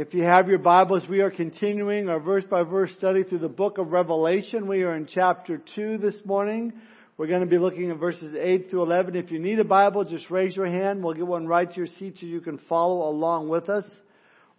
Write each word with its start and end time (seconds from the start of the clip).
If 0.00 0.14
you 0.14 0.22
have 0.22 0.48
your 0.48 0.58
Bibles, 0.58 1.06
we 1.10 1.20
are 1.20 1.30
continuing 1.30 2.08
our 2.08 2.20
verse 2.20 2.44
by 2.44 2.62
verse 2.62 2.90
study 2.96 3.22
through 3.22 3.40
the 3.40 3.50
book 3.50 3.76
of 3.76 3.92
Revelation. 3.92 4.66
We 4.66 4.82
are 4.82 4.96
in 4.96 5.04
chapter 5.04 5.60
2 5.74 5.98
this 5.98 6.14
morning. 6.24 6.72
We're 7.18 7.26
going 7.26 7.42
to 7.42 7.46
be 7.46 7.58
looking 7.58 7.90
at 7.90 7.98
verses 7.98 8.34
8 8.34 8.70
through 8.70 8.84
11. 8.84 9.14
If 9.14 9.30
you 9.30 9.38
need 9.38 9.58
a 9.58 9.64
Bible, 9.64 10.06
just 10.06 10.30
raise 10.30 10.56
your 10.56 10.68
hand. 10.68 11.04
We'll 11.04 11.12
get 11.12 11.26
one 11.26 11.46
right 11.46 11.70
to 11.70 11.76
your 11.76 11.86
seat 11.98 12.16
so 12.18 12.24
you 12.24 12.40
can 12.40 12.56
follow 12.66 13.10
along 13.10 13.50
with 13.50 13.68
us. 13.68 13.84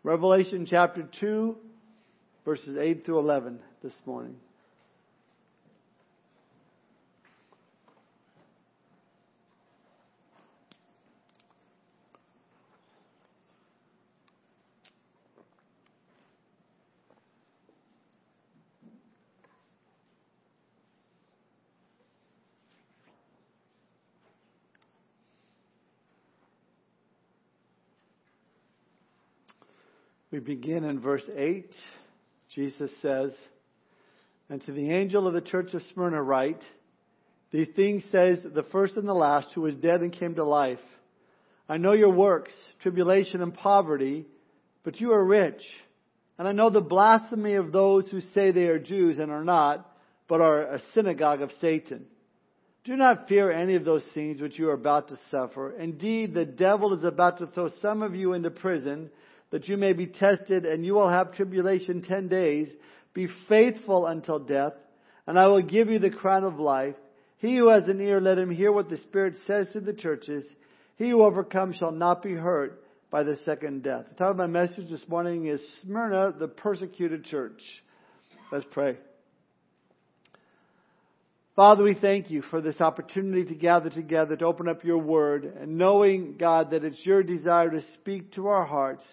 Revelation 0.03 0.67
chapter 0.69 1.09
2, 1.19 1.55
verses 2.45 2.77
8 2.79 3.03
through 3.03 3.17
11 3.17 3.61
this 3.81 3.95
morning. 4.05 4.35
We 30.31 30.39
begin 30.39 30.85
in 30.85 31.01
verse 31.01 31.29
8. 31.35 31.75
Jesus 32.55 32.89
says, 33.01 33.31
And 34.49 34.61
to 34.65 34.71
the 34.71 34.89
angel 34.89 35.27
of 35.27 35.33
the 35.33 35.41
church 35.41 35.73
of 35.73 35.83
Smyrna 35.93 36.23
write, 36.23 36.63
These 37.51 37.67
things 37.75 38.03
says 38.13 38.39
the 38.41 38.63
first 38.71 38.95
and 38.95 39.05
the 39.05 39.13
last, 39.13 39.49
who 39.53 39.61
was 39.61 39.75
dead 39.75 39.99
and 39.99 40.13
came 40.13 40.35
to 40.35 40.45
life. 40.45 40.79
I 41.67 41.77
know 41.77 41.91
your 41.91 42.13
works, 42.13 42.53
tribulation 42.81 43.41
and 43.41 43.53
poverty, 43.53 44.25
but 44.85 45.01
you 45.01 45.11
are 45.11 45.23
rich. 45.23 45.61
And 46.39 46.47
I 46.47 46.53
know 46.53 46.69
the 46.69 46.79
blasphemy 46.79 47.55
of 47.55 47.73
those 47.73 48.09
who 48.09 48.21
say 48.33 48.51
they 48.51 48.67
are 48.67 48.79
Jews 48.79 49.19
and 49.19 49.31
are 49.31 49.43
not, 49.43 49.85
but 50.29 50.39
are 50.39 50.75
a 50.75 50.81
synagogue 50.93 51.41
of 51.41 51.51
Satan. 51.59 52.05
Do 52.85 52.95
not 52.95 53.27
fear 53.27 53.51
any 53.51 53.75
of 53.75 53.83
those 53.83 54.03
things 54.13 54.41
which 54.41 54.57
you 54.57 54.69
are 54.69 54.73
about 54.75 55.09
to 55.09 55.19
suffer. 55.29 55.77
Indeed, 55.77 56.33
the 56.33 56.45
devil 56.45 56.97
is 56.97 57.03
about 57.03 57.39
to 57.39 57.47
throw 57.47 57.69
some 57.81 58.01
of 58.01 58.15
you 58.15 58.31
into 58.31 58.49
prison 58.49 59.09
that 59.51 59.67
you 59.67 59.77
may 59.77 59.93
be 59.93 60.07
tested, 60.07 60.65
and 60.65 60.85
you 60.85 60.93
will 60.93 61.09
have 61.09 61.33
tribulation 61.33 62.01
ten 62.01 62.27
days. 62.27 62.69
Be 63.13 63.27
faithful 63.47 64.07
until 64.07 64.39
death, 64.39 64.73
and 65.27 65.37
I 65.37 65.47
will 65.47 65.61
give 65.61 65.89
you 65.89 65.99
the 65.99 66.09
crown 66.09 66.43
of 66.43 66.59
life. 66.59 66.95
He 67.37 67.57
who 67.57 67.67
has 67.69 67.87
an 67.87 67.99
ear, 68.01 68.21
let 68.21 68.37
him 68.37 68.51
hear 68.51 68.71
what 68.71 68.89
the 68.89 68.97
Spirit 68.97 69.35
says 69.45 69.67
to 69.73 69.81
the 69.81 69.93
churches. 69.93 70.43
He 70.97 71.09
who 71.09 71.23
overcomes 71.23 71.77
shall 71.77 71.91
not 71.91 72.21
be 72.23 72.33
hurt 72.33 72.83
by 73.09 73.23
the 73.23 73.37
second 73.43 73.83
death. 73.83 74.05
The 74.09 74.15
title 74.15 74.31
of 74.31 74.37
my 74.37 74.47
message 74.47 74.89
this 74.89 75.07
morning 75.09 75.47
is 75.47 75.59
Smyrna, 75.81 76.33
the 76.37 76.47
persecuted 76.47 77.25
church. 77.25 77.61
Let's 78.51 78.65
pray. 78.71 78.97
Father, 81.55 81.83
we 81.83 81.95
thank 81.95 82.31
you 82.31 82.43
for 82.43 82.61
this 82.61 82.79
opportunity 82.79 83.43
to 83.45 83.55
gather 83.55 83.89
together 83.89 84.37
to 84.37 84.45
open 84.45 84.69
up 84.69 84.85
your 84.85 84.99
word 84.99 85.43
and 85.43 85.77
knowing, 85.77 86.37
God, 86.39 86.71
that 86.71 86.85
it's 86.85 87.05
your 87.05 87.23
desire 87.23 87.69
to 87.69 87.81
speak 87.95 88.33
to 88.33 88.47
our 88.47 88.65
hearts. 88.65 89.03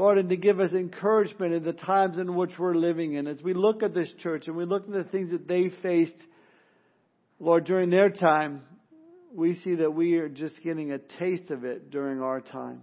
Lord, 0.00 0.16
and 0.16 0.30
to 0.30 0.36
give 0.38 0.60
us 0.60 0.72
encouragement 0.72 1.52
in 1.52 1.62
the 1.62 1.74
times 1.74 2.16
in 2.16 2.34
which 2.34 2.58
we're 2.58 2.74
living 2.74 3.16
in. 3.16 3.26
As 3.26 3.42
we 3.42 3.52
look 3.52 3.82
at 3.82 3.92
this 3.92 4.10
church 4.20 4.46
and 4.46 4.56
we 4.56 4.64
look 4.64 4.86
at 4.86 4.94
the 4.94 5.04
things 5.04 5.30
that 5.30 5.46
they 5.46 5.68
faced, 5.82 6.16
Lord, 7.38 7.64
during 7.64 7.90
their 7.90 8.08
time, 8.08 8.62
we 9.30 9.56
see 9.56 9.74
that 9.74 9.90
we 9.90 10.16
are 10.16 10.30
just 10.30 10.54
getting 10.64 10.90
a 10.90 10.98
taste 10.98 11.50
of 11.50 11.66
it 11.66 11.90
during 11.90 12.22
our 12.22 12.40
time. 12.40 12.80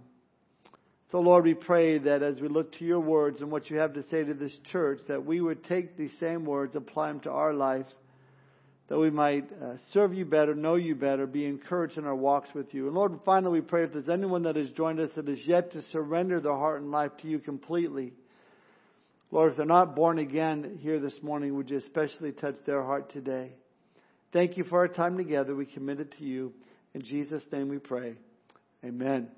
So, 1.10 1.18
Lord, 1.18 1.42
we 1.42 1.54
pray 1.54 1.98
that 1.98 2.22
as 2.22 2.40
we 2.40 2.46
look 2.46 2.70
to 2.74 2.84
your 2.84 3.00
words 3.00 3.40
and 3.40 3.50
what 3.50 3.68
you 3.68 3.78
have 3.78 3.94
to 3.94 4.04
say 4.12 4.22
to 4.22 4.34
this 4.34 4.56
church, 4.70 5.00
that 5.08 5.26
we 5.26 5.40
would 5.40 5.64
take 5.64 5.96
these 5.96 6.12
same 6.20 6.44
words, 6.44 6.76
apply 6.76 7.08
them 7.08 7.18
to 7.22 7.32
our 7.32 7.52
life, 7.52 7.86
that 8.88 8.98
we 8.98 9.10
might 9.10 9.50
uh, 9.62 9.74
serve 9.92 10.14
you 10.14 10.24
better, 10.24 10.54
know 10.54 10.76
you 10.76 10.94
better, 10.94 11.26
be 11.26 11.44
encouraged 11.44 11.98
in 11.98 12.06
our 12.06 12.14
walks 12.14 12.48
with 12.54 12.72
you. 12.72 12.86
And 12.86 12.94
Lord, 12.94 13.12
finally, 13.24 13.60
we 13.60 13.66
pray 13.66 13.84
if 13.84 13.92
there's 13.92 14.08
anyone 14.08 14.44
that 14.44 14.56
has 14.56 14.70
joined 14.70 14.98
us 14.98 15.10
that 15.14 15.28
is 15.28 15.40
yet 15.46 15.72
to 15.72 15.82
surrender 15.92 16.40
their 16.40 16.56
heart 16.56 16.80
and 16.80 16.90
life 16.90 17.12
to 17.20 17.28
you 17.28 17.38
completely, 17.38 18.14
Lord, 19.30 19.50
if 19.50 19.58
they're 19.58 19.66
not 19.66 19.94
born 19.94 20.18
again 20.18 20.78
here 20.80 20.98
this 21.00 21.18
morning, 21.22 21.54
would 21.56 21.68
you 21.68 21.76
especially 21.76 22.32
touch 22.32 22.56
their 22.64 22.82
heart 22.82 23.10
today? 23.12 23.52
Thank 24.32 24.56
you 24.56 24.64
for 24.64 24.78
our 24.78 24.88
time 24.88 25.18
together. 25.18 25.54
We 25.54 25.66
commit 25.66 26.00
it 26.00 26.14
to 26.18 26.24
you. 26.24 26.54
In 26.94 27.02
Jesus' 27.02 27.42
name 27.52 27.68
we 27.68 27.78
pray. 27.78 28.14
Amen. 28.82 29.28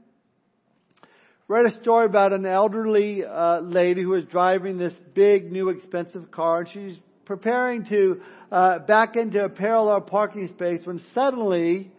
Read 1.49 1.67
a 1.67 1.81
story 1.83 2.07
about 2.07 2.33
an 2.33 2.47
elderly 2.47 3.25
uh, 3.25 3.59
lady 3.59 4.03
who 4.03 4.11
was 4.11 4.25
driving 4.27 4.79
this 4.79 4.93
big, 5.13 5.51
new, 5.51 5.71
expensive 5.71 6.31
car, 6.31 6.61
and 6.61 6.69
she's 6.69 6.97
preparing 7.25 7.85
to 7.87 8.21
uh, 8.51 8.79
back 8.81 9.17
into 9.17 9.45
a 9.45 9.49
parallel 9.49 10.01
parking 10.01 10.49
space 10.49 10.81
when 10.85 11.01
suddenly 11.15 11.91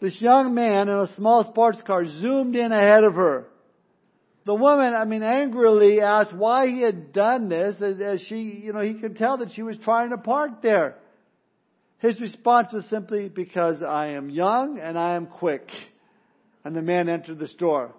this 0.00 0.20
young 0.20 0.54
man 0.54 0.88
in 0.88 0.94
a 0.94 1.14
small 1.16 1.44
sports 1.44 1.78
car 1.86 2.06
zoomed 2.06 2.56
in 2.56 2.72
ahead 2.72 3.04
of 3.04 3.14
her. 3.14 3.46
The 4.46 4.54
woman, 4.54 4.92
I 4.92 5.04
mean, 5.04 5.22
angrily 5.22 6.00
asked 6.02 6.34
why 6.34 6.66
he 6.66 6.82
had 6.82 7.12
done 7.12 7.48
this, 7.48 7.80
as, 7.80 7.98
as 8.00 8.20
she, 8.28 8.60
you 8.62 8.74
know, 8.74 8.82
he 8.82 8.94
could 8.94 9.16
tell 9.16 9.38
that 9.38 9.52
she 9.52 9.62
was 9.62 9.76
trying 9.82 10.10
to 10.10 10.18
park 10.18 10.60
there. 10.62 10.96
His 12.00 12.20
response 12.20 12.68
was 12.72 12.84
simply, 12.90 13.30
because 13.30 13.82
I 13.82 14.08
am 14.08 14.28
young 14.28 14.78
and 14.78 14.98
I 14.98 15.14
am 15.14 15.26
quick. 15.26 15.70
And 16.62 16.76
the 16.76 16.82
man 16.82 17.08
entered 17.08 17.38
the 17.38 17.48
store. 17.48 17.94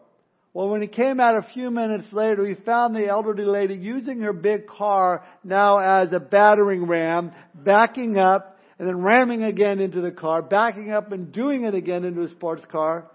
Well, 0.56 0.70
when 0.70 0.82
he 0.82 0.88
came 0.88 1.20
out 1.20 1.36
a 1.36 1.46
few 1.54 1.70
minutes 1.70 2.06
later, 2.14 2.46
he 2.46 2.56
found 2.56 2.96
the 2.96 3.08
elderly 3.08 3.44
lady 3.44 3.76
using 3.76 4.22
her 4.22 4.32
big 4.32 4.68
car 4.68 5.26
now 5.44 5.80
as 5.80 6.14
a 6.14 6.20
battering 6.22 6.88
ram, 6.88 7.34
backing 7.54 8.18
up 8.18 8.58
and 8.80 8.88
then 8.88 9.02
ramming 9.02 9.44
again 9.44 9.82
into 9.82 10.00
the 10.00 10.12
car, 10.12 10.42
backing 10.42 10.94
up 10.94 11.12
and 11.12 11.34
doing 11.34 11.66
it 11.66 11.76
again 11.76 12.06
into 12.06 12.22
a 12.22 12.30
sports 12.30 12.64
car. 12.72 13.12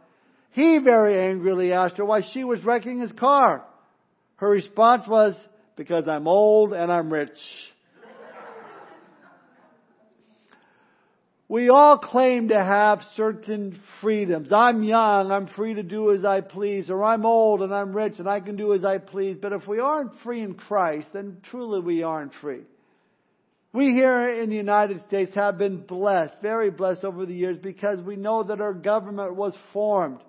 He 0.51 0.81
very 0.85 1.31
angrily 1.31 1.73
asked 1.73 1.97
her 1.97 2.05
why 2.05 2.21
she 2.31 2.45
was 2.45 2.63
wrecking 2.63 3.01
his 3.01 3.13
car. 3.13 3.65
Her 4.37 4.51
response 4.51 5.09
was, 5.09 5.35
because 5.77 6.05
I'm 6.09 6.29
old 6.29 6.75
and 6.75 6.93
I'm 6.93 7.11
rich. 7.11 7.31
We 11.51 11.69
all 11.69 11.99
claim 11.99 12.51
to 12.51 12.65
have 12.65 13.01
certain 13.17 13.81
freedoms. 14.01 14.53
I'm 14.53 14.85
young, 14.85 15.33
I'm 15.33 15.49
free 15.49 15.75
to 15.75 15.83
do 15.83 16.13
as 16.13 16.25
I 16.25 16.43
please, 16.43 16.89
or 16.89 17.03
I'm 17.03 17.27
old 17.27 17.63
and 17.63 17.75
I'm 17.75 17.93
rich 17.93 18.21
and 18.21 18.29
I 18.29 18.39
can 18.39 18.55
do 18.55 18.73
as 18.73 18.85
I 18.85 18.99
please. 18.99 19.37
But 19.43 19.53
if 19.53 19.67
we 19.67 19.81
aren't 19.81 20.17
free 20.21 20.43
in 20.43 20.55
Christ, 20.55 21.09
then 21.13 21.39
truly 21.51 21.81
we 21.81 22.05
aren't 22.05 22.35
free. 22.41 22.61
We 23.73 23.87
here 23.87 24.31
in 24.31 24.49
the 24.49 24.55
United 24.55 25.05
States 25.09 25.35
have 25.35 25.59
been 25.59 25.79
blessed, 25.79 26.35
very 26.41 26.71
blessed 26.71 27.03
over 27.03 27.27
the 27.27 27.35
years 27.35 27.59
because 27.61 28.01
we 28.01 28.15
know 28.15 28.45
that 28.45 28.61
our 28.61 28.73
government 28.73 29.35
was 29.35 29.53
formed 29.73 30.21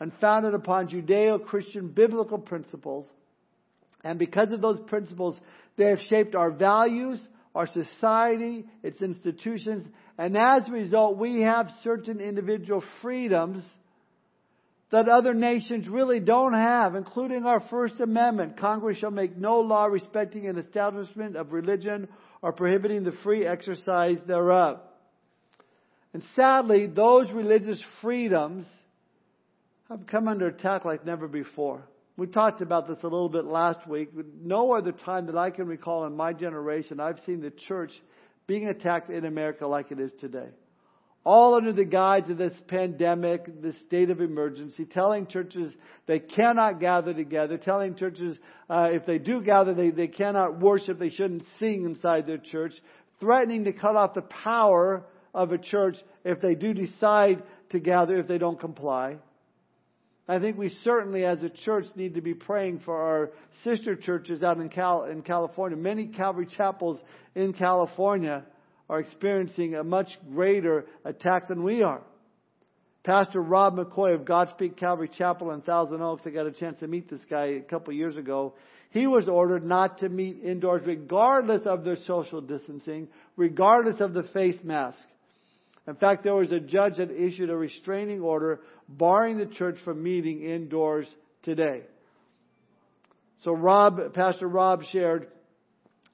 and 0.00 0.10
founded 0.20 0.54
upon 0.54 0.88
Judeo-Christian 0.88 1.90
biblical 1.90 2.38
principles. 2.38 3.06
And 4.02 4.18
because 4.18 4.50
of 4.50 4.60
those 4.60 4.80
principles, 4.88 5.38
they 5.76 5.90
have 5.90 6.00
shaped 6.08 6.34
our 6.34 6.50
values, 6.50 7.20
our 7.54 7.68
society, 7.68 8.64
its 8.82 9.00
institutions, 9.00 9.86
and 10.16 10.36
as 10.36 10.68
a 10.68 10.72
result, 10.72 11.18
we 11.18 11.42
have 11.42 11.68
certain 11.82 12.20
individual 12.20 12.82
freedoms 13.02 13.64
that 14.92 15.08
other 15.08 15.34
nations 15.34 15.88
really 15.88 16.20
don't 16.20 16.52
have, 16.52 16.94
including 16.94 17.44
our 17.46 17.60
First 17.68 17.98
Amendment. 17.98 18.58
Congress 18.58 18.98
shall 18.98 19.10
make 19.10 19.36
no 19.36 19.60
law 19.60 19.86
respecting 19.86 20.46
an 20.46 20.56
establishment 20.56 21.36
of 21.36 21.52
religion 21.52 22.06
or 22.42 22.52
prohibiting 22.52 23.02
the 23.02 23.16
free 23.24 23.44
exercise 23.44 24.18
thereof. 24.26 24.78
And 26.12 26.22
sadly, 26.36 26.86
those 26.86 27.28
religious 27.32 27.82
freedoms 28.00 28.66
have 29.88 30.06
come 30.06 30.28
under 30.28 30.46
attack 30.46 30.84
like 30.84 31.04
never 31.04 31.26
before. 31.26 31.82
We 32.16 32.28
talked 32.28 32.60
about 32.60 32.86
this 32.86 32.98
a 33.00 33.08
little 33.08 33.28
bit 33.28 33.44
last 33.44 33.88
week. 33.88 34.10
No 34.40 34.72
other 34.72 34.92
time 34.92 35.26
that 35.26 35.36
I 35.36 35.50
can 35.50 35.66
recall 35.66 36.06
in 36.06 36.14
my 36.14 36.32
generation 36.32 37.00
I've 37.00 37.18
seen 37.26 37.40
the 37.40 37.50
church 37.50 37.90
being 38.46 38.68
attacked 38.68 39.10
in 39.10 39.24
America 39.24 39.66
like 39.66 39.90
it 39.90 40.00
is 40.00 40.12
today. 40.20 40.48
All 41.24 41.54
under 41.54 41.72
the 41.72 41.86
guise 41.86 42.28
of 42.28 42.36
this 42.36 42.52
pandemic, 42.68 43.62
this 43.62 43.74
state 43.86 44.10
of 44.10 44.20
emergency, 44.20 44.84
telling 44.84 45.26
churches 45.26 45.72
they 46.06 46.18
cannot 46.18 46.80
gather 46.80 47.14
together, 47.14 47.56
telling 47.56 47.94
churches 47.94 48.36
uh, 48.68 48.88
if 48.92 49.06
they 49.06 49.18
do 49.18 49.40
gather, 49.40 49.72
they, 49.72 49.90
they 49.90 50.08
cannot 50.08 50.60
worship, 50.60 50.98
they 50.98 51.08
shouldn't 51.08 51.44
sing 51.58 51.86
inside 51.86 52.26
their 52.26 52.38
church, 52.38 52.74
threatening 53.20 53.64
to 53.64 53.72
cut 53.72 53.96
off 53.96 54.12
the 54.12 54.20
power 54.20 55.06
of 55.32 55.52
a 55.52 55.58
church 55.58 55.96
if 56.24 56.42
they 56.42 56.54
do 56.54 56.74
decide 56.74 57.42
to 57.70 57.78
gather, 57.78 58.18
if 58.18 58.28
they 58.28 58.38
don't 58.38 58.60
comply. 58.60 59.16
I 60.26 60.38
think 60.38 60.56
we 60.56 60.70
certainly, 60.82 61.24
as 61.24 61.42
a 61.42 61.50
church, 61.50 61.84
need 61.96 62.14
to 62.14 62.22
be 62.22 62.32
praying 62.32 62.80
for 62.80 62.96
our 62.96 63.30
sister 63.62 63.94
churches 63.94 64.42
out 64.42 64.58
in, 64.58 64.70
Cal- 64.70 65.04
in 65.04 65.20
California. 65.20 65.76
Many 65.76 66.06
Calvary 66.06 66.46
chapels 66.56 66.98
in 67.34 67.52
California 67.52 68.44
are 68.88 69.00
experiencing 69.00 69.74
a 69.74 69.84
much 69.84 70.08
greater 70.32 70.86
attack 71.04 71.48
than 71.48 71.62
we 71.62 71.82
are. 71.82 72.02
Pastor 73.04 73.42
Rob 73.42 73.76
McCoy 73.76 74.14
of 74.14 74.22
Godspeak 74.22 74.78
Calvary 74.78 75.10
Chapel 75.14 75.50
in 75.50 75.60
Thousand 75.60 76.00
Oaks, 76.00 76.22
I 76.24 76.30
got 76.30 76.46
a 76.46 76.52
chance 76.52 76.80
to 76.80 76.86
meet 76.86 77.10
this 77.10 77.20
guy 77.28 77.44
a 77.44 77.60
couple 77.60 77.92
of 77.92 77.98
years 77.98 78.16
ago. 78.16 78.54
He 78.90 79.06
was 79.06 79.28
ordered 79.28 79.64
not 79.64 79.98
to 79.98 80.08
meet 80.08 80.42
indoors 80.42 80.82
regardless 80.86 81.66
of 81.66 81.84
their 81.84 81.98
social 82.06 82.40
distancing, 82.40 83.08
regardless 83.36 84.00
of 84.00 84.14
the 84.14 84.22
face 84.22 84.56
mask. 84.62 84.96
In 85.86 85.96
fact, 85.96 86.24
there 86.24 86.34
was 86.34 86.50
a 86.50 86.60
judge 86.60 86.96
that 86.96 87.10
issued 87.10 87.50
a 87.50 87.56
restraining 87.56 88.20
order 88.20 88.60
barring 88.88 89.36
the 89.38 89.46
church 89.46 89.76
from 89.84 90.02
meeting 90.02 90.42
indoors 90.42 91.06
today. 91.42 91.82
So 93.42 93.52
Rob, 93.52 94.14
Pastor 94.14 94.48
Rob 94.48 94.82
shared, 94.90 95.28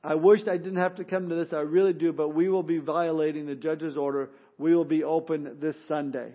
I 0.02 0.16
wish 0.16 0.40
I 0.48 0.56
didn't 0.56 0.76
have 0.76 0.96
to 0.96 1.04
come 1.04 1.28
to 1.28 1.34
this, 1.36 1.52
I 1.52 1.60
really 1.60 1.92
do, 1.92 2.12
but 2.12 2.30
we 2.30 2.48
will 2.48 2.64
be 2.64 2.78
violating 2.78 3.46
the 3.46 3.54
judge's 3.54 3.96
order. 3.96 4.30
We 4.58 4.74
will 4.74 4.84
be 4.84 5.04
open 5.04 5.58
this 5.60 5.76
Sunday 5.86 6.32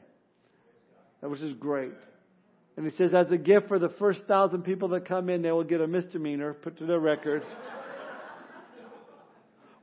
That 1.21 1.29
which 1.29 1.41
is 1.41 1.53
great. 1.55 1.91
And 2.77 2.85
he 2.89 2.95
says, 2.97 3.13
as 3.13 3.31
a 3.31 3.37
gift 3.37 3.67
for 3.67 3.79
the 3.79 3.89
first 3.89 4.23
thousand 4.27 4.63
people 4.63 4.89
that 4.89 5.07
come 5.07 5.29
in, 5.29 5.41
they 5.41 5.51
will 5.51 5.63
get 5.63 5.81
a 5.81 5.87
misdemeanor 5.87 6.53
put 6.53 6.77
to 6.77 6.85
their 6.85 6.99
record. 6.99 7.43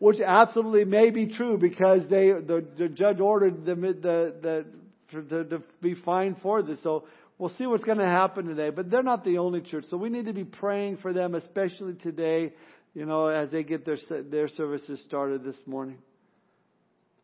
Which 0.02 0.19
absolutely 0.20 0.84
may 0.84 1.10
be 1.10 1.26
true 1.26 1.56
because 1.56 2.00
they, 2.10 2.32
the, 2.32 2.66
the 2.76 2.88
judge 2.88 3.20
ordered 3.20 3.64
the, 3.64 3.76
the, 3.76 4.34
the, 4.43 4.66
to, 5.12 5.44
to 5.44 5.62
be 5.81 5.94
fined 5.94 6.34
for 6.43 6.60
this. 6.60 6.82
So 6.82 7.04
we'll 7.38 7.54
see 7.56 7.66
what's 7.66 7.84
going 7.84 7.99
to 7.99 8.08
happen 8.08 8.46
today. 8.46 8.70
But 8.70 8.90
they're 8.90 9.04
not 9.04 9.25
the 9.25 9.38
only 9.38 9.60
church. 9.60 9.84
So 9.90 9.96
we 9.96 10.08
need 10.08 10.26
to 10.26 10.32
be 10.32 10.43
praying 10.43 10.96
for 10.96 11.12
them, 11.12 11.37
especially 11.37 11.94
today, 11.94 12.52
you 12.94 13.06
know, 13.06 13.28
as 13.28 13.50
they 13.50 13.62
get 13.62 13.87
their, 13.87 13.96
their 14.28 14.49
services 14.49 15.00
started 15.06 15.44
this 15.44 15.54
morning. 15.66 15.99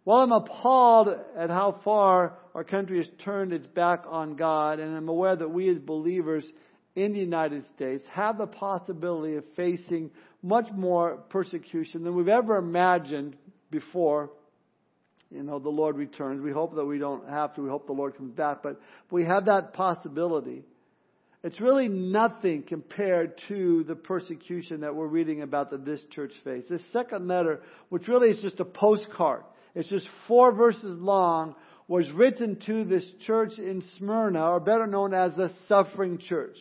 Well, 0.04 0.18
I'm 0.18 0.30
appalled 0.30 1.08
at 1.36 1.50
how 1.50 1.80
far 1.82 2.38
our 2.54 2.62
country 2.62 2.98
has 2.98 3.10
turned 3.24 3.52
its 3.52 3.66
back 3.66 4.04
on 4.08 4.36
God, 4.36 4.78
and 4.78 4.96
I'm 4.96 5.08
aware 5.08 5.34
that 5.34 5.50
we 5.50 5.68
as 5.68 5.78
believers 5.78 6.48
in 6.94 7.12
the 7.12 7.18
United 7.18 7.64
States 7.74 8.04
have 8.12 8.38
the 8.38 8.46
possibility 8.46 9.34
of 9.34 9.42
facing 9.56 10.12
much 10.42 10.66
more 10.72 11.16
persecution 11.28 12.04
than 12.04 12.14
we've 12.14 12.28
ever 12.28 12.56
imagined 12.56 13.36
before. 13.70 14.30
You 15.30 15.42
know, 15.42 15.58
the 15.58 15.68
Lord 15.68 15.96
returns. 15.96 16.40
We 16.40 16.52
hope 16.52 16.74
that 16.76 16.84
we 16.84 16.98
don't 16.98 17.28
have 17.28 17.54
to. 17.54 17.62
We 17.62 17.68
hope 17.68 17.86
the 17.86 17.92
Lord 17.92 18.16
comes 18.16 18.32
back, 18.32 18.62
but 18.62 18.80
we 19.10 19.24
have 19.24 19.46
that 19.46 19.74
possibility. 19.74 20.64
It's 21.44 21.60
really 21.60 21.88
nothing 21.88 22.62
compared 22.62 23.40
to 23.48 23.84
the 23.84 23.94
persecution 23.94 24.80
that 24.80 24.94
we're 24.94 25.06
reading 25.06 25.42
about 25.42 25.70
that 25.70 25.84
this 25.84 26.00
church 26.10 26.32
faced. 26.44 26.68
This 26.68 26.82
second 26.92 27.28
letter, 27.28 27.60
which 27.90 28.08
really 28.08 28.30
is 28.30 28.40
just 28.40 28.58
a 28.58 28.64
postcard, 28.64 29.42
it's 29.74 29.88
just 29.88 30.08
four 30.26 30.52
verses 30.52 30.98
long, 30.98 31.54
was 31.86 32.10
written 32.10 32.58
to 32.66 32.84
this 32.84 33.04
church 33.24 33.58
in 33.58 33.82
Smyrna, 33.96 34.50
or 34.50 34.60
better 34.60 34.86
known 34.86 35.14
as 35.14 35.34
the 35.34 35.50
suffering 35.68 36.18
church. 36.18 36.56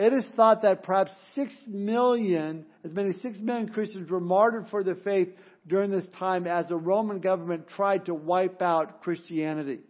It 0.00 0.14
is 0.14 0.24
thought 0.34 0.62
that 0.62 0.82
perhaps 0.82 1.10
six 1.34 1.52
million, 1.66 2.64
as 2.86 2.90
many 2.90 3.10
as 3.10 3.20
six 3.20 3.38
million 3.38 3.68
Christians 3.68 4.10
were 4.10 4.18
martyred 4.18 4.68
for 4.70 4.82
their 4.82 4.94
faith 4.94 5.28
during 5.68 5.90
this 5.90 6.06
time 6.18 6.46
as 6.46 6.68
the 6.68 6.76
Roman 6.76 7.20
government 7.20 7.68
tried 7.68 8.06
to 8.06 8.14
wipe 8.14 8.62
out 8.62 9.02
Christianity. 9.02 9.80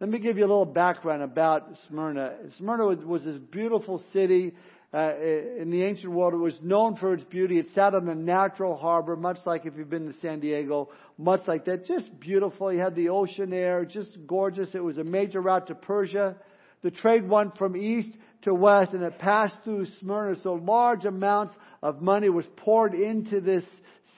Let 0.00 0.10
me 0.10 0.18
give 0.18 0.36
you 0.36 0.42
a 0.42 0.48
little 0.48 0.64
background 0.64 1.22
about 1.22 1.68
Smyrna. 1.86 2.38
Smyrna 2.58 2.86
was 3.06 3.22
this 3.22 3.36
beautiful 3.36 4.02
city 4.12 4.52
uh, 4.92 5.14
in 5.60 5.70
the 5.70 5.84
ancient 5.84 6.10
world. 6.10 6.34
It 6.34 6.38
was 6.38 6.58
known 6.60 6.96
for 6.96 7.14
its 7.14 7.22
beauty. 7.22 7.60
It 7.60 7.68
sat 7.72 7.94
on 7.94 8.08
a 8.08 8.16
natural 8.16 8.76
harbor, 8.76 9.14
much 9.14 9.38
like 9.46 9.64
if 9.64 9.76
you've 9.76 9.88
been 9.88 10.12
to 10.12 10.20
San 10.20 10.40
Diego, 10.40 10.88
much 11.18 11.42
like 11.46 11.66
that. 11.66 11.86
Just 11.86 12.18
beautiful. 12.18 12.72
You 12.72 12.80
had 12.80 12.96
the 12.96 13.10
ocean 13.10 13.52
air, 13.52 13.84
just 13.84 14.18
gorgeous. 14.26 14.74
It 14.74 14.82
was 14.82 14.98
a 14.98 15.04
major 15.04 15.40
route 15.40 15.68
to 15.68 15.76
Persia. 15.76 16.34
The 16.82 16.90
trade 16.90 17.28
went 17.28 17.56
from 17.58 17.76
east 17.76 18.10
to 18.42 18.54
west 18.54 18.92
and 18.92 19.02
it 19.02 19.18
passed 19.18 19.56
through 19.64 19.86
Smyrna. 20.00 20.36
So 20.42 20.54
large 20.54 21.04
amounts 21.04 21.54
of 21.82 22.00
money 22.00 22.28
was 22.28 22.46
poured 22.56 22.94
into 22.94 23.40
this 23.40 23.64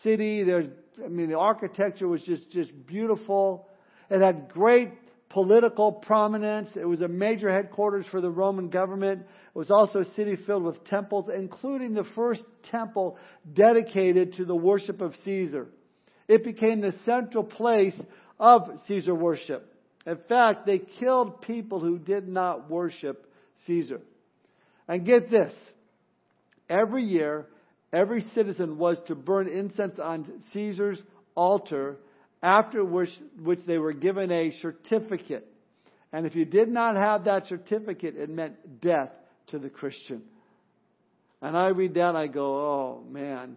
city. 0.03 0.45
There's, 0.45 0.67
I 1.05 1.09
mean, 1.09 1.29
the 1.29 1.39
architecture 1.39 2.09
was 2.09 2.23
just, 2.23 2.51
just 2.51 2.71
beautiful. 2.87 3.69
It 4.11 4.21
had 4.21 4.49
great 4.49 4.91
political 5.31 5.93
prominence. 5.93 6.71
It 6.77 6.85
was 6.85 7.01
a 7.01 7.09
major 7.09 7.51
headquarters 7.51 8.07
for 8.11 8.21
the 8.21 8.31
Roman 8.31 8.69
government. 8.69 9.23
It 9.23 9.59
was 9.59 9.71
also 9.71 10.01
a 10.01 10.15
city 10.15 10.37
filled 10.47 10.65
with 10.65 10.85
temples, 10.85 11.31
including 11.35 11.95
the 11.95 12.05
first 12.15 12.43
temple 12.71 13.19
dedicated 13.53 14.35
to 14.35 14.45
the 14.45 14.55
worship 14.55 15.01
of 15.01 15.15
Caesar. 15.25 15.69
It 16.29 16.45
became 16.45 16.81
the 16.81 16.95
central 17.05 17.45
place 17.45 17.95
of 18.39 18.63
Caesar 18.89 19.15
worship. 19.15 19.69
In 20.07 20.19
fact, 20.29 20.67
they 20.67 20.79
killed 20.79 21.43
people 21.43 21.81
who 21.81 21.99
did 21.99 22.29
not 22.29 22.69
worship 22.71 23.27
Caesar. 23.67 24.01
And 24.89 25.07
get 25.07 25.31
this 25.31 25.53
every 26.69 27.05
year, 27.05 27.47
every 27.93 28.25
citizen 28.35 28.79
was 28.79 28.99
to 29.07 29.15
burn 29.15 29.49
incense 29.49 29.99
on 29.99 30.43
Caesar's 30.53 31.01
altar 31.35 31.97
after 32.43 32.85
which, 32.85 33.11
which 33.41 33.61
they 33.67 33.79
were 33.79 33.93
given 33.93 34.31
a 34.33 34.53
certificate. 34.61 35.47
And 36.13 36.27
if 36.27 36.35
you 36.35 36.45
did 36.45 36.69
not 36.69 36.97
have 36.97 37.25
that 37.25 37.47
certificate, 37.47 38.17
it 38.17 38.29
meant 38.29 38.81
death 38.81 39.11
to 39.49 39.59
the 39.59 39.71
Christian. 39.71 40.23
And 41.41 41.57
I 41.57 41.69
read 41.69 41.95
that, 41.95 42.17
I 42.17 42.27
go, 42.27 42.45
oh 42.45 43.05
man. 43.09 43.57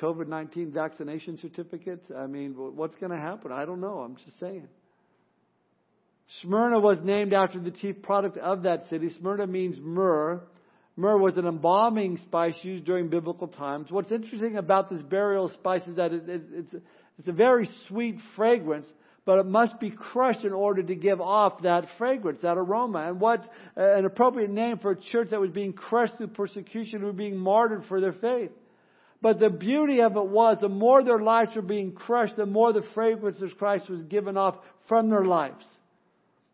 COVID 0.00 0.26
19 0.26 0.72
vaccination 0.72 1.38
certificate? 1.38 2.04
I 2.16 2.26
mean, 2.26 2.54
what's 2.56 2.96
going 2.96 3.12
to 3.12 3.18
happen? 3.18 3.52
I 3.52 3.64
don't 3.64 3.80
know. 3.80 4.00
I'm 4.00 4.16
just 4.16 4.38
saying. 4.40 4.66
Smyrna 6.40 6.80
was 6.80 6.98
named 7.02 7.32
after 7.32 7.58
the 7.58 7.70
chief 7.70 8.02
product 8.02 8.38
of 8.38 8.62
that 8.62 8.88
city. 8.88 9.10
Smyrna 9.18 9.46
means 9.46 9.78
myrrh. 9.80 10.40
Myrrh 10.96 11.18
was 11.18 11.36
an 11.36 11.46
embalming 11.46 12.18
spice 12.18 12.56
used 12.62 12.84
during 12.84 13.08
biblical 13.08 13.48
times. 13.48 13.90
What's 13.90 14.12
interesting 14.12 14.56
about 14.56 14.90
this 14.90 15.02
burial 15.02 15.48
spice 15.50 15.86
is 15.86 15.96
that 15.96 16.12
it, 16.12 16.28
it, 16.28 16.42
it's, 16.52 16.74
it's 17.18 17.28
a 17.28 17.32
very 17.32 17.68
sweet 17.88 18.16
fragrance, 18.36 18.86
but 19.24 19.38
it 19.38 19.46
must 19.46 19.78
be 19.78 19.90
crushed 19.90 20.44
in 20.44 20.52
order 20.52 20.82
to 20.82 20.94
give 20.94 21.20
off 21.20 21.62
that 21.62 21.86
fragrance, 21.98 22.38
that 22.42 22.56
aroma. 22.56 23.08
And 23.08 23.20
what 23.20 23.40
uh, 23.76 23.94
an 23.94 24.04
appropriate 24.04 24.50
name 24.50 24.78
for 24.78 24.92
a 24.92 25.00
church 25.00 25.30
that 25.30 25.40
was 25.40 25.50
being 25.50 25.72
crushed 25.72 26.16
through 26.16 26.28
persecution, 26.28 27.00
who 27.00 27.06
were 27.06 27.12
being 27.12 27.36
martyred 27.36 27.84
for 27.88 28.00
their 28.00 28.12
faith. 28.12 28.50
But 29.20 29.38
the 29.38 29.50
beauty 29.50 30.00
of 30.00 30.16
it 30.16 30.26
was, 30.26 30.58
the 30.60 30.68
more 30.68 31.04
their 31.04 31.20
lives 31.20 31.54
were 31.54 31.62
being 31.62 31.92
crushed, 31.92 32.36
the 32.36 32.46
more 32.46 32.72
the 32.72 32.84
fragrance 32.94 33.40
of 33.40 33.56
Christ 33.56 33.88
was 33.88 34.02
given 34.02 34.36
off 34.36 34.56
from 34.88 35.10
their 35.10 35.24
lives. 35.24 35.64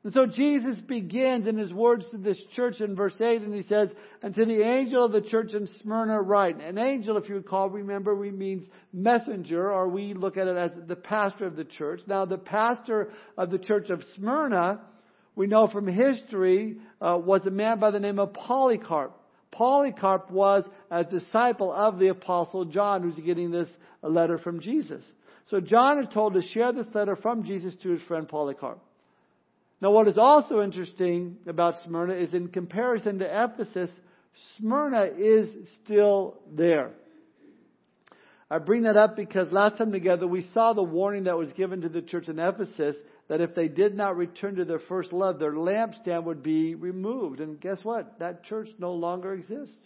And 0.08 0.14
so 0.14 0.24
Jesus 0.24 0.80
begins 0.80 1.46
in 1.46 1.58
his 1.58 1.70
words 1.70 2.08
to 2.12 2.16
this 2.16 2.40
church 2.56 2.80
in 2.80 2.96
verse 2.96 3.20
8, 3.20 3.42
and 3.42 3.52
he 3.52 3.62
says, 3.64 3.90
And 4.22 4.34
to 4.34 4.46
the 4.46 4.62
angel 4.62 5.04
of 5.04 5.12
the 5.12 5.20
church 5.20 5.52
in 5.52 5.68
Smyrna 5.82 6.22
write. 6.22 6.58
An 6.62 6.78
angel, 6.78 7.18
if 7.18 7.28
you 7.28 7.34
recall, 7.34 7.68
remember, 7.68 8.14
we 8.14 8.30
means 8.30 8.64
messenger, 8.90 9.70
or 9.70 9.86
we 9.86 10.14
look 10.14 10.38
at 10.38 10.46
it 10.46 10.56
as 10.56 10.70
the 10.86 10.96
pastor 10.96 11.44
of 11.44 11.56
the 11.56 11.66
church. 11.66 12.00
Now, 12.06 12.24
the 12.24 12.38
pastor 12.38 13.10
of 13.36 13.50
the 13.50 13.58
church 13.58 13.90
of 13.90 14.02
Smyrna, 14.16 14.80
we 15.36 15.46
know 15.46 15.68
from 15.68 15.86
history, 15.86 16.78
uh, 17.02 17.18
was 17.22 17.44
a 17.44 17.50
man 17.50 17.78
by 17.78 17.90
the 17.90 18.00
name 18.00 18.18
of 18.18 18.32
Polycarp. 18.32 19.12
Polycarp 19.50 20.30
was 20.30 20.64
a 20.90 21.04
disciple 21.04 21.70
of 21.70 21.98
the 21.98 22.08
apostle 22.08 22.64
John, 22.64 23.02
who's 23.02 23.22
getting 23.22 23.50
this 23.50 23.68
letter 24.02 24.38
from 24.38 24.60
Jesus. 24.60 25.04
So 25.50 25.60
John 25.60 25.98
is 25.98 26.06
told 26.14 26.32
to 26.32 26.40
share 26.40 26.72
this 26.72 26.86
letter 26.94 27.14
from 27.14 27.44
Jesus 27.44 27.76
to 27.82 27.90
his 27.90 28.00
friend 28.04 28.26
Polycarp. 28.26 28.80
Now, 29.80 29.92
what 29.92 30.08
is 30.08 30.18
also 30.18 30.60
interesting 30.62 31.36
about 31.46 31.76
Smyrna 31.84 32.14
is 32.14 32.34
in 32.34 32.48
comparison 32.48 33.20
to 33.20 33.44
Ephesus, 33.44 33.90
Smyrna 34.56 35.08
is 35.16 35.48
still 35.84 36.36
there. 36.52 36.90
I 38.50 38.58
bring 38.58 38.84
that 38.84 38.96
up 38.96 39.14
because 39.14 39.52
last 39.52 39.76
time 39.76 39.92
together 39.92 40.26
we 40.26 40.48
saw 40.54 40.72
the 40.72 40.82
warning 40.82 41.24
that 41.24 41.36
was 41.36 41.52
given 41.52 41.82
to 41.82 41.88
the 41.88 42.02
church 42.02 42.28
in 42.28 42.38
Ephesus 42.38 42.96
that 43.28 43.40
if 43.42 43.54
they 43.54 43.68
did 43.68 43.94
not 43.94 44.16
return 44.16 44.56
to 44.56 44.64
their 44.64 44.78
first 44.78 45.12
love, 45.12 45.38
their 45.38 45.52
lampstand 45.52 46.24
would 46.24 46.42
be 46.42 46.74
removed. 46.74 47.40
And 47.40 47.60
guess 47.60 47.78
what? 47.82 48.18
That 48.18 48.44
church 48.44 48.68
no 48.78 48.94
longer 48.94 49.34
exists. 49.34 49.76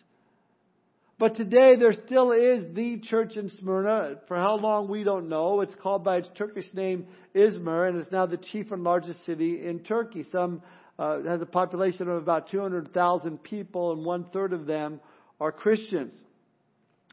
But 1.22 1.36
today 1.36 1.76
there 1.76 1.92
still 1.92 2.32
is 2.32 2.74
the 2.74 2.98
church 2.98 3.36
in 3.36 3.48
Smyrna. 3.50 4.16
For 4.26 4.36
how 4.36 4.56
long 4.56 4.88
we 4.88 5.04
don't 5.04 5.28
know. 5.28 5.60
It's 5.60 5.76
called 5.80 6.02
by 6.02 6.16
its 6.16 6.28
Turkish 6.36 6.64
name 6.74 7.06
Izmir, 7.32 7.88
and 7.88 8.00
it's 8.00 8.10
now 8.10 8.26
the 8.26 8.38
chief 8.38 8.72
and 8.72 8.82
largest 8.82 9.24
city 9.24 9.64
in 9.64 9.84
Turkey. 9.84 10.26
Some 10.32 10.62
uh, 10.98 11.22
has 11.22 11.40
a 11.40 11.46
population 11.46 12.08
of 12.08 12.16
about 12.16 12.50
200,000 12.50 13.40
people, 13.40 13.92
and 13.92 14.04
one 14.04 14.24
third 14.32 14.52
of 14.52 14.66
them 14.66 14.98
are 15.40 15.52
Christians. 15.52 16.12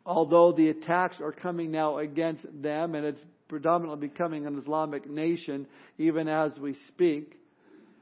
Although 0.07 0.53
the 0.53 0.69
attacks 0.69 1.17
are 1.21 1.31
coming 1.31 1.69
now 1.69 1.99
against 1.99 2.47
them, 2.63 2.95
and 2.95 3.05
it's 3.05 3.21
predominantly 3.47 4.07
becoming 4.07 4.47
an 4.47 4.57
Islamic 4.57 5.07
nation, 5.07 5.67
even 5.99 6.27
as 6.27 6.57
we 6.57 6.75
speak. 6.87 7.39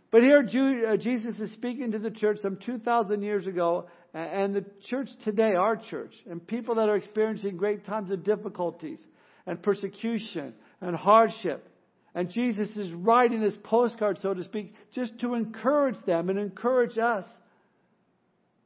But 0.10 0.22
here 0.22 0.40
uh, 0.88 0.96
Jesus 0.96 1.38
is 1.38 1.52
speaking 1.52 1.92
to 1.92 2.00
the 2.00 2.12
church 2.12 2.38
some 2.42 2.60
2,000 2.66 3.24
years 3.24 3.46
ago 3.46 3.88
and 4.18 4.56
the 4.56 4.66
church 4.90 5.10
today, 5.24 5.54
our 5.54 5.76
church, 5.76 6.14
and 6.30 6.46
people 6.46 6.76
that 6.76 6.90
are 6.90 6.96
experiencing 6.96 7.58
great 7.58 7.86
times 7.86 8.10
of 8.10 8.24
difficulties 8.24 9.00
and 9.46 9.62
persecution 9.62 10.54
and 10.82 10.96
hardship. 10.96 11.70
And 12.16 12.30
Jesus 12.30 12.76
is 12.76 12.92
writing 12.94 13.42
this 13.42 13.56
postcard, 13.64 14.18
so 14.22 14.34
to 14.34 14.44
speak, 14.44 14.74
just 14.92 15.20
to 15.20 15.36
encourage 15.36 16.04
them 16.06 16.30
and 16.30 16.40
encourage 16.40 16.98
us. 16.98 17.26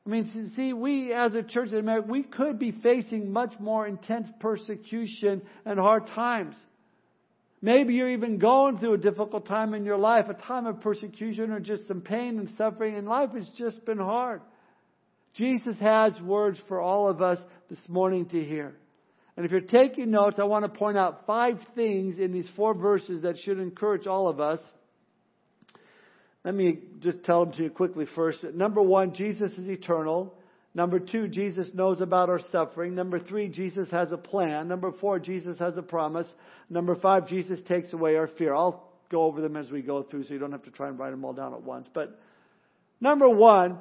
I 0.05 0.09
mean, 0.09 0.51
see, 0.55 0.73
we 0.73 1.11
as 1.11 1.35
a 1.35 1.43
church 1.43 1.69
in 1.69 1.77
America, 1.77 2.07
we 2.09 2.23
could 2.23 2.57
be 2.57 2.71
facing 2.71 3.31
much 3.31 3.53
more 3.59 3.85
intense 3.85 4.27
persecution 4.39 5.41
and 5.65 5.79
hard 5.79 6.07
times. 6.07 6.55
Maybe 7.61 7.93
you're 7.95 8.09
even 8.09 8.39
going 8.39 8.79
through 8.79 8.93
a 8.93 8.97
difficult 8.97 9.45
time 9.45 9.73
in 9.73 9.85
your 9.85 9.97
life, 9.97 10.25
a 10.29 10.33
time 10.33 10.65
of 10.65 10.79
persecution 10.81 11.51
or 11.51 11.59
just 11.59 11.87
some 11.87 12.01
pain 12.01 12.39
and 12.39 12.49
suffering, 12.57 12.95
and 12.95 13.07
life 13.07 13.31
has 13.31 13.47
just 13.57 13.85
been 13.85 13.99
hard. 13.99 14.41
Jesus 15.35 15.77
has 15.79 16.19
words 16.21 16.59
for 16.67 16.81
all 16.81 17.09
of 17.09 17.21
us 17.21 17.39
this 17.69 17.79
morning 17.87 18.25
to 18.29 18.43
hear. 18.43 18.75
And 19.37 19.45
if 19.45 19.51
you're 19.51 19.61
taking 19.61 20.11
notes, 20.11 20.37
I 20.39 20.43
want 20.43 20.65
to 20.65 20.77
point 20.77 20.97
out 20.97 21.25
five 21.25 21.57
things 21.73 22.19
in 22.19 22.33
these 22.33 22.49
four 22.55 22.73
verses 22.73 23.23
that 23.23 23.37
should 23.39 23.59
encourage 23.59 24.07
all 24.07 24.27
of 24.27 24.39
us. 24.39 24.59
Let 26.43 26.55
me 26.55 26.79
just 26.99 27.23
tell 27.23 27.45
them 27.45 27.53
to 27.55 27.63
you 27.63 27.69
quickly 27.69 28.05
first. 28.13 28.43
Number 28.53 28.81
one, 28.81 29.13
Jesus 29.13 29.51
is 29.53 29.69
eternal. 29.69 30.33
Number 30.73 30.99
two, 30.99 31.27
Jesus 31.27 31.67
knows 31.73 32.01
about 32.01 32.29
our 32.29 32.39
suffering. 32.51 32.95
Number 32.95 33.19
three, 33.19 33.47
Jesus 33.49 33.89
has 33.91 34.11
a 34.11 34.17
plan. 34.17 34.67
Number 34.67 34.91
four, 34.91 35.19
Jesus 35.19 35.59
has 35.59 35.77
a 35.77 35.81
promise. 35.81 36.27
Number 36.69 36.95
five, 36.95 37.27
Jesus 37.27 37.59
takes 37.67 37.93
away 37.93 38.15
our 38.15 38.27
fear. 38.27 38.53
I'll 38.53 38.91
go 39.09 39.23
over 39.23 39.41
them 39.41 39.57
as 39.57 39.69
we 39.69 39.81
go 39.81 40.03
through 40.03 40.23
so 40.25 40.33
you 40.33 40.39
don't 40.39 40.53
have 40.53 40.63
to 40.63 40.71
try 40.71 40.87
and 40.87 40.97
write 40.97 41.11
them 41.11 41.23
all 41.25 41.33
down 41.33 41.53
at 41.53 41.61
once. 41.61 41.87
But 41.93 42.19
number 43.01 43.29
one, 43.29 43.77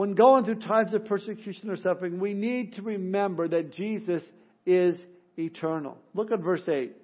when 0.00 0.14
going 0.14 0.46
through 0.46 0.54
times 0.54 0.94
of 0.94 1.04
persecution 1.04 1.68
or 1.68 1.76
suffering, 1.76 2.20
we 2.20 2.32
need 2.32 2.72
to 2.72 2.80
remember 2.80 3.46
that 3.46 3.70
Jesus 3.74 4.22
is 4.64 4.96
eternal. 5.36 5.98
Look 6.14 6.32
at 6.32 6.40
verse 6.40 6.66
8. 6.66 6.96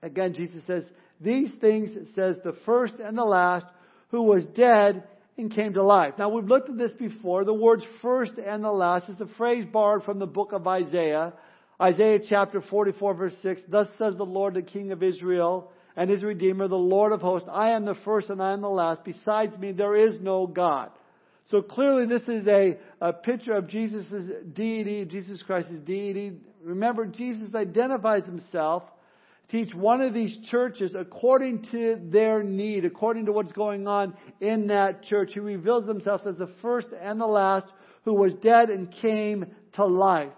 Again, 0.00 0.32
Jesus 0.32 0.62
says, 0.68 0.84
these 1.20 1.50
things 1.60 1.90
says 2.14 2.36
the 2.44 2.54
first 2.64 2.94
and 3.00 3.18
the 3.18 3.24
last, 3.24 3.66
who 4.12 4.22
was 4.22 4.46
dead 4.54 5.02
and 5.36 5.52
came 5.52 5.72
to 5.72 5.82
life. 5.82 6.14
Now 6.20 6.28
we've 6.28 6.44
looked 6.44 6.68
at 6.68 6.78
this 6.78 6.92
before. 6.92 7.44
The 7.44 7.52
words 7.52 7.82
first 8.00 8.34
and 8.38 8.62
the 8.62 8.70
last 8.70 9.08
is 9.08 9.20
a 9.20 9.26
phrase 9.36 9.64
borrowed 9.64 10.04
from 10.04 10.20
the 10.20 10.26
book 10.28 10.52
of 10.52 10.68
Isaiah. 10.68 11.32
Isaiah 11.82 12.20
chapter 12.28 12.60
44 12.60 13.14
verse 13.14 13.34
6, 13.42 13.62
Thus 13.68 13.88
says 13.98 14.14
the 14.16 14.22
Lord, 14.22 14.54
the 14.54 14.62
King 14.62 14.92
of 14.92 15.02
Israel 15.02 15.72
and 15.96 16.08
his 16.08 16.22
Redeemer, 16.22 16.68
the 16.68 16.76
Lord 16.76 17.10
of 17.10 17.22
hosts, 17.22 17.48
I 17.52 17.70
am 17.70 17.84
the 17.84 17.96
first 18.04 18.30
and 18.30 18.40
I 18.40 18.52
am 18.52 18.60
the 18.60 18.70
last. 18.70 19.00
Besides 19.04 19.58
me, 19.58 19.72
there 19.72 19.96
is 19.96 20.20
no 20.20 20.46
God. 20.46 20.90
So 21.50 21.62
clearly 21.62 22.06
this 22.06 22.28
is 22.28 22.46
a, 22.46 22.78
a 23.00 23.12
picture 23.12 23.54
of 23.54 23.68
Jesus' 23.68 24.06
deity, 24.52 25.04
Jesus 25.06 25.42
Christ's 25.42 25.80
deity. 25.80 26.38
Remember, 26.62 27.06
Jesus 27.06 27.54
identifies 27.54 28.24
himself 28.24 28.82
teach 29.50 29.74
one 29.74 30.00
of 30.00 30.12
these 30.12 30.36
churches 30.50 30.92
according 30.94 31.66
to 31.70 31.98
their 32.10 32.42
need, 32.42 32.84
according 32.84 33.26
to 33.26 33.32
what's 33.32 33.52
going 33.52 33.86
on 33.86 34.14
in 34.40 34.68
that 34.68 35.02
church. 35.04 35.30
He 35.32 35.40
reveals 35.40 35.88
himself 35.88 36.22
as 36.26 36.36
the 36.36 36.52
first 36.60 36.88
and 36.98 37.20
the 37.20 37.26
last 37.26 37.66
who 38.04 38.14
was 38.14 38.34
dead 38.36 38.70
and 38.70 38.92
came 39.00 39.46
to 39.74 39.86
life. 39.86 40.32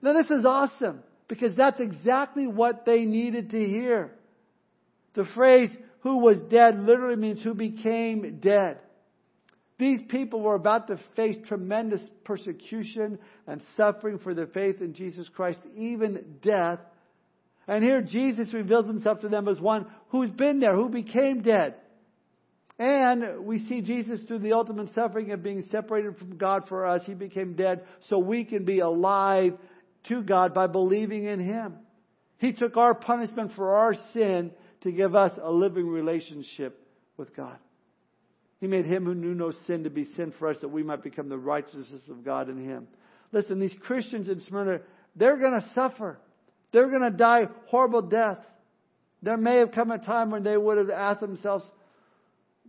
Now 0.00 0.14
this 0.14 0.30
is 0.30 0.44
awesome 0.44 1.02
because 1.28 1.54
that's 1.54 1.80
exactly 1.80 2.46
what 2.46 2.84
they 2.84 3.04
needed 3.04 3.50
to 3.50 3.58
hear. 3.58 4.12
The 5.14 5.24
phrase 5.34 5.70
who 6.00 6.18
was 6.18 6.40
dead 6.50 6.80
literally 6.80 7.16
means 7.16 7.42
who 7.42 7.54
became 7.54 8.38
dead. 8.40 8.78
These 9.78 10.00
people 10.08 10.40
were 10.40 10.54
about 10.54 10.88
to 10.88 10.98
face 11.16 11.36
tremendous 11.48 12.02
persecution 12.24 13.18
and 13.46 13.62
suffering 13.76 14.18
for 14.18 14.34
their 14.34 14.46
faith 14.46 14.80
in 14.80 14.94
Jesus 14.94 15.28
Christ, 15.34 15.60
even 15.76 16.36
death. 16.42 16.78
And 17.66 17.82
here 17.82 18.02
Jesus 18.02 18.52
reveals 18.52 18.86
himself 18.86 19.20
to 19.20 19.28
them 19.28 19.48
as 19.48 19.60
one 19.60 19.86
who's 20.08 20.30
been 20.30 20.60
there, 20.60 20.74
who 20.74 20.88
became 20.88 21.42
dead. 21.42 21.74
And 22.78 23.44
we 23.44 23.66
see 23.66 23.80
Jesus 23.80 24.20
through 24.26 24.40
the 24.40 24.54
ultimate 24.54 24.94
suffering 24.94 25.30
of 25.30 25.42
being 25.42 25.68
separated 25.70 26.16
from 26.18 26.36
God 26.36 26.64
for 26.68 26.86
us. 26.86 27.02
He 27.04 27.14
became 27.14 27.54
dead 27.54 27.82
so 28.08 28.18
we 28.18 28.44
can 28.44 28.64
be 28.64 28.80
alive 28.80 29.56
to 30.08 30.22
God 30.22 30.52
by 30.54 30.66
believing 30.66 31.26
in 31.26 31.38
Him. 31.38 31.74
He 32.38 32.52
took 32.52 32.76
our 32.76 32.94
punishment 32.94 33.52
for 33.54 33.76
our 33.76 33.94
sin 34.12 34.50
to 34.80 34.90
give 34.90 35.14
us 35.14 35.32
a 35.40 35.50
living 35.50 35.86
relationship 35.86 36.84
with 37.16 37.36
God. 37.36 37.56
He 38.62 38.68
made 38.68 38.86
Him 38.86 39.04
who 39.04 39.14
knew 39.16 39.34
no 39.34 39.50
sin 39.66 39.82
to 39.82 39.90
be 39.90 40.06
sin 40.14 40.32
for 40.38 40.46
us 40.46 40.56
that 40.60 40.68
we 40.68 40.84
might 40.84 41.02
become 41.02 41.28
the 41.28 41.36
righteousness 41.36 42.02
of 42.08 42.24
God 42.24 42.48
in 42.48 42.64
Him. 42.64 42.86
Listen, 43.32 43.58
these 43.58 43.74
Christians 43.80 44.28
in 44.28 44.40
Smyrna, 44.42 44.78
they're 45.16 45.36
going 45.36 45.60
to 45.60 45.68
suffer. 45.74 46.16
They're 46.72 46.88
going 46.88 47.02
to 47.02 47.10
die 47.10 47.48
horrible 47.66 48.02
deaths. 48.02 48.46
There 49.20 49.36
may 49.36 49.56
have 49.56 49.72
come 49.72 49.90
a 49.90 49.98
time 49.98 50.30
when 50.30 50.44
they 50.44 50.56
would 50.56 50.78
have 50.78 50.90
asked 50.90 51.22
themselves, 51.22 51.64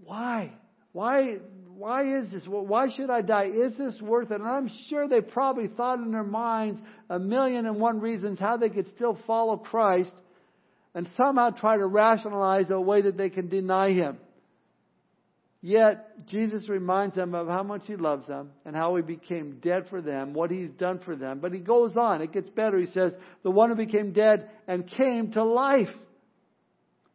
why? 0.03 0.53
Why, 0.93 1.35
why 1.77 2.21
is 2.21 2.31
this? 2.31 2.41
Why 2.47 2.87
should 2.97 3.11
I 3.11 3.21
die? 3.21 3.51
Is 3.53 3.77
this 3.77 4.01
worth 4.01 4.31
it? 4.31 4.41
And 4.41 4.49
I'm 4.49 4.71
sure 4.89 5.07
they 5.07 5.21
probably 5.21 5.67
thought 5.67 5.99
in 5.99 6.11
their 6.11 6.23
minds 6.23 6.81
a 7.07 7.19
million 7.19 7.67
and 7.67 7.79
one 7.79 7.99
reasons 7.99 8.39
how 8.39 8.57
they 8.57 8.69
could 8.69 8.87
still 8.95 9.19
follow 9.27 9.57
Christ 9.57 10.13
and 10.95 11.07
somehow 11.17 11.51
try 11.51 11.77
to 11.77 11.85
rationalize 11.85 12.71
a 12.71 12.81
way 12.81 13.03
that 13.03 13.15
they 13.15 13.29
can 13.29 13.47
deny 13.47 13.91
Him. 13.91 14.17
Yet, 15.65 16.27
Jesus 16.27 16.67
reminds 16.67 17.15
them 17.15 17.33
of 17.33 17.47
how 17.47 17.63
much 17.63 17.83
He 17.85 17.95
loves 17.95 18.27
them 18.27 18.51
and 18.65 18.75
how 18.75 18.97
He 18.97 19.01
became 19.01 19.59
dead 19.61 19.85
for 19.89 20.01
them, 20.01 20.33
what 20.33 20.51
He's 20.51 20.69
done 20.71 20.99
for 20.99 21.15
them. 21.15 21.39
But 21.39 21.53
He 21.53 21.59
goes 21.59 21.95
on. 21.95 22.21
It 22.21 22.33
gets 22.33 22.49
better. 22.49 22.77
He 22.77 22.91
says, 22.91 23.13
the 23.43 23.49
one 23.49 23.69
who 23.69 23.77
became 23.77 24.11
dead 24.11 24.49
and 24.67 24.85
came 24.85 25.31
to 25.31 25.43
life. 25.45 25.87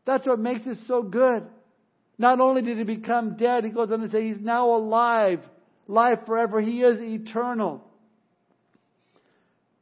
That's 0.06 0.26
what 0.26 0.38
makes 0.38 0.66
it 0.66 0.78
so 0.86 1.02
good. 1.02 1.42
Not 2.16 2.40
only 2.40 2.62
did 2.62 2.78
He 2.78 2.84
become 2.84 3.36
dead, 3.36 3.64
He 3.64 3.70
goes 3.70 3.92
on 3.92 4.00
to 4.00 4.10
say 4.10 4.28
He's 4.28 4.40
now 4.40 4.70
alive, 4.70 5.40
life 5.86 6.20
forever. 6.24 6.58
He 6.58 6.80
is 6.80 7.02
eternal. 7.02 7.84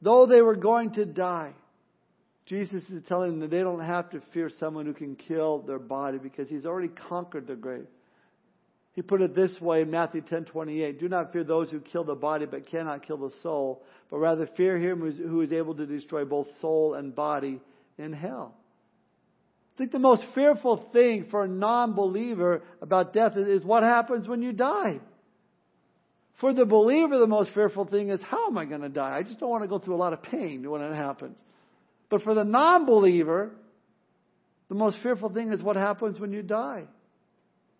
Though 0.02 0.26
they 0.26 0.42
were 0.42 0.56
going 0.56 0.94
to 0.94 1.04
die, 1.04 1.52
Jesus 2.46 2.82
is 2.90 3.04
telling 3.06 3.30
them 3.30 3.40
that 3.42 3.50
they 3.50 3.60
don't 3.60 3.78
have 3.78 4.10
to 4.10 4.20
fear 4.34 4.50
someone 4.58 4.86
who 4.86 4.92
can 4.92 5.14
kill 5.14 5.60
their 5.60 5.78
body 5.78 6.18
because 6.18 6.48
He's 6.48 6.66
already 6.66 6.88
conquered 6.88 7.46
the 7.46 7.54
grave. 7.54 7.86
He 8.96 9.02
put 9.02 9.20
it 9.20 9.34
this 9.34 9.60
way 9.60 9.82
in 9.82 9.90
Matthew 9.90 10.22
10:28, 10.22 10.98
"Do 10.98 11.08
not 11.08 11.30
fear 11.30 11.44
those 11.44 11.70
who 11.70 11.80
kill 11.80 12.02
the 12.02 12.14
body 12.14 12.46
but 12.46 12.66
cannot 12.66 13.02
kill 13.02 13.18
the 13.18 13.30
soul, 13.42 13.82
but 14.10 14.16
rather 14.16 14.46
fear 14.46 14.78
him 14.78 15.00
who 15.00 15.42
is 15.42 15.52
able 15.52 15.74
to 15.74 15.86
destroy 15.86 16.24
both 16.24 16.48
soul 16.60 16.94
and 16.94 17.14
body 17.14 17.60
in 17.98 18.14
hell." 18.14 18.54
I 19.74 19.76
think 19.76 19.92
the 19.92 19.98
most 19.98 20.24
fearful 20.34 20.78
thing 20.94 21.26
for 21.26 21.44
a 21.44 21.48
non-believer 21.48 22.62
about 22.80 23.12
death 23.12 23.36
is 23.36 23.62
what 23.62 23.82
happens 23.82 24.26
when 24.26 24.40
you 24.40 24.54
die. 24.54 25.00
For 26.36 26.54
the 26.54 26.64
believer, 26.64 27.18
the 27.18 27.26
most 27.26 27.50
fearful 27.50 27.84
thing 27.84 28.08
is, 28.08 28.22
how 28.22 28.46
am 28.46 28.56
I 28.56 28.64
going 28.64 28.80
to 28.80 28.88
die? 28.88 29.14
I 29.14 29.22
just 29.22 29.38
don't 29.38 29.50
want 29.50 29.64
to 29.64 29.68
go 29.68 29.78
through 29.78 29.94
a 29.94 29.96
lot 29.96 30.14
of 30.14 30.22
pain 30.22 30.68
when 30.70 30.80
it 30.80 30.94
happens. 30.94 31.36
But 32.08 32.22
for 32.22 32.32
the 32.32 32.44
non-believer, 32.44 33.50
the 34.68 34.74
most 34.74 34.98
fearful 35.02 35.28
thing 35.28 35.52
is 35.52 35.62
what 35.62 35.76
happens 35.76 36.18
when 36.18 36.32
you 36.32 36.40
die. 36.40 36.86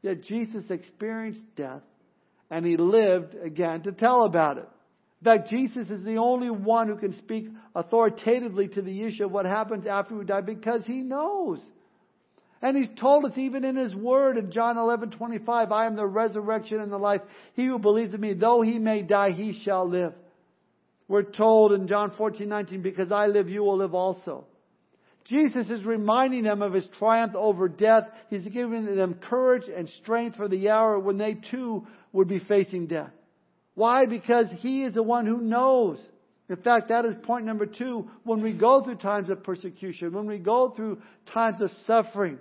Yet 0.02 0.22
Jesus 0.22 0.64
experienced 0.70 1.42
death 1.56 1.82
and 2.50 2.64
he 2.64 2.76
lived 2.76 3.34
again 3.34 3.82
to 3.82 3.92
tell 3.92 4.24
about 4.24 4.58
it. 4.58 4.68
In 5.20 5.24
fact, 5.24 5.48
Jesus 5.48 5.88
is 5.88 6.04
the 6.04 6.18
only 6.18 6.50
one 6.50 6.88
who 6.88 6.96
can 6.96 7.16
speak 7.18 7.48
authoritatively 7.74 8.68
to 8.68 8.82
the 8.82 9.02
issue 9.02 9.24
of 9.24 9.32
what 9.32 9.46
happens 9.46 9.86
after 9.86 10.14
we 10.14 10.24
die 10.24 10.42
because 10.42 10.82
he 10.84 10.98
knows. 10.98 11.60
And 12.62 12.76
he's 12.76 12.88
told 12.98 13.24
us 13.24 13.32
even 13.36 13.64
in 13.64 13.76
his 13.76 13.94
word 13.94 14.38
in 14.38 14.50
John 14.50 14.76
11:25, 14.76 15.72
I 15.72 15.86
am 15.86 15.96
the 15.96 16.06
resurrection 16.06 16.80
and 16.80 16.90
the 16.90 16.98
life. 16.98 17.20
He 17.54 17.66
who 17.66 17.78
believes 17.78 18.14
in 18.14 18.20
me, 18.20 18.34
though 18.34 18.62
he 18.62 18.78
may 18.78 19.02
die, 19.02 19.30
he 19.30 19.60
shall 19.62 19.88
live. 19.88 20.14
We're 21.08 21.22
told 21.22 21.72
in 21.72 21.86
John 21.86 22.12
14:19, 22.12 22.82
because 22.82 23.12
I 23.12 23.26
live, 23.26 23.48
you 23.48 23.62
will 23.62 23.76
live 23.76 23.94
also. 23.94 24.46
Jesus 25.28 25.68
is 25.70 25.84
reminding 25.84 26.44
them 26.44 26.62
of 26.62 26.72
his 26.72 26.86
triumph 26.98 27.34
over 27.34 27.68
death. 27.68 28.04
He's 28.30 28.44
giving 28.44 28.94
them 28.94 29.14
courage 29.14 29.64
and 29.74 29.88
strength 29.88 30.36
for 30.36 30.48
the 30.48 30.68
hour 30.68 30.98
when 30.98 31.18
they 31.18 31.34
too 31.34 31.86
would 32.12 32.28
be 32.28 32.38
facing 32.38 32.86
death. 32.86 33.10
Why? 33.74 34.06
Because 34.06 34.46
he 34.58 34.84
is 34.84 34.94
the 34.94 35.02
one 35.02 35.26
who 35.26 35.38
knows. 35.38 35.98
In 36.48 36.56
fact, 36.56 36.88
that 36.90 37.04
is 37.04 37.14
point 37.24 37.44
number 37.44 37.66
two. 37.66 38.08
When 38.22 38.40
we 38.40 38.52
go 38.52 38.84
through 38.84 38.96
times 38.96 39.28
of 39.28 39.42
persecution, 39.42 40.12
when 40.12 40.26
we 40.26 40.38
go 40.38 40.70
through 40.70 41.02
times 41.32 41.60
of 41.60 41.70
suffering, 41.86 42.38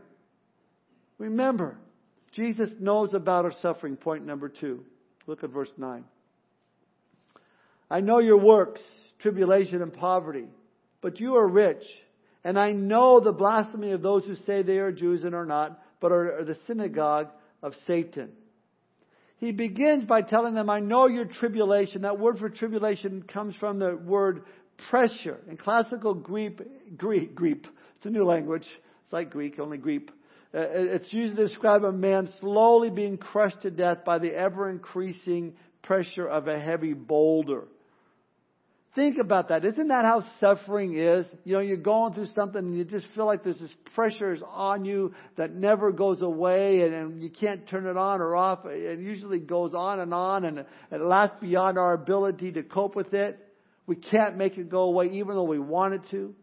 remember, 1.17 1.77
Jesus 2.33 2.69
knows 2.79 3.15
about 3.15 3.45
our 3.45 3.53
suffering. 3.61 3.97
Point 3.97 4.25
number 4.25 4.47
two. 4.47 4.83
Look 5.25 5.43
at 5.43 5.49
verse 5.49 5.71
9. 5.75 6.03
I 7.89 7.99
know 8.01 8.19
your 8.19 8.37
works, 8.37 8.81
tribulation 9.19 9.81
and 9.81 9.91
poverty, 9.91 10.45
but 11.01 11.19
you 11.19 11.35
are 11.35 11.47
rich. 11.47 11.83
And 12.45 12.59
I 12.59 12.73
know 12.73 13.19
the 13.19 13.33
blasphemy 13.33 13.91
of 13.91 14.03
those 14.03 14.23
who 14.23 14.35
say 14.45 14.61
they 14.61 14.77
are 14.77 14.91
Jews 14.91 15.23
and 15.23 15.33
are 15.33 15.47
not, 15.47 15.81
but 15.99 16.11
are, 16.11 16.45
the 16.45 16.55
synagogue 16.67 17.29
of 17.63 17.73
Satan. 17.87 18.33
He 19.37 19.51
begins 19.51 20.05
by 20.05 20.21
telling 20.21 20.53
them, 20.53 20.69
I 20.69 20.79
know 20.79 21.07
your 21.07 21.25
tribulation. 21.25 22.03
That 22.03 22.19
word 22.19 22.37
for 22.37 22.49
tribulation 22.49 23.23
comes 23.23 23.55
from 23.55 23.79
the 23.79 23.95
word 23.97 24.43
pressure. 24.91 25.39
In 25.49 25.57
classical 25.57 26.13
Greek, 26.13 26.61
Greek, 26.95 27.33
Greek, 27.33 27.65
it's 27.97 28.05
a 28.05 28.11
new 28.11 28.23
language, 28.23 28.67
It's 29.03 29.11
like 29.11 29.31
Greek, 29.31 29.59
only 29.59 29.79
Greek. 29.79 30.07
Uh, 30.53 30.59
it's 30.69 31.11
used 31.11 31.35
to 31.35 31.47
describe 31.47 31.83
a 31.83 31.91
man 31.91 32.31
slowly 32.39 32.91
being 32.91 33.17
crushed 33.17 33.63
to 33.63 33.71
death 33.71 34.05
by 34.05 34.19
the 34.19 34.31
ever 34.31 34.69
increasing 34.69 35.55
pressure 35.81 36.27
of 36.27 36.47
a 36.47 36.59
heavy 36.59 36.93
boulder. 36.93 37.63
Think 38.95 39.17
about 39.17 39.49
that. 39.49 39.65
Isn't 39.65 39.89
that 39.89 40.05
how 40.05 40.23
suffering 40.39 40.97
is? 40.97 41.25
You 41.43 41.55
know, 41.55 41.59
you're 41.59 41.75
going 41.75 42.13
through 42.13 42.27
something 42.33 42.59
and 42.59 42.77
you 42.77 42.85
just 42.85 43.05
feel 43.13 43.25
like 43.25 43.43
there's 43.43 43.59
this 43.59 43.73
pressure 43.93 44.31
is 44.31 44.41
on 44.47 44.85
you 44.85 45.13
that 45.35 45.53
never 45.53 45.91
goes 45.91 46.21
away 46.21 46.81
and, 46.81 46.93
and 46.93 47.21
you 47.21 47.29
can't 47.29 47.67
turn 47.67 47.87
it 47.87 47.97
on 47.97 48.21
or 48.21 48.37
off. 48.37 48.59
It 48.65 48.99
usually 48.99 49.39
goes 49.39 49.73
on 49.73 49.99
and 49.99 50.13
on 50.13 50.45
and 50.45 50.59
it 50.59 51.01
lasts 51.01 51.35
beyond 51.41 51.77
our 51.77 51.93
ability 51.93 52.53
to 52.53 52.63
cope 52.63 52.95
with 52.95 53.13
it. 53.13 53.37
We 53.85 53.97
can't 53.97 54.37
make 54.37 54.57
it 54.57 54.69
go 54.69 54.83
away 54.83 55.07
even 55.07 55.35
though 55.35 55.43
we 55.43 55.59
want 55.59 55.95
it 55.95 56.01
to. 56.11 56.33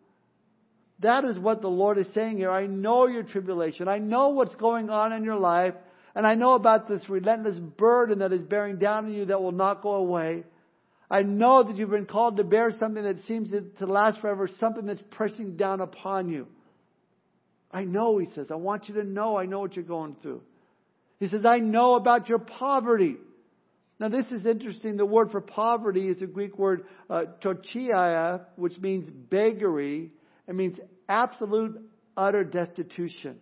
That 1.01 1.25
is 1.25 1.39
what 1.39 1.63
the 1.63 1.69
Lord 1.69 1.97
is 1.97 2.07
saying 2.15 2.37
here. 2.37 2.51
I 2.51 2.67
know 2.67 3.07
your 3.07 3.23
tribulation. 3.23 3.89
I 3.89 3.97
know 3.97 4.29
what's 4.29 4.55
going 4.57 4.91
on 4.91 5.15
in 5.15 5.25
your 5.25 5.39
life. 5.39 5.75
And 6.15 6.27
I 6.27 6.35
know 6.35 6.53
about 6.53 6.87
this 6.87 7.09
relentless 7.09 7.59
burden 7.59 8.19
that 8.19 8.33
is 8.33 8.43
bearing 8.43 8.77
down 8.77 9.07
on 9.07 9.13
you 9.15 9.25
that 9.27 9.41
will 9.41 9.53
not 9.53 9.83
go 9.83 9.95
away. 9.95 10.45
I 11.13 11.23
know 11.23 11.63
that 11.63 11.77
you've 11.77 11.91
been 11.91 12.07
called 12.07 12.39
to 12.39 12.45
bear 12.45 12.71
something 12.81 13.05
that 13.05 13.23
seems 13.29 13.51
to 13.51 13.87
last 13.87 14.23
forever, 14.23 14.49
something 14.59 14.87
that's 14.87 15.03
pressing 15.11 15.59
down 15.59 15.83
upon 15.83 16.31
you. 16.31 16.47
I 17.71 17.85
know, 17.85 18.17
he 18.17 18.29
says. 18.35 18.47
I 18.51 18.55
want 18.55 18.89
you 18.89 18.95
to 18.95 19.05
know 19.05 19.37
I 19.37 19.45
know 19.45 19.61
what 19.61 19.77
you're 19.77 19.85
going 19.85 20.17
through. 20.23 20.41
He 21.21 21.29
says, 21.29 21.45
I 21.45 21.59
know 21.59 21.97
about 21.97 22.31
your 22.31 22.39
poverty. 22.39 23.17
Now, 24.01 24.09
this 24.09 24.25
is 24.33 24.47
interesting. 24.47 24.97
The 24.97 25.05
word 25.05 25.31
for 25.33 25.43
poverty 25.43 26.09
is 26.09 26.23
a 26.23 26.27
Greek 26.27 26.59
word, 26.59 26.87
uh, 27.11 27.25
which 28.57 28.79
means 28.79 29.11
beggary. 29.11 30.13
It 30.49 30.55
means 30.55 30.79
absolute, 31.11 31.79
utter 32.17 32.43
destitution. 32.43 33.37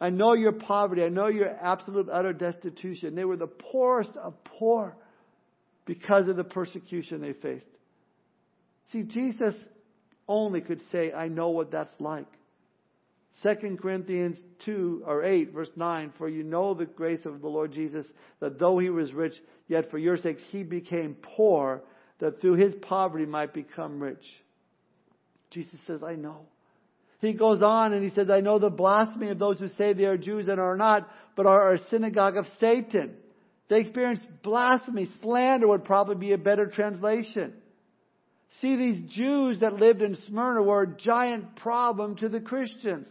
I 0.00 0.10
know 0.10 0.34
your 0.34 0.52
poverty. 0.52 1.02
I 1.02 1.08
know 1.08 1.26
your 1.26 1.48
absolute, 1.48 2.08
utter 2.08 2.32
destitution. 2.32 3.16
They 3.16 3.24
were 3.24 3.36
the 3.36 3.48
poorest 3.48 4.16
of 4.16 4.42
poor 4.44 4.96
because 5.84 6.28
of 6.28 6.36
the 6.36 6.44
persecution 6.44 7.20
they 7.20 7.32
faced. 7.32 7.66
See, 8.92 9.02
Jesus 9.02 9.54
only 10.28 10.60
could 10.60 10.80
say, 10.90 11.12
I 11.12 11.28
know 11.28 11.50
what 11.50 11.72
that's 11.72 11.94
like. 11.98 12.26
2 13.42 13.78
Corinthians 13.80 14.36
2 14.64 15.02
or 15.06 15.24
8 15.24 15.52
verse 15.52 15.70
9, 15.74 16.12
for 16.16 16.28
you 16.28 16.44
know 16.44 16.74
the 16.74 16.84
grace 16.84 17.24
of 17.24 17.40
the 17.40 17.48
Lord 17.48 17.72
Jesus, 17.72 18.06
that 18.40 18.58
though 18.58 18.78
he 18.78 18.90
was 18.90 19.12
rich, 19.12 19.34
yet 19.66 19.90
for 19.90 19.98
your 19.98 20.16
sakes 20.16 20.42
he 20.50 20.62
became 20.62 21.16
poor, 21.36 21.82
that 22.20 22.40
through 22.40 22.54
his 22.54 22.74
poverty 22.82 23.26
might 23.26 23.52
become 23.52 24.00
rich. 24.00 24.24
Jesus 25.50 25.80
says, 25.86 26.02
I 26.04 26.14
know. 26.14 26.46
He 27.20 27.32
goes 27.32 27.62
on 27.62 27.92
and 27.92 28.02
he 28.02 28.14
says, 28.14 28.30
I 28.30 28.40
know 28.40 28.58
the 28.58 28.70
blasphemy 28.70 29.30
of 29.30 29.38
those 29.38 29.58
who 29.58 29.68
say 29.70 29.92
they 29.92 30.04
are 30.04 30.18
Jews 30.18 30.48
and 30.48 30.60
are 30.60 30.76
not, 30.76 31.08
but 31.36 31.46
are 31.46 31.74
a 31.74 31.88
synagogue 31.88 32.36
of 32.36 32.46
Satan. 32.60 33.14
They 33.72 33.80
experienced 33.80 34.26
blasphemy. 34.42 35.08
Slander 35.22 35.66
would 35.66 35.84
probably 35.84 36.16
be 36.16 36.32
a 36.32 36.38
better 36.38 36.66
translation. 36.66 37.54
See, 38.60 38.76
these 38.76 39.10
Jews 39.10 39.60
that 39.60 39.76
lived 39.76 40.02
in 40.02 40.14
Smyrna 40.26 40.62
were 40.62 40.82
a 40.82 40.94
giant 40.94 41.56
problem 41.56 42.16
to 42.16 42.28
the 42.28 42.38
Christians. 42.38 43.08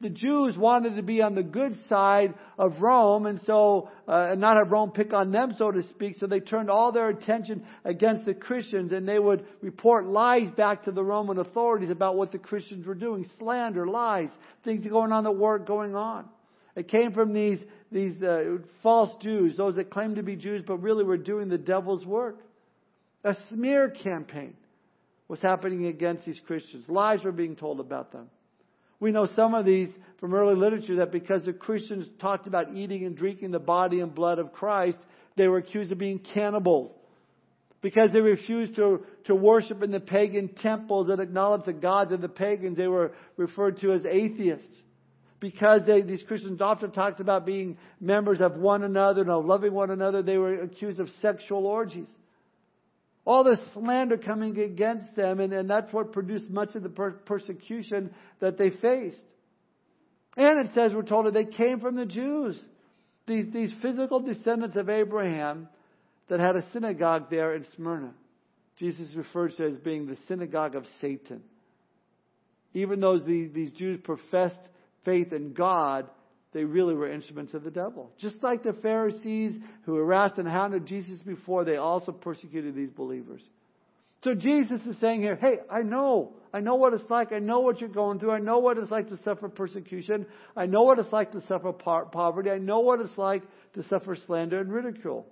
The 0.00 0.08
Jews 0.08 0.56
wanted 0.56 0.96
to 0.96 1.02
be 1.02 1.20
on 1.20 1.34
the 1.34 1.42
good 1.42 1.76
side 1.90 2.32
of 2.56 2.80
Rome 2.80 3.26
and 3.26 3.38
so, 3.44 3.90
uh, 4.08 4.28
and 4.30 4.40
not 4.40 4.56
have 4.56 4.72
Rome 4.72 4.92
pick 4.92 5.12
on 5.12 5.30
them, 5.30 5.54
so 5.58 5.70
to 5.70 5.82
speak. 5.88 6.16
So 6.18 6.26
they 6.26 6.40
turned 6.40 6.70
all 6.70 6.90
their 6.90 7.10
attention 7.10 7.66
against 7.84 8.24
the 8.24 8.32
Christians 8.32 8.92
and 8.92 9.06
they 9.06 9.18
would 9.18 9.44
report 9.60 10.06
lies 10.06 10.50
back 10.52 10.84
to 10.84 10.90
the 10.90 11.04
Roman 11.04 11.36
authorities 11.36 11.90
about 11.90 12.16
what 12.16 12.32
the 12.32 12.38
Christians 12.38 12.86
were 12.86 12.94
doing. 12.94 13.28
Slander, 13.38 13.86
lies, 13.86 14.30
things 14.64 14.86
going 14.86 15.12
on 15.12 15.24
that 15.24 15.32
weren't 15.32 15.66
going 15.66 15.94
on. 15.94 16.30
It 16.78 16.88
came 16.88 17.12
from 17.12 17.34
these 17.34 17.58
these 17.90 18.22
uh, 18.22 18.58
false 18.82 19.10
Jews, 19.22 19.56
those 19.56 19.76
that 19.76 19.90
claimed 19.90 20.16
to 20.16 20.22
be 20.22 20.36
Jews 20.36 20.62
but 20.66 20.82
really 20.82 21.04
were 21.04 21.16
doing 21.16 21.48
the 21.48 21.58
devil's 21.58 22.04
work. 22.04 22.38
A 23.24 23.36
smear 23.48 23.90
campaign 23.90 24.54
was 25.26 25.40
happening 25.40 25.86
against 25.86 26.24
these 26.24 26.40
Christians. 26.46 26.88
Lies 26.88 27.24
were 27.24 27.32
being 27.32 27.56
told 27.56 27.80
about 27.80 28.12
them. 28.12 28.28
We 29.00 29.10
know 29.10 29.28
some 29.34 29.54
of 29.54 29.64
these 29.64 29.88
from 30.18 30.34
early 30.34 30.56
literature 30.56 30.96
that 30.96 31.12
because 31.12 31.44
the 31.44 31.52
Christians 31.52 32.08
talked 32.20 32.46
about 32.46 32.74
eating 32.74 33.04
and 33.04 33.16
drinking 33.16 33.52
the 33.52 33.58
body 33.58 34.00
and 34.00 34.14
blood 34.14 34.38
of 34.38 34.52
Christ, 34.52 34.98
they 35.36 35.46
were 35.46 35.58
accused 35.58 35.92
of 35.92 35.98
being 35.98 36.18
cannibals. 36.18 36.92
Because 37.80 38.12
they 38.12 38.20
refused 38.20 38.74
to, 38.74 39.04
to 39.26 39.36
worship 39.36 39.84
in 39.84 39.92
the 39.92 40.00
pagan 40.00 40.48
temples 40.48 41.08
and 41.08 41.20
acknowledged 41.20 41.66
the 41.66 41.72
gods 41.72 42.10
of 42.10 42.20
the 42.20 42.28
pagans, 42.28 42.76
they 42.76 42.88
were 42.88 43.12
referred 43.36 43.80
to 43.80 43.92
as 43.92 44.04
atheists 44.04 44.66
because 45.40 45.82
they, 45.86 46.02
these 46.02 46.22
Christians 46.26 46.60
often 46.60 46.90
talked 46.90 47.20
about 47.20 47.46
being 47.46 47.78
members 48.00 48.40
of 48.40 48.56
one 48.56 48.82
another 48.82 49.22
and 49.22 49.30
of 49.30 49.44
loving 49.44 49.72
one 49.72 49.90
another, 49.90 50.22
they 50.22 50.38
were 50.38 50.62
accused 50.62 51.00
of 51.00 51.08
sexual 51.22 51.66
orgies. 51.66 52.08
All 53.24 53.44
this 53.44 53.58
slander 53.74 54.16
coming 54.16 54.58
against 54.58 55.14
them, 55.14 55.38
and, 55.38 55.52
and 55.52 55.68
that's 55.68 55.92
what 55.92 56.12
produced 56.12 56.48
much 56.48 56.74
of 56.74 56.82
the 56.82 56.88
per- 56.88 57.12
persecution 57.12 58.14
that 58.40 58.58
they 58.58 58.70
faced. 58.70 59.22
And 60.36 60.66
it 60.66 60.72
says, 60.74 60.92
we're 60.94 61.02
told 61.02 61.26
that 61.26 61.34
they 61.34 61.44
came 61.44 61.80
from 61.80 61.94
the 61.94 62.06
Jews. 62.06 62.58
These, 63.26 63.52
these 63.52 63.74
physical 63.82 64.20
descendants 64.20 64.76
of 64.76 64.88
Abraham 64.88 65.68
that 66.28 66.40
had 66.40 66.56
a 66.56 66.64
synagogue 66.72 67.28
there 67.30 67.54
in 67.54 67.66
Smyrna. 67.76 68.12
Jesus 68.78 69.14
refers 69.14 69.54
to 69.56 69.66
as 69.66 69.76
being 69.76 70.06
the 70.06 70.16
synagogue 70.28 70.74
of 70.74 70.84
Satan. 71.00 71.42
Even 72.72 73.00
though 73.00 73.18
these, 73.18 73.50
these 73.52 73.70
Jews 73.72 74.00
professed 74.02 74.56
faith 75.04 75.32
in 75.32 75.52
God, 75.52 76.08
they 76.52 76.64
really 76.64 76.94
were 76.94 77.10
instruments 77.10 77.54
of 77.54 77.62
the 77.62 77.70
devil. 77.70 78.10
Just 78.18 78.42
like 78.42 78.62
the 78.62 78.72
Pharisees 78.72 79.54
who 79.82 79.96
harassed 79.96 80.38
and 80.38 80.48
hounded 80.48 80.86
Jesus 80.86 81.20
before, 81.20 81.64
they 81.64 81.76
also 81.76 82.12
persecuted 82.12 82.74
these 82.74 82.90
believers. 82.90 83.42
So 84.24 84.34
Jesus 84.34 84.80
is 84.86 84.98
saying 85.00 85.22
here, 85.22 85.36
hey, 85.36 85.58
I 85.70 85.82
know. 85.82 86.32
I 86.52 86.60
know 86.60 86.74
what 86.74 86.92
it's 86.94 87.08
like. 87.08 87.32
I 87.32 87.38
know 87.38 87.60
what 87.60 87.80
you're 87.80 87.88
going 87.88 88.18
through. 88.18 88.32
I 88.32 88.38
know 88.40 88.58
what 88.58 88.78
it's 88.78 88.90
like 88.90 89.08
to 89.10 89.18
suffer 89.22 89.48
persecution. 89.48 90.26
I 90.56 90.66
know 90.66 90.82
what 90.82 90.98
it's 90.98 91.12
like 91.12 91.32
to 91.32 91.46
suffer 91.46 91.72
poverty. 91.72 92.50
I 92.50 92.58
know 92.58 92.80
what 92.80 93.00
it's 93.00 93.16
like 93.16 93.42
to 93.74 93.86
suffer 93.88 94.16
slander 94.16 94.60
and 94.60 94.72
ridicule. 94.72 95.26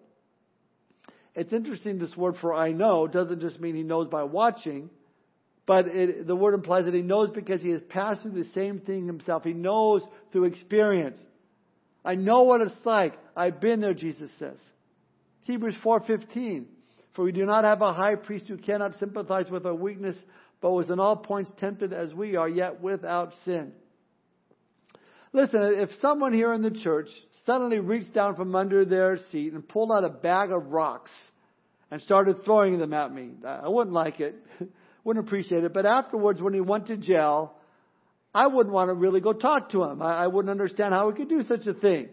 It's 1.34 1.52
interesting 1.52 1.98
this 1.98 2.16
word 2.16 2.36
for 2.40 2.54
I 2.54 2.72
know 2.72 3.06
doesn't 3.06 3.40
just 3.40 3.60
mean 3.60 3.74
he 3.74 3.82
knows 3.82 4.08
by 4.08 4.22
watching. 4.22 4.88
But 5.66 5.88
it, 5.88 6.26
the 6.26 6.36
word 6.36 6.54
implies 6.54 6.84
that 6.84 6.94
he 6.94 7.02
knows 7.02 7.30
because 7.30 7.60
he 7.60 7.70
has 7.70 7.82
passed 7.88 8.22
through 8.22 8.42
the 8.42 8.48
same 8.54 8.78
thing 8.78 9.06
himself. 9.06 9.42
He 9.42 9.52
knows 9.52 10.02
through 10.32 10.44
experience. 10.44 11.18
I 12.04 12.14
know 12.14 12.42
what 12.42 12.60
it's 12.60 12.74
like. 12.84 13.14
I've 13.36 13.60
been 13.60 13.80
there, 13.80 13.94
Jesus 13.94 14.30
says. 14.38 14.58
Hebrews 15.42 15.74
4.15. 15.84 16.66
For 17.14 17.24
we 17.24 17.32
do 17.32 17.44
not 17.44 17.64
have 17.64 17.82
a 17.82 17.92
high 17.92 18.14
priest 18.14 18.46
who 18.46 18.58
cannot 18.58 18.98
sympathize 19.00 19.50
with 19.50 19.66
our 19.66 19.74
weakness, 19.74 20.16
but 20.60 20.70
was 20.70 20.88
in 20.88 21.00
all 21.00 21.16
points 21.16 21.50
tempted 21.58 21.92
as 21.92 22.14
we 22.14 22.36
are, 22.36 22.48
yet 22.48 22.80
without 22.80 23.32
sin. 23.44 23.72
Listen, 25.32 25.74
if 25.76 25.90
someone 26.00 26.32
here 26.32 26.52
in 26.52 26.62
the 26.62 26.70
church 26.70 27.08
suddenly 27.44 27.80
reached 27.80 28.12
down 28.12 28.36
from 28.36 28.54
under 28.54 28.84
their 28.84 29.18
seat 29.32 29.52
and 29.52 29.66
pulled 29.66 29.90
out 29.90 30.04
a 30.04 30.08
bag 30.08 30.50
of 30.52 30.66
rocks 30.66 31.10
and 31.90 32.00
started 32.02 32.44
throwing 32.44 32.78
them 32.78 32.92
at 32.92 33.12
me, 33.12 33.30
I 33.44 33.68
wouldn't 33.68 33.94
like 33.94 34.20
it. 34.20 34.36
wouldn't 35.06 35.24
appreciate 35.24 35.62
it. 35.62 35.72
But 35.72 35.86
afterwards, 35.86 36.42
when 36.42 36.52
he 36.52 36.60
went 36.60 36.88
to 36.88 36.96
jail, 36.96 37.54
I 38.34 38.48
wouldn't 38.48 38.74
want 38.74 38.90
to 38.90 38.94
really 38.94 39.20
go 39.20 39.32
talk 39.32 39.70
to 39.70 39.84
him. 39.84 40.02
I, 40.02 40.24
I 40.24 40.26
wouldn't 40.26 40.50
understand 40.50 40.92
how 40.92 41.08
he 41.08 41.16
could 41.16 41.28
do 41.28 41.44
such 41.44 41.64
a 41.66 41.74
thing. 41.74 42.08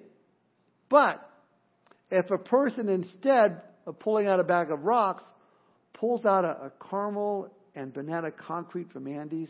But 0.90 1.28
if 2.12 2.30
a 2.30 2.38
person 2.38 2.90
instead 2.90 3.64
of 3.88 3.98
pulling 3.98 4.28
out 4.28 4.40
a 4.40 4.44
bag 4.44 4.70
of 4.70 4.84
rocks 4.84 5.24
pulls 5.94 6.24
out 6.24 6.46
a, 6.46 6.66
a 6.66 6.72
caramel 6.88 7.52
and 7.74 7.92
banana 7.92 8.30
concrete 8.30 8.92
from 8.94 9.08
Andy's 9.08 9.50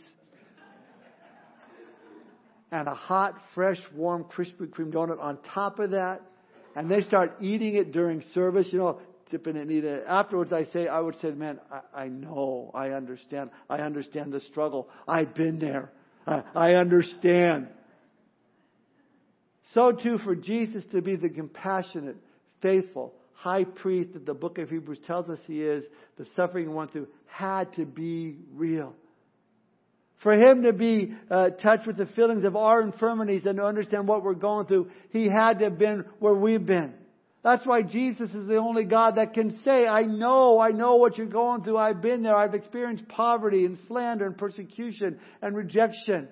and 2.72 2.88
a 2.88 2.96
hot, 2.96 3.36
fresh, 3.54 3.78
warm 3.94 4.24
Krispy 4.24 4.68
Kreme 4.68 4.94
donut 4.94 5.20
on 5.20 5.38
top 5.54 5.80
of 5.80 5.92
that, 5.92 6.22
and 6.78 6.90
they 6.90 7.02
start 7.02 7.36
eating 7.42 7.76
it 7.76 7.92
during 7.92 8.24
service, 8.34 8.68
you 8.72 8.80
know, 8.80 9.00
dipping 9.34 9.58
and 9.58 9.72
eating 9.72 9.90
it. 9.90 10.06
Afterwards, 10.08 10.54
I 10.54 10.66
say, 10.66 10.88
I 10.88 11.00
would 11.00 11.16
say, 11.20 11.32
man, 11.32 11.60
I, 11.72 12.04
I 12.04 12.08
know, 12.08 12.70
I 12.74 12.90
understand. 12.90 13.50
I 13.68 13.78
understand 13.78 14.32
the 14.32 14.40
struggle. 14.42 14.88
I've 15.08 15.34
been 15.34 15.58
there. 15.58 15.92
I, 16.28 16.44
I 16.56 16.74
understand. 16.76 17.68
So 19.74 19.92
too 19.92 20.20
for 20.20 20.36
Jesus 20.36 20.84
to 20.92 21.02
be 21.02 21.16
the 21.16 21.30
compassionate, 21.30 22.16
faithful, 22.62 23.16
high 23.34 23.64
priest 23.64 24.14
that 24.14 24.28
the 24.28 24.36
book 24.36 24.60
of 24.60 24.70
Hebrews 24.70 25.00
tells 25.08 25.28
us 25.30 25.40
he 25.48 25.64
is, 25.64 25.84
the 26.18 26.28
suffering 26.36 26.68
he 26.68 26.74
went 26.74 26.92
through 26.92 27.08
had 27.26 27.74
to 27.74 27.86
be 27.86 28.36
real. 28.54 28.94
For 30.22 30.34
him 30.34 30.62
to 30.62 30.74
be 30.74 31.16
uh, 31.30 31.50
touched 31.50 31.88
with 31.88 31.98
the 31.98 32.06
feelings 32.06 32.46
of 32.46 32.56
our 32.56 32.82
infirmities 32.82 33.48
and 33.48 33.58
to 33.58 33.66
understand 33.66 34.08
what 34.08 34.24
we're 34.24 34.36
going 34.36 34.68
through, 34.68 34.92
he 35.10 35.28
had 35.28 35.58
to 35.58 35.66
have 35.66 35.80
been 35.80 36.06
where 36.20 36.36
we've 36.36 36.66
been. 36.66 36.94
That's 37.44 37.66
why 37.66 37.82
Jesus 37.82 38.32
is 38.32 38.48
the 38.48 38.56
only 38.56 38.86
God 38.86 39.16
that 39.18 39.34
can 39.34 39.60
say, 39.66 39.86
I 39.86 40.04
know, 40.04 40.60
I 40.60 40.70
know 40.70 40.96
what 40.96 41.18
you're 41.18 41.28
going 41.28 41.64
through. 41.64 41.78
I've 41.78 42.02
been 42.02 42.24
there. 42.24 42.36
I've 42.36 42.54
experienced 42.54 43.08
poverty 43.10 43.66
and 43.66 43.78
slander 43.88 44.26
and 44.26 44.38
persecution 44.38 45.20
and 45.42 45.56
rejection. 45.56 46.30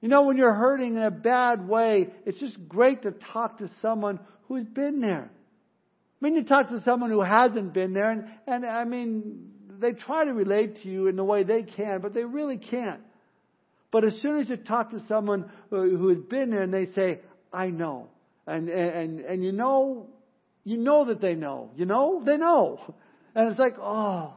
You 0.00 0.08
know, 0.08 0.22
when 0.22 0.36
you're 0.36 0.54
hurting 0.54 0.96
in 0.96 1.02
a 1.02 1.10
bad 1.10 1.66
way, 1.66 2.08
it's 2.24 2.38
just 2.38 2.56
great 2.68 3.02
to 3.02 3.10
talk 3.10 3.58
to 3.58 3.70
someone 3.82 4.20
who's 4.46 4.66
been 4.66 5.00
there. 5.00 5.28
I 5.30 6.24
mean, 6.24 6.36
you 6.36 6.44
talk 6.44 6.68
to 6.68 6.80
someone 6.84 7.10
who 7.10 7.20
hasn't 7.22 7.74
been 7.74 7.94
there, 7.94 8.10
and, 8.10 8.24
and 8.46 8.64
I 8.64 8.84
mean, 8.84 9.50
they 9.80 9.92
try 9.92 10.24
to 10.24 10.32
relate 10.32 10.82
to 10.82 10.88
you 10.88 11.08
in 11.08 11.16
the 11.16 11.24
way 11.24 11.42
they 11.42 11.64
can, 11.64 12.00
but 12.00 12.14
they 12.14 12.24
really 12.24 12.58
can't. 12.58 13.00
But 13.90 14.04
as 14.04 14.14
soon 14.22 14.40
as 14.40 14.48
you 14.48 14.56
talk 14.56 14.90
to 14.90 15.04
someone 15.08 15.44
uh, 15.44 15.76
who, 15.76 15.96
who 15.96 16.08
has 16.10 16.18
been 16.18 16.50
there 16.50 16.62
and 16.62 16.72
they 16.72 16.86
say, 16.94 17.20
I 17.52 17.68
know. 17.68 18.08
And, 18.46 18.68
and, 18.68 19.20
and 19.20 19.44
you 19.44 19.52
know, 19.52 20.08
you 20.64 20.76
know 20.76 21.06
that 21.06 21.20
they 21.20 21.34
know. 21.34 21.70
You 21.76 21.86
know? 21.86 22.22
They 22.24 22.36
know. 22.36 22.80
And 23.34 23.48
it's 23.48 23.58
like, 23.58 23.76
oh, 23.80 24.34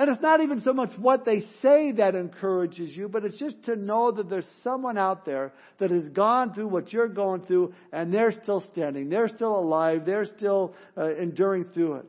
and 0.00 0.08
it's 0.08 0.22
not 0.22 0.40
even 0.40 0.62
so 0.62 0.72
much 0.72 0.92
what 0.96 1.26
they 1.26 1.42
say 1.60 1.92
that 1.92 2.14
encourages 2.14 2.96
you, 2.96 3.06
but 3.06 3.22
it's 3.22 3.38
just 3.38 3.62
to 3.64 3.76
know 3.76 4.10
that 4.10 4.30
there's 4.30 4.48
someone 4.64 4.96
out 4.96 5.26
there 5.26 5.52
that 5.78 5.90
has 5.90 6.04
gone 6.04 6.54
through 6.54 6.68
what 6.68 6.90
you're 6.90 7.06
going 7.06 7.42
through 7.42 7.74
and 7.92 8.10
they're 8.10 8.32
still 8.32 8.64
standing. 8.72 9.10
They're 9.10 9.28
still 9.28 9.58
alive. 9.58 10.06
They're 10.06 10.24
still 10.24 10.74
uh, 10.96 11.14
enduring 11.16 11.64
through 11.74 11.96
it. 11.96 12.06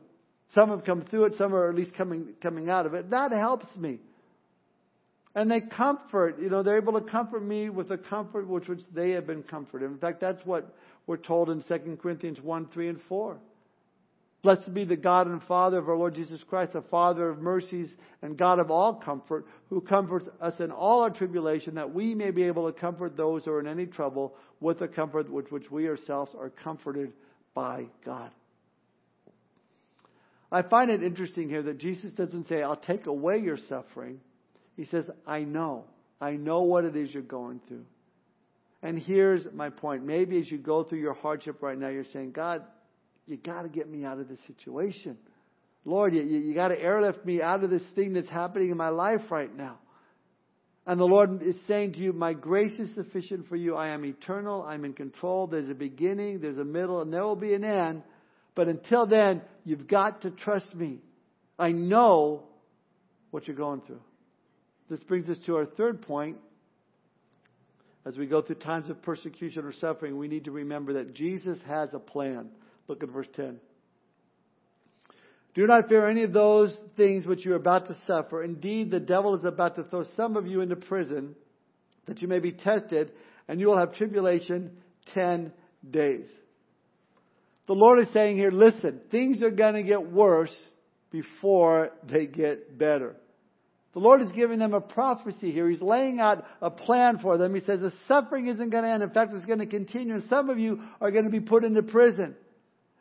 Some 0.54 0.70
have 0.70 0.86
come 0.86 1.02
through 1.02 1.24
it. 1.24 1.34
Some 1.36 1.54
are 1.54 1.68
at 1.68 1.74
least 1.74 1.92
coming, 1.92 2.28
coming 2.40 2.70
out 2.70 2.86
of 2.86 2.94
it. 2.94 3.10
That 3.10 3.30
helps 3.30 3.66
me. 3.76 3.98
And 5.34 5.50
they 5.50 5.60
comfort, 5.60 6.38
you 6.40 6.50
know, 6.50 6.62
they're 6.62 6.76
able 6.76 7.00
to 7.00 7.00
comfort 7.00 7.42
me 7.42 7.70
with 7.70 7.88
the 7.88 7.96
comfort 7.96 8.46
which, 8.46 8.68
which 8.68 8.80
they 8.92 9.12
have 9.12 9.26
been 9.26 9.42
comforted. 9.42 9.90
In 9.90 9.98
fact, 9.98 10.20
that's 10.20 10.44
what 10.44 10.74
we're 11.06 11.16
told 11.16 11.48
in 11.48 11.62
2 11.62 11.98
Corinthians 12.02 12.40
1, 12.40 12.68
3, 12.72 12.88
and 12.88 13.00
4. 13.08 13.38
Blessed 14.42 14.74
be 14.74 14.84
the 14.84 14.96
God 14.96 15.28
and 15.28 15.40
Father 15.44 15.78
of 15.78 15.88
our 15.88 15.96
Lord 15.96 16.16
Jesus 16.16 16.42
Christ, 16.48 16.72
the 16.72 16.82
Father 16.82 17.28
of 17.28 17.38
mercies 17.38 17.88
and 18.22 18.36
God 18.36 18.58
of 18.58 18.72
all 18.72 18.94
comfort, 18.94 19.46
who 19.70 19.80
comforts 19.80 20.28
us 20.40 20.58
in 20.58 20.72
all 20.72 21.02
our 21.02 21.10
tribulation, 21.10 21.76
that 21.76 21.94
we 21.94 22.14
may 22.14 22.32
be 22.32 22.42
able 22.42 22.70
to 22.70 22.78
comfort 22.78 23.16
those 23.16 23.44
who 23.44 23.52
are 23.52 23.60
in 23.60 23.68
any 23.68 23.86
trouble 23.86 24.34
with 24.60 24.80
the 24.80 24.88
comfort 24.88 25.30
with 25.30 25.50
which 25.52 25.70
we 25.70 25.88
ourselves 25.88 26.32
are 26.36 26.50
comforted 26.50 27.12
by 27.54 27.86
God. 28.04 28.30
I 30.50 30.62
find 30.62 30.90
it 30.90 31.04
interesting 31.04 31.48
here 31.48 31.62
that 31.62 31.78
Jesus 31.78 32.10
doesn't 32.10 32.48
say, 32.48 32.62
I'll 32.62 32.76
take 32.76 33.06
away 33.06 33.38
your 33.38 33.58
suffering. 33.68 34.20
He 34.76 34.86
says, 34.86 35.04
I 35.26 35.40
know. 35.40 35.84
I 36.20 36.32
know 36.32 36.62
what 36.62 36.84
it 36.84 36.96
is 36.96 37.12
you're 37.12 37.22
going 37.22 37.60
through. 37.68 37.84
And 38.82 38.98
here's 38.98 39.46
my 39.52 39.70
point. 39.70 40.04
Maybe 40.04 40.38
as 40.40 40.50
you 40.50 40.58
go 40.58 40.82
through 40.82 40.98
your 40.98 41.14
hardship 41.14 41.62
right 41.62 41.78
now, 41.78 41.88
you're 41.88 42.04
saying, 42.12 42.32
God, 42.32 42.62
you 43.26 43.36
got 43.36 43.62
to 43.62 43.68
get 43.68 43.88
me 43.88 44.04
out 44.04 44.18
of 44.18 44.28
this 44.28 44.38
situation. 44.46 45.16
Lord, 45.84 46.14
you, 46.14 46.22
you 46.22 46.54
got 46.54 46.68
to 46.68 46.80
airlift 46.80 47.24
me 47.24 47.42
out 47.42 47.62
of 47.62 47.70
this 47.70 47.82
thing 47.94 48.14
that's 48.14 48.28
happening 48.28 48.70
in 48.70 48.76
my 48.76 48.88
life 48.88 49.22
right 49.30 49.54
now. 49.54 49.78
And 50.84 50.98
the 50.98 51.04
Lord 51.04 51.42
is 51.42 51.54
saying 51.68 51.92
to 51.92 52.00
you, 52.00 52.12
My 52.12 52.32
grace 52.32 52.76
is 52.78 52.92
sufficient 52.94 53.48
for 53.48 53.54
you. 53.54 53.76
I 53.76 53.88
am 53.88 54.04
eternal. 54.04 54.62
I'm 54.62 54.84
in 54.84 54.94
control. 54.94 55.46
There's 55.46 55.70
a 55.70 55.74
beginning, 55.74 56.40
there's 56.40 56.58
a 56.58 56.64
middle, 56.64 57.02
and 57.02 57.12
there 57.12 57.22
will 57.22 57.36
be 57.36 57.54
an 57.54 57.62
end. 57.62 58.02
But 58.54 58.68
until 58.68 59.06
then, 59.06 59.42
you've 59.64 59.86
got 59.86 60.22
to 60.22 60.30
trust 60.30 60.74
me. 60.74 60.98
I 61.56 61.70
know 61.70 62.44
what 63.30 63.46
you're 63.46 63.56
going 63.56 63.82
through. 63.82 64.00
This 64.92 65.02
brings 65.04 65.26
us 65.30 65.38
to 65.46 65.56
our 65.56 65.64
third 65.64 66.02
point. 66.02 66.36
As 68.04 68.14
we 68.18 68.26
go 68.26 68.42
through 68.42 68.56
times 68.56 68.90
of 68.90 69.00
persecution 69.00 69.64
or 69.64 69.72
suffering, 69.72 70.18
we 70.18 70.28
need 70.28 70.44
to 70.44 70.50
remember 70.50 70.92
that 70.92 71.14
Jesus 71.14 71.56
has 71.66 71.88
a 71.94 71.98
plan. 71.98 72.50
Look 72.88 73.02
at 73.02 73.08
verse 73.08 73.28
10. 73.34 73.58
Do 75.54 75.66
not 75.66 75.88
fear 75.88 76.06
any 76.10 76.24
of 76.24 76.34
those 76.34 76.76
things 76.98 77.24
which 77.24 77.42
you 77.42 77.54
are 77.54 77.56
about 77.56 77.86
to 77.86 77.96
suffer. 78.06 78.44
Indeed, 78.44 78.90
the 78.90 79.00
devil 79.00 79.34
is 79.34 79.46
about 79.46 79.76
to 79.76 79.84
throw 79.84 80.04
some 80.14 80.36
of 80.36 80.46
you 80.46 80.60
into 80.60 80.76
prison 80.76 81.36
that 82.04 82.20
you 82.20 82.28
may 82.28 82.40
be 82.40 82.52
tested, 82.52 83.12
and 83.48 83.58
you 83.58 83.68
will 83.68 83.78
have 83.78 83.94
tribulation 83.94 84.72
10 85.14 85.54
days. 85.90 86.26
The 87.66 87.72
Lord 87.72 87.98
is 88.00 88.12
saying 88.12 88.36
here, 88.36 88.50
listen, 88.50 89.00
things 89.10 89.40
are 89.40 89.50
going 89.50 89.76
to 89.76 89.84
get 89.84 90.12
worse 90.12 90.54
before 91.10 91.92
they 92.12 92.26
get 92.26 92.76
better. 92.76 93.16
The 93.94 93.98
Lord 93.98 94.22
is 94.22 94.32
giving 94.32 94.58
them 94.58 94.72
a 94.72 94.80
prophecy 94.80 95.52
here. 95.52 95.68
He's 95.68 95.82
laying 95.82 96.18
out 96.18 96.46
a 96.62 96.70
plan 96.70 97.18
for 97.18 97.36
them. 97.36 97.54
He 97.54 97.60
says 97.60 97.80
the 97.80 97.92
suffering 98.08 98.46
isn't 98.46 98.70
going 98.70 98.84
to 98.84 98.90
end. 98.90 99.02
In 99.02 99.10
fact, 99.10 99.32
it's 99.34 99.44
going 99.44 99.58
to 99.58 99.66
continue. 99.66 100.14
And 100.14 100.24
some 100.30 100.48
of 100.48 100.58
you 100.58 100.80
are 101.00 101.10
going 101.10 101.24
to 101.24 101.30
be 101.30 101.40
put 101.40 101.62
into 101.62 101.82
prison. 101.82 102.34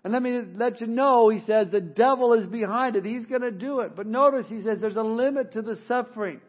And 0.04 0.12
let 0.12 0.22
me 0.22 0.42
let 0.56 0.82
you 0.82 0.88
know, 0.88 1.30
he 1.30 1.42
says, 1.46 1.68
the 1.72 1.80
devil 1.80 2.34
is 2.34 2.46
behind 2.48 2.98
it. 2.98 3.06
He's 3.06 3.26
going 3.26 3.42
to 3.42 3.52
do 3.52 3.82
it. 3.82 3.96
But 3.96 4.08
notice 4.08 4.48
he 4.50 4.64
says 4.64 4.80
there's 4.82 4.96
a 4.98 5.04
limit 5.04 5.54
to 5.54 5.62
the 5.62 5.80
suffering. 5.88 6.42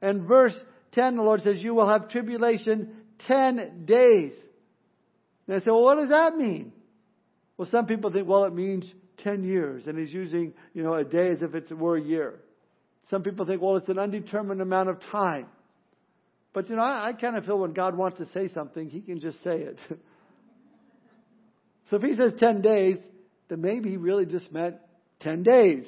And 0.00 0.28
verse 0.28 0.54
10, 0.92 1.16
the 1.16 1.22
Lord 1.22 1.40
says, 1.40 1.60
you 1.60 1.74
will 1.74 1.88
have 1.88 2.10
tribulation 2.10 2.94
10 3.26 3.86
days. 3.86 4.32
And 5.48 5.56
I 5.56 5.60
say, 5.60 5.70
well, 5.70 5.82
what 5.82 5.96
does 5.96 6.10
that 6.10 6.36
mean? 6.36 6.72
Well, 7.56 7.68
some 7.70 7.86
people 7.86 8.12
think, 8.12 8.28
well, 8.28 8.44
it 8.44 8.54
means 8.54 8.84
10 9.18 9.42
years. 9.44 9.86
And 9.86 9.98
he's 9.98 10.12
using, 10.12 10.52
you 10.74 10.82
know, 10.84 10.94
a 10.94 11.04
day 11.04 11.30
as 11.30 11.42
if 11.42 11.54
it 11.54 11.76
were 11.76 11.96
a 11.96 12.02
year. 12.02 12.38
Some 13.10 13.22
people 13.22 13.44
think, 13.44 13.60
well, 13.60 13.76
it's 13.76 13.88
an 13.88 13.98
undetermined 13.98 14.60
amount 14.60 14.88
of 14.88 15.00
time. 15.10 15.46
But, 16.52 16.68
you 16.68 16.76
know, 16.76 16.82
I, 16.82 17.08
I 17.08 17.12
kind 17.12 17.36
of 17.36 17.44
feel 17.44 17.58
when 17.58 17.72
God 17.72 17.96
wants 17.96 18.18
to 18.18 18.26
say 18.32 18.52
something, 18.52 18.88
he 18.88 19.00
can 19.00 19.20
just 19.20 19.42
say 19.42 19.56
it. 19.56 19.78
So 21.90 21.96
if 21.96 22.02
he 22.02 22.14
says 22.14 22.32
10 22.38 22.62
days, 22.62 22.98
then 23.48 23.60
maybe 23.60 23.90
he 23.90 23.96
really 23.96 24.24
just 24.24 24.52
meant 24.52 24.76
10 25.20 25.42
days. 25.42 25.84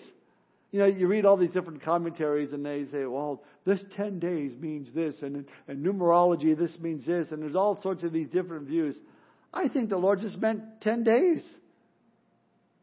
You 0.73 0.81
know, 0.81 0.87
you 0.87 1.07
read 1.07 1.25
all 1.25 1.37
these 1.37 1.53
different 1.53 1.83
commentaries 1.83 2.53
and 2.53 2.67
they 2.67 2.87
say, 2.91 3.05
well, 3.07 3.45
this 3.65 3.79
10 3.97 4.19
days 4.19 4.53
means 4.59 4.89
this, 4.93 5.15
and 5.23 5.45
in 5.69 5.83
numerology, 5.83 6.59
this 6.59 6.77
means 6.81 7.07
this, 7.07 7.29
and 7.31 7.41
there's 7.41 7.55
all 7.55 7.81
sorts 7.83 8.03
of 8.03 8.13
these 8.13 8.29
different 8.29 8.67
views. 8.67 8.97
I 9.55 9.69
think 9.69 9.91
the 9.91 9.97
Lord 9.97 10.19
just 10.19 10.39
meant 10.39 10.81
10 10.81 11.05
days. 11.05 11.43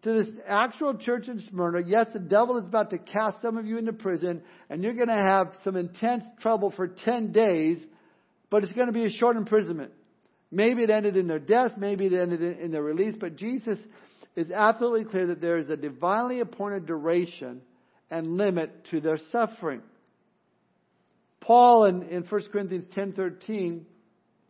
To 0.04 0.14
this 0.14 0.34
actual 0.48 0.98
church 0.98 1.28
in 1.28 1.42
Smyrna, 1.50 1.82
yes, 1.86 2.08
the 2.14 2.20
devil 2.20 2.58
is 2.58 2.64
about 2.64 2.90
to 2.92 2.98
cast 2.98 3.42
some 3.42 3.58
of 3.58 3.66
you 3.66 3.78
into 3.78 3.92
prison, 3.92 4.42
and 4.70 4.82
you're 4.82 4.94
going 4.94 5.10
to 5.10 5.14
have 5.14 5.58
some 5.66 5.76
intense 5.76 6.24
trouble 6.42 6.72
for 6.72 6.88
10 6.88 7.34
days, 7.34 7.78
but 8.50 8.64
it's 8.64 8.72
going 8.72 8.88
to 8.88 8.94
be 8.94 9.06
a 9.06 9.12
short 9.12 9.36
imprisonment. 9.36 9.92
Maybe 10.52 10.84
it 10.84 10.90
ended 10.90 11.18
in 11.18 11.28
their 11.28 11.40
death, 11.40 11.72
maybe 11.78 12.06
it 12.06 12.14
ended 12.14 12.42
in 12.42 12.72
their 12.72 12.82
release, 12.82 13.16
but 13.20 13.36
Jesus 13.36 13.78
is 14.36 14.50
absolutely 14.52 15.04
clear 15.04 15.28
that 15.28 15.42
there 15.42 15.58
is 15.58 15.70
a 15.70 15.76
divinely 15.76 16.40
appointed 16.40 16.86
duration 16.86 17.62
and 18.10 18.38
limit 18.38 18.86
to 18.92 19.02
their 19.02 19.20
suffering. 19.32 19.82
Paul 21.42 21.86
in, 21.86 22.04
in 22.04 22.24
1 22.24 22.42
Corinthians 22.52 22.88
10:13, 22.96 23.84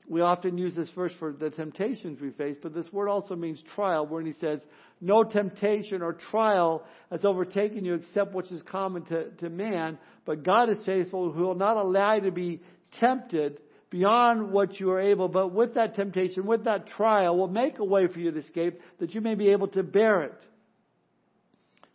we 0.10 0.22
often 0.22 0.58
use 0.58 0.76
this 0.76 0.90
verse 0.96 1.14
for 1.20 1.32
the 1.32 1.52
temptations 1.52 2.20
we 2.20 2.32
face, 2.32 2.58
but 2.62 2.74
this 2.74 2.92
word 2.92 3.08
also 3.08 3.36
means 3.36 3.64
trial, 3.76 4.08
when 4.08 4.26
he 4.26 4.34
says, 4.42 4.60
No 5.00 5.24
temptation 5.24 6.02
or 6.02 6.14
trial 6.14 6.84
has 7.12 7.24
overtaken 7.24 7.86
you 7.86 7.94
except 7.94 8.34
which 8.34 8.52
is 8.52 8.64
common 8.64 9.06
to, 9.06 9.30
to 9.30 9.50
man, 9.50 10.00
but 10.26 10.44
God 10.44 10.72
is 10.72 10.84
faithful, 10.84 11.32
who 11.32 11.44
will 11.44 11.56
not 11.56 11.78
allow 11.78 12.16
you 12.16 12.22
to 12.22 12.32
be 12.32 12.60
tempted 13.00 13.60
beyond 13.92 14.52
what 14.52 14.80
you 14.80 14.90
are 14.90 15.00
able, 15.00 15.28
but 15.28 15.54
with 15.54 15.76
that 15.76 15.96
temptation, 15.96 16.48
with 16.48 16.66
that 16.66 16.88
trial, 16.88 17.38
will 17.38 17.48
make 17.48 17.78
a 17.78 17.86
way 17.86 18.08
for 18.08 18.20
you 18.20 18.32
to 18.32 18.40
escape 18.40 18.80
that 19.00 19.14
you 19.14 19.22
may 19.22 19.36
be 19.36 19.50
able 19.50 19.68
to 19.68 19.84
bear 19.84 20.24
it. 20.24 20.42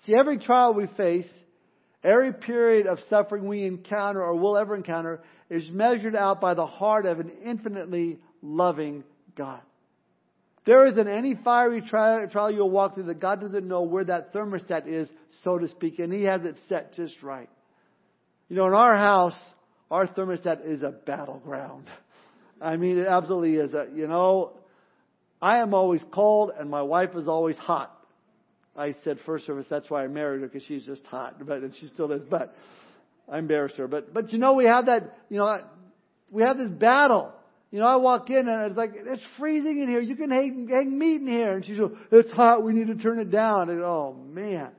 See, 0.07 0.15
every 0.19 0.39
trial 0.39 0.73
we 0.73 0.87
face, 0.97 1.27
every 2.05 2.33
period 2.33 2.87
of 2.87 2.99
suffering 3.09 3.49
we 3.49 3.65
encounter 3.65 4.23
or 4.23 4.37
will 4.37 4.57
ever 4.57 4.77
encounter 4.77 5.21
is 5.51 5.69
measured 5.71 6.15
out 6.15 6.41
by 6.41 6.55
the 6.55 6.67
heart 6.67 7.07
of 7.07 7.19
an 7.19 7.31
infinitely 7.45 8.19
loving 8.43 9.03
God. 9.37 9.61
There 10.67 10.87
isn't 10.87 11.09
any 11.09 11.35
fiery 11.45 11.83
trial, 11.83 12.51
you'll 12.51 12.71
walk 12.71 12.95
through 12.95 13.05
that 13.05 13.21
God 13.21 13.41
doesn't 13.41 13.67
know 13.67 13.83
where 13.83 14.05
that 14.05 14.33
thermostat 14.33 14.87
is, 14.87 15.09
so 15.43 15.59
to 15.59 15.69
speak, 15.69 15.99
and 15.99 16.13
He 16.13 16.23
has 16.23 16.43
it 16.45 16.57
set 16.69 16.95
just 16.95 17.23
right. 17.23 17.51
You 18.49 18.57
know, 18.57 18.67
in 18.67 18.75
our 18.75 18.97
house, 18.97 19.37
our 19.91 20.07
thermostat 20.07 20.67
is 20.67 20.83
a 20.83 20.91
battleground. 20.91 21.87
I 22.61 22.77
mean, 22.77 22.99
it 22.99 23.07
absolutely 23.07 23.57
is. 23.57 23.75
A, 23.75 23.89
you 23.95 24.07
know, 24.07 24.53
I 25.41 25.59
am 25.59 25.75
always 25.75 26.03
cold 26.13 26.53
and 26.59 26.71
my 26.71 26.83
wife 26.83 27.11
is 27.17 27.29
always 27.29 27.57
hot. 27.57 27.94
I 28.77 28.95
said 29.05 29.19
first 29.25 29.47
service, 29.47 29.67
that's 29.71 29.89
why 29.89 30.05
I 30.05 30.09
married 30.09 30.41
her 30.43 30.49
because 30.49 30.67
she's 30.67 30.85
just 30.85 31.05
hot, 31.07 31.37
but 31.47 31.59
and 31.59 31.75
she 31.81 31.89
still 31.89 32.11
is. 32.13 32.23
But 32.29 32.55
I 33.31 33.39
embarrassed 33.39 33.77
her. 33.77 33.89
But 33.89 34.13
but 34.13 34.33
you 34.33 34.39
know, 34.39 34.55
we 34.55 34.65
have 34.67 34.87
that. 34.87 35.19
You 35.29 35.39
know, 35.39 35.61
we 36.31 36.43
have 36.43 36.59
this 36.59 36.71
battle. 36.71 37.33
You 37.71 37.81
know, 37.81 37.87
I 37.87 37.97
walk 37.97 38.31
in 38.31 38.49
and 38.49 38.67
it's 38.67 38.77
like 38.77 38.93
it's 38.95 39.23
freezing 39.39 39.81
in 39.81 39.89
here. 39.89 40.01
You 40.01 40.15
can 40.15 40.31
hang, 40.31 40.69
hang 40.71 40.97
meat 40.97 41.21
in 41.21 41.27
here, 41.27 41.53
and 41.57 41.65
she's 41.65 41.79
like, 41.79 41.91
"It's 42.13 42.31
hot. 42.31 42.63
We 42.63 42.73
need 42.73 42.87
to 42.87 42.95
turn 42.95 43.19
it 43.19 43.31
down." 43.31 43.69
And 43.69 43.83
oh 43.83 44.15
man, 44.15 44.71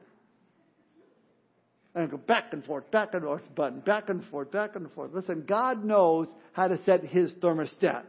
and 1.93 2.03
I 2.03 2.07
go 2.07 2.17
back 2.17 2.53
and 2.53 2.63
forth, 2.63 2.89
back 2.91 3.13
and 3.13 3.23
forth, 3.23 3.41
button, 3.55 3.79
back 3.79 4.09
and 4.09 4.23
forth, 4.25 4.51
back 4.51 4.75
and 4.75 4.91
forth. 4.91 5.11
Listen, 5.13 5.45
God 5.47 5.83
knows 5.83 6.27
how 6.53 6.67
to 6.67 6.77
set 6.85 7.03
His 7.03 7.31
thermostat. 7.33 8.03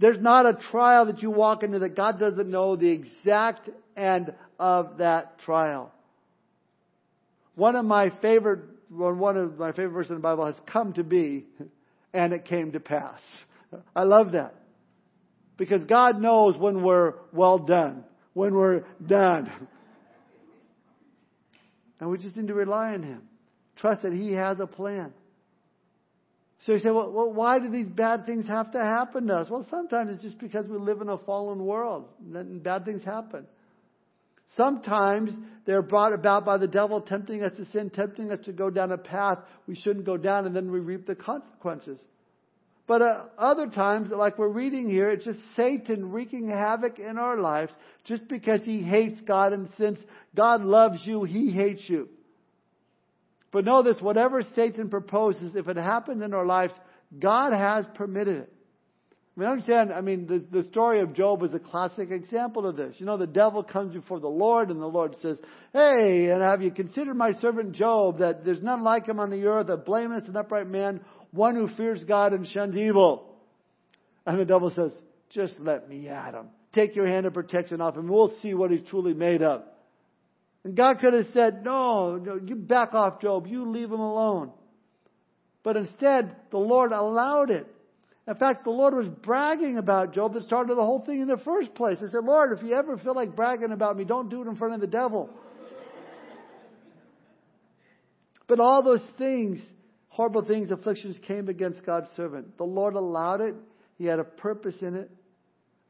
There's 0.00 0.20
not 0.20 0.46
a 0.46 0.54
trial 0.70 1.06
that 1.06 1.22
you 1.22 1.30
walk 1.30 1.62
into 1.62 1.80
that 1.80 1.96
God 1.96 2.20
doesn't 2.20 2.48
know 2.48 2.76
the 2.76 2.90
exact 2.90 3.68
end 3.98 4.32
of 4.58 4.98
that 4.98 5.38
trial. 5.40 5.92
One 7.54 7.76
of 7.76 7.84
my 7.84 8.10
favorite, 8.22 8.60
one 8.88 9.36
of 9.36 9.58
my 9.58 9.72
favorite 9.72 9.92
verses 9.92 10.10
in 10.10 10.16
the 10.16 10.22
Bible 10.22 10.46
has 10.46 10.54
come 10.66 10.92
to 10.94 11.04
be, 11.04 11.46
and 12.14 12.32
it 12.32 12.44
came 12.44 12.72
to 12.72 12.80
pass. 12.80 13.20
I 13.94 14.04
love 14.04 14.32
that. 14.32 14.54
Because 15.56 15.82
God 15.82 16.20
knows 16.20 16.56
when 16.56 16.82
we're 16.82 17.14
well 17.32 17.58
done, 17.58 18.04
when 18.32 18.54
we're 18.54 18.84
done. 19.04 19.50
And 22.00 22.10
we 22.10 22.18
just 22.18 22.36
need 22.36 22.46
to 22.46 22.54
rely 22.54 22.94
on 22.94 23.02
Him. 23.02 23.22
Trust 23.76 24.02
that 24.02 24.12
He 24.12 24.32
has 24.34 24.60
a 24.60 24.66
plan. 24.66 25.12
So 26.66 26.72
you 26.72 26.78
say, 26.80 26.90
well, 26.90 27.10
well, 27.10 27.32
why 27.32 27.58
do 27.58 27.70
these 27.70 27.86
bad 27.86 28.26
things 28.26 28.46
have 28.46 28.72
to 28.72 28.78
happen 28.78 29.26
to 29.28 29.36
us? 29.36 29.50
Well, 29.50 29.66
sometimes 29.70 30.10
it's 30.12 30.22
just 30.22 30.38
because 30.38 30.66
we 30.66 30.76
live 30.76 31.00
in 31.00 31.08
a 31.08 31.18
fallen 31.18 31.64
world 31.64 32.06
and 32.34 32.62
bad 32.62 32.84
things 32.84 33.04
happen. 33.04 33.46
Sometimes 34.58 35.30
they're 35.64 35.82
brought 35.82 36.12
about 36.12 36.44
by 36.44 36.58
the 36.58 36.66
devil 36.66 37.00
tempting 37.00 37.42
us 37.42 37.56
to 37.56 37.64
sin, 37.70 37.88
tempting 37.88 38.30
us 38.30 38.40
to 38.44 38.52
go 38.52 38.68
down 38.68 38.92
a 38.92 38.98
path 38.98 39.38
we 39.66 39.76
shouldn't 39.76 40.04
go 40.04 40.18
down, 40.18 40.44
and 40.44 40.54
then 40.54 40.70
we 40.70 40.80
reap 40.80 41.06
the 41.06 41.14
consequences. 41.14 41.98
But 42.86 43.02
uh, 43.02 43.24
other 43.36 43.68
times, 43.68 44.10
like 44.10 44.38
we're 44.38 44.48
reading 44.48 44.88
here, 44.88 45.10
it's 45.10 45.24
just 45.24 45.38
Satan 45.54 46.10
wreaking 46.10 46.48
havoc 46.48 46.98
in 46.98 47.18
our 47.18 47.38
lives 47.38 47.70
just 48.04 48.26
because 48.28 48.60
he 48.64 48.82
hates 48.82 49.20
God, 49.20 49.52
and 49.52 49.68
since 49.78 49.98
God 50.34 50.62
loves 50.62 51.00
you, 51.04 51.24
he 51.24 51.50
hates 51.50 51.82
you. 51.86 52.08
But 53.52 53.64
know 53.64 53.82
this, 53.82 54.00
whatever 54.00 54.42
Satan 54.56 54.88
proposes, 54.88 55.54
if 55.54 55.68
it 55.68 55.76
happens 55.76 56.22
in 56.22 56.34
our 56.34 56.46
lives, 56.46 56.72
God 57.18 57.52
has 57.52 57.84
permitted 57.94 58.42
it. 58.42 58.52
I 59.38 59.40
mean, 59.40 59.50
understand, 59.50 59.92
I 59.92 60.00
mean, 60.00 60.26
the, 60.26 60.62
the 60.62 60.68
story 60.68 61.00
of 61.00 61.14
Job 61.14 61.44
is 61.44 61.54
a 61.54 61.60
classic 61.60 62.10
example 62.10 62.66
of 62.66 62.74
this. 62.74 62.96
You 62.98 63.06
know, 63.06 63.16
the 63.16 63.24
devil 63.28 63.62
comes 63.62 63.94
before 63.94 64.18
the 64.18 64.26
Lord 64.26 64.68
and 64.68 64.80
the 64.80 64.86
Lord 64.86 65.14
says, 65.22 65.38
Hey, 65.72 66.30
and 66.30 66.42
have 66.42 66.60
you 66.60 66.72
considered 66.72 67.14
my 67.14 67.34
servant 67.34 67.70
Job, 67.70 68.18
that 68.18 68.44
there's 68.44 68.62
none 68.62 68.82
like 68.82 69.06
him 69.06 69.20
on 69.20 69.30
the 69.30 69.44
earth, 69.44 69.68
a 69.68 69.76
blameless 69.76 70.24
and 70.26 70.36
upright 70.36 70.66
man, 70.66 71.02
one 71.30 71.54
who 71.54 71.68
fears 71.76 72.02
God 72.02 72.32
and 72.32 72.48
shuns 72.48 72.76
evil? 72.76 73.36
And 74.26 74.40
the 74.40 74.44
devil 74.44 74.72
says, 74.74 74.90
Just 75.30 75.54
let 75.60 75.88
me 75.88 76.08
at 76.08 76.34
him. 76.34 76.48
Take 76.72 76.96
your 76.96 77.06
hand 77.06 77.24
of 77.24 77.32
protection 77.32 77.80
off 77.80 77.96
him. 77.96 78.08
We'll 78.08 78.34
see 78.42 78.54
what 78.54 78.72
he's 78.72 78.88
truly 78.88 79.14
made 79.14 79.42
of. 79.42 79.62
And 80.64 80.76
God 80.76 80.98
could 80.98 81.14
have 81.14 81.26
said, 81.32 81.64
no, 81.64 82.16
no, 82.16 82.40
you 82.44 82.56
back 82.56 82.92
off, 82.92 83.22
Job. 83.22 83.46
You 83.46 83.70
leave 83.70 83.92
him 83.92 84.00
alone. 84.00 84.50
But 85.62 85.76
instead, 85.76 86.34
the 86.50 86.58
Lord 86.58 86.90
allowed 86.90 87.50
it. 87.50 87.72
In 88.28 88.34
fact, 88.34 88.64
the 88.64 88.70
Lord 88.70 88.92
was 88.92 89.08
bragging 89.22 89.78
about 89.78 90.12
Job 90.12 90.34
that 90.34 90.44
started 90.44 90.76
the 90.76 90.84
whole 90.84 91.00
thing 91.00 91.22
in 91.22 91.28
the 91.28 91.38
first 91.38 91.74
place. 91.74 91.96
He 91.98 92.06
said, 92.10 92.24
Lord, 92.24 92.56
if 92.56 92.62
you 92.62 92.74
ever 92.74 92.98
feel 92.98 93.14
like 93.14 93.34
bragging 93.34 93.72
about 93.72 93.96
me, 93.96 94.04
don't 94.04 94.28
do 94.28 94.42
it 94.42 94.46
in 94.46 94.54
front 94.54 94.74
of 94.74 94.82
the 94.82 94.86
devil. 94.86 95.30
but 98.46 98.60
all 98.60 98.82
those 98.82 99.02
things, 99.16 99.58
horrible 100.08 100.44
things, 100.44 100.70
afflictions 100.70 101.18
came 101.26 101.48
against 101.48 101.86
God's 101.86 102.08
servant. 102.16 102.58
The 102.58 102.64
Lord 102.64 102.96
allowed 102.96 103.40
it. 103.40 103.54
He 103.96 104.04
had 104.04 104.18
a 104.18 104.24
purpose 104.24 104.76
in 104.82 104.94
it. 104.94 105.10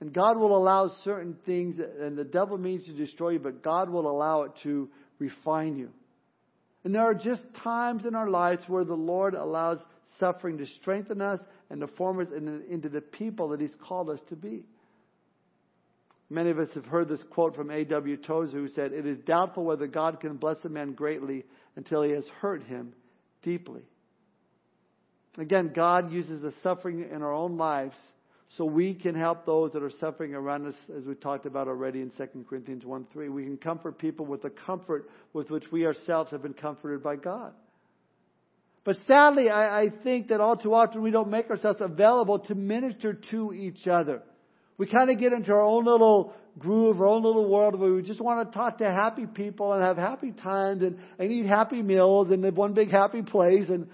And 0.01 0.13
God 0.13 0.39
will 0.39 0.57
allow 0.57 0.93
certain 1.03 1.37
things, 1.45 1.81
and 2.01 2.17
the 2.17 2.23
devil 2.23 2.57
means 2.57 2.85
to 2.87 2.93
destroy 2.93 3.31
you, 3.31 3.41
but 3.41 3.65
God 3.65 3.91
will 3.91 4.09
allow 4.09 4.43
it 4.43 4.53
to 4.63 4.89
refine 5.19 5.77
you. 5.77 5.91
And 6.85 6.95
there 6.95 7.03
are 7.03 7.15
just 7.15 7.43
times 7.65 8.07
in 8.07 8.15
our 8.15 8.31
lives 8.31 8.63
where 8.69 8.85
the 8.85 8.95
Lord 8.95 9.35
allows 9.35 9.79
suffering 10.21 10.59
to 10.59 10.67
strengthen 10.67 11.21
us 11.21 11.41
and 11.71 11.81
to 11.81 11.87
form 11.87 12.21
us 12.21 12.29
into 12.71 12.89
the 12.89 13.01
people 13.01 13.49
that 13.49 13.61
He's 13.61 13.77
called 13.87 14.11
us 14.11 14.21
to 14.29 14.37
be. 14.37 14.65
Many 16.31 16.51
of 16.51 16.59
us 16.59 16.69
have 16.75 16.85
heard 16.85 17.09
this 17.09 17.23
quote 17.31 17.57
from 17.57 17.71
A.W. 17.71 18.19
Tozer 18.19 18.59
who 18.59 18.69
said, 18.69 18.93
It 18.93 19.07
is 19.07 19.19
doubtful 19.19 19.65
whether 19.65 19.87
God 19.87 20.21
can 20.21 20.37
bless 20.37 20.59
a 20.65 20.69
man 20.69 20.93
greatly 20.93 21.45
until 21.77 22.03
he 22.03 22.11
has 22.11 22.27
hurt 22.41 22.63
him 22.65 22.93
deeply. 23.43 23.83
Again, 25.39 25.73
God 25.75 26.13
uses 26.13 26.43
the 26.43 26.53
suffering 26.63 27.09
in 27.11 27.23
our 27.23 27.33
own 27.33 27.57
lives 27.57 27.97
so 28.57 28.65
we 28.65 28.95
can 28.95 29.15
help 29.15 29.47
those 29.47 29.73
that 29.73 29.83
are 29.83 29.91
suffering 30.01 30.35
around 30.35 30.67
us, 30.67 30.75
as 30.97 31.05
we 31.05 31.15
talked 31.15 31.47
about 31.47 31.69
already 31.69 32.01
in 32.01 32.11
2 32.11 32.45
Corinthians 32.49 32.85
1 32.85 33.07
3. 33.13 33.29
We 33.29 33.45
can 33.45 33.57
comfort 33.57 33.99
people 33.99 34.27
with 34.27 34.43
the 34.43 34.51
comfort 34.51 35.09
with 35.33 35.51
which 35.51 35.71
we 35.71 35.87
ourselves 35.87 36.31
have 36.31 36.43
been 36.43 36.55
comforted 36.55 37.03
by 37.03 37.17
God. 37.17 37.53
But 38.85 38.97
sadly, 39.07 39.51
I, 39.51 39.83
I 39.83 39.89
think 40.03 40.29
that 40.29 40.41
all 40.41 40.57
too 40.57 40.73
often 40.73 41.03
we 41.03 41.11
don't 41.11 41.31
make 41.31 41.51
ourselves 41.51 41.81
available 41.81 42.39
to 42.41 42.55
minister 42.55 43.15
to 43.31 43.53
each 43.53 43.87
other. 43.87 44.23
We 44.79 44.87
kind 44.87 45.11
of 45.11 45.19
get 45.19 45.33
into 45.33 45.53
our 45.53 45.63
own 45.63 45.85
little 45.85 46.33
groove, 46.59 47.01
our 47.01 47.07
own 47.07 47.23
little 47.23 47.49
world 47.49 47.79
where 47.79 47.93
we 47.93 48.03
just 48.03 48.21
want 48.21 48.51
to 48.51 48.57
talk 48.57 48.79
to 48.79 48.85
happy 48.91 49.27
people 49.27 49.73
and 49.73 49.83
have 49.83 49.97
happy 49.97 50.33
times 50.33 50.83
and, 50.83 50.99
and 51.19 51.31
eat 51.31 51.47
happy 51.47 51.83
meals 51.83 52.29
and 52.31 52.43
live 52.43 52.57
one 52.57 52.75
big 52.75 52.91
happy 52.91 53.23
place. 53.23 53.69
And, 53.69 53.89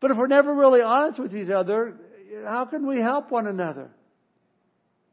but 0.00 0.10
if 0.10 0.16
we're 0.16 0.26
never 0.26 0.54
really 0.54 0.82
honest 0.82 1.18
with 1.18 1.34
each 1.34 1.50
other, 1.50 1.96
how 2.46 2.64
can 2.64 2.86
we 2.86 3.00
help 3.00 3.30
one 3.30 3.46
another? 3.46 3.90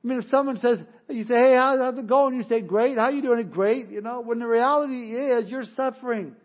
I 0.04 0.08
mean, 0.08 0.20
if 0.20 0.26
someone 0.32 0.60
says, 0.60 0.80
you 1.10 1.24
say, 1.26 1.36
hey, 1.36 1.56
how's 1.56 1.98
it 1.98 2.08
going? 2.08 2.36
You 2.36 2.44
say, 2.44 2.62
great. 2.62 2.98
How 2.98 3.06
are 3.06 3.12
you 3.12 3.22
doing? 3.22 3.50
Great. 3.50 3.90
You 3.90 4.02
know, 4.02 4.22
when 4.22 4.40
the 4.40 4.48
reality 4.48 5.12
is 5.12 5.50
you're 5.50 5.66
suffering. 5.76 6.36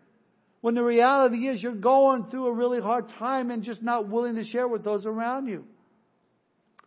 When 0.61 0.75
the 0.75 0.83
reality 0.83 1.47
is 1.47 1.61
you're 1.61 1.73
going 1.73 2.25
through 2.25 2.47
a 2.47 2.53
really 2.53 2.81
hard 2.81 3.09
time 3.19 3.51
and 3.51 3.63
just 3.63 3.83
not 3.83 4.09
willing 4.09 4.35
to 4.35 4.43
share 4.43 4.67
with 4.67 4.83
those 4.83 5.05
around 5.05 5.47
you. 5.47 5.65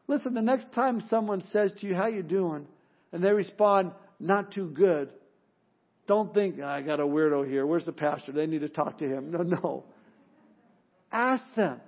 Listen, 0.09 0.35
the 0.35 0.43
next 0.43 0.73
time 0.73 1.03
someone 1.09 1.45
says 1.53 1.73
to 1.81 1.87
you, 1.87 1.95
how 1.95 2.09
you 2.09 2.23
doing? 2.23 2.67
And 3.13 3.23
they 3.23 3.33
respond, 3.33 3.93
not 4.19 4.53
too 4.53 4.69
good. 4.69 5.11
Don't 6.09 6.35
think, 6.35 6.61
I 6.61 6.83
got 6.83 6.99
a 6.99 7.05
weirdo 7.05 7.49
here. 7.49 7.65
Where's 7.65 7.85
the 7.85 7.93
pastor? 7.93 8.33
They 8.33 8.47
need 8.47 8.63
to 8.63 8.69
talk 8.69 8.99
to 8.99 9.07
him. 9.07 9.31
No, 9.31 9.43
no. 9.43 9.85
Ask 11.13 11.45
them. 11.55 11.81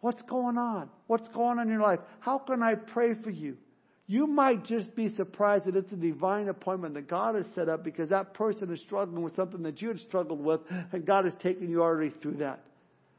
What's 0.00 0.22
going 0.22 0.56
on? 0.56 0.88
What's 1.06 1.28
going 1.28 1.58
on 1.58 1.66
in 1.66 1.68
your 1.68 1.82
life? 1.82 2.00
How 2.20 2.38
can 2.38 2.62
I 2.62 2.76
pray 2.76 3.12
for 3.22 3.30
you? 3.30 3.58
You 4.08 4.26
might 4.26 4.64
just 4.64 4.94
be 4.94 5.08
surprised 5.08 5.64
that 5.64 5.74
it's 5.74 5.90
a 5.90 5.96
divine 5.96 6.48
appointment 6.48 6.94
that 6.94 7.08
God 7.08 7.34
has 7.34 7.46
set 7.54 7.68
up 7.68 7.82
because 7.82 8.10
that 8.10 8.34
person 8.34 8.72
is 8.72 8.80
struggling 8.80 9.22
with 9.22 9.34
something 9.34 9.64
that 9.64 9.82
you 9.82 9.88
had 9.88 9.98
struggled 9.98 10.44
with, 10.44 10.60
and 10.92 11.04
God 11.04 11.24
has 11.24 11.34
taken 11.42 11.68
you 11.68 11.82
already 11.82 12.14
through 12.22 12.36
that. 12.36 12.60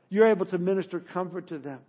You're 0.09 0.27
able 0.27 0.45
to 0.45 0.57
minister 0.57 1.01
comfort 1.01 1.47
to 1.49 1.57
them. 1.57 1.79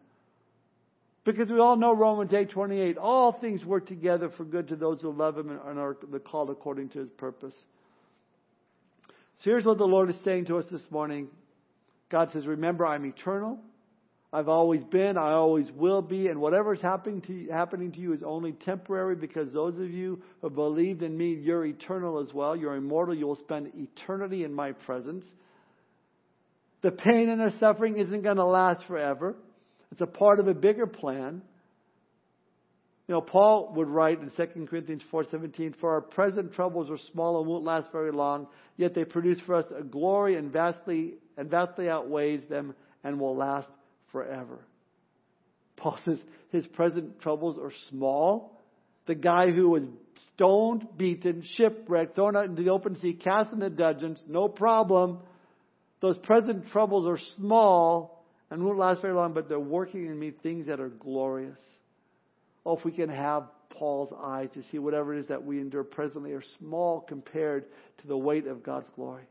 Because 1.25 1.51
we 1.51 1.61
all 1.61 1.77
know 1.77 1.95
Romans 1.95 2.33
8 2.33 2.51
28, 2.51 2.97
all 2.97 3.33
things 3.33 3.65
work 3.65 3.87
together 3.87 4.31
for 4.31 4.45
good 4.45 4.69
to 4.69 4.77
those 4.77 5.01
who 5.01 5.13
love 5.13 5.39
Him 5.39 5.51
and 5.51 5.79
are 5.79 5.95
called 6.25 6.51
according 6.51 6.89
to 6.91 7.01
His 7.01 7.11
purpose. 7.11 7.55
So 9.41 9.51
here's 9.51 9.65
what 9.65 9.79
the 9.79 9.87
Lord 9.87 10.11
is 10.11 10.17
saying 10.25 10.47
to 10.47 10.57
us 10.57 10.65
this 10.71 10.91
morning 10.91 11.29
God 12.09 12.31
says, 12.33 12.47
Remember, 12.47 12.87
I'm 12.87 13.05
eternal. 13.05 13.61
I've 14.31 14.49
always 14.49 14.85
been, 14.85 15.17
I 15.17 15.33
always 15.33 15.71
will 15.73 16.03
be, 16.03 16.27
and 16.27 16.39
whatever's 16.39 16.83
happening 16.83 17.23
to, 17.23 17.33
you, 17.33 17.51
happening 17.51 17.93
to 17.93 17.99
you 17.99 18.13
is 18.13 18.23
only 18.23 18.53
temporary 18.53 19.17
because 19.17 19.51
those 19.55 19.77
of 19.77 19.91
you 19.91 20.21
who 20.43 20.51
believed 20.51 21.03
in 21.03 21.17
me, 21.17 21.33
you're 21.33 21.65
eternal 21.65 22.21
as 22.21 22.35
well. 22.35 22.55
You're 22.55 22.77
immortal. 22.77 23.15
You 23.15 23.27
will 23.27 23.37
spend 23.37 23.73
eternity 23.75 24.45
in 24.45 24.53
my 24.53 24.73
presence. 24.73 25.25
The 26.83 26.91
pain 26.91 27.31
and 27.31 27.41
the 27.41 27.59
suffering 27.59 27.97
isn't 27.97 28.23
going 28.23 28.37
to 28.37 28.45
last 28.45 28.85
forever. 28.87 29.35
It's 29.93 30.03
a 30.03 30.07
part 30.07 30.41
of 30.41 30.47
a 30.47 30.55
bigger 30.55 30.87
plan. 30.87 31.41
You 33.09 33.15
know, 33.15 33.23
Paul 33.23 33.73
would 33.77 33.89
write 33.89 34.21
in 34.21 34.31
2 34.37 34.69
Corinthians 34.69 35.03
4:17, 35.11 35.73
"For 35.81 35.91
our 35.91 36.03
present 36.03 36.53
troubles 36.53 36.91
are 36.91 36.99
small 36.99 37.39
and 37.39 37.49
won't 37.49 37.65
last 37.65 37.91
very 37.91 38.13
long, 38.13 38.47
yet 38.77 38.93
they 38.93 39.07
produce 39.07 39.41
for 39.41 39.55
us 39.55 39.65
a 39.71 39.83
glory 39.83 40.37
and 40.37 40.53
vastly 40.53 41.15
and 41.39 41.51
vastly 41.51 41.89
outweighs 41.89 42.47
them 42.51 42.75
and 43.03 43.19
will 43.19 43.35
last 43.35 43.71
forever. 44.13 44.59
Paul 45.77 45.99
says 46.05 46.19
his 46.51 46.67
present 46.69 47.21
troubles 47.21 47.59
are 47.59 47.73
small. 47.91 48.61
The 49.07 49.15
guy 49.15 49.51
who 49.51 49.71
was 49.71 49.85
stoned, 50.35 50.87
beaten, 50.97 51.43
shipwrecked, 51.55 52.15
thrown 52.15 52.37
out 52.37 52.45
into 52.47 52.63
the 52.63 52.71
open 52.71 52.99
sea, 53.01 53.15
cast 53.15 53.53
in 53.53 53.61
the 53.61 53.71
dungeons, 53.71 54.21
no 54.29 54.49
problem. 54.49 55.21
Those 56.01 56.19
present 56.19 56.69
troubles 56.69 57.07
are 57.07 57.19
small 57.37 58.25
and 58.51 58.65
won't 58.65 58.79
last 58.79 59.03
very 59.03 59.15
long, 59.15 59.35
but 59.35 59.49
they're 59.49 59.59
working 59.59 60.07
in 60.07 60.19
me 60.19 60.33
things 60.43 60.67
that 60.67 60.81
are 60.81 60.89
glorious. 60.89 61.59
Oh, 62.65 62.77
if 62.77 62.85
we 62.85 62.93
can 62.93 63.09
have 63.09 63.45
Paul's 63.71 64.13
eyes 64.19 64.49
to 64.55 64.63
see 64.71 64.79
whatever 64.79 65.15
it 65.15 65.21
is 65.21 65.27
that 65.27 65.45
we 65.45 65.61
endure 65.61 65.85
presently 65.85 66.33
are 66.33 66.43
small 66.59 67.01
compared 67.01 67.65
to 67.99 68.07
the 68.07 68.17
weight 68.17 68.47
of 68.47 68.63
God's 68.63 68.89
glory. 68.95 69.25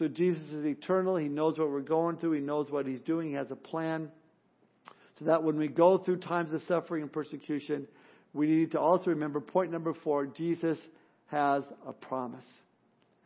So 0.00 0.08
Jesus 0.08 0.42
is 0.50 0.64
eternal. 0.64 1.16
He 1.16 1.28
knows 1.28 1.58
what 1.58 1.68
we're 1.70 1.82
going 1.82 2.16
through. 2.16 2.32
He 2.32 2.40
knows 2.40 2.70
what 2.70 2.86
He's 2.86 3.00
doing. 3.00 3.28
He 3.28 3.34
has 3.34 3.50
a 3.50 3.54
plan. 3.56 4.10
So 5.18 5.26
that 5.26 5.42
when 5.42 5.58
we 5.58 5.68
go 5.68 5.98
through 5.98 6.20
times 6.20 6.54
of 6.54 6.62
suffering 6.62 7.02
and 7.02 7.12
persecution, 7.12 7.86
we 8.32 8.46
need 8.46 8.70
to 8.72 8.80
also 8.80 9.10
remember 9.10 9.42
point 9.42 9.70
number 9.70 9.92
four 9.92 10.24
Jesus 10.24 10.78
has 11.26 11.64
a 11.86 11.92
promise. 11.92 12.46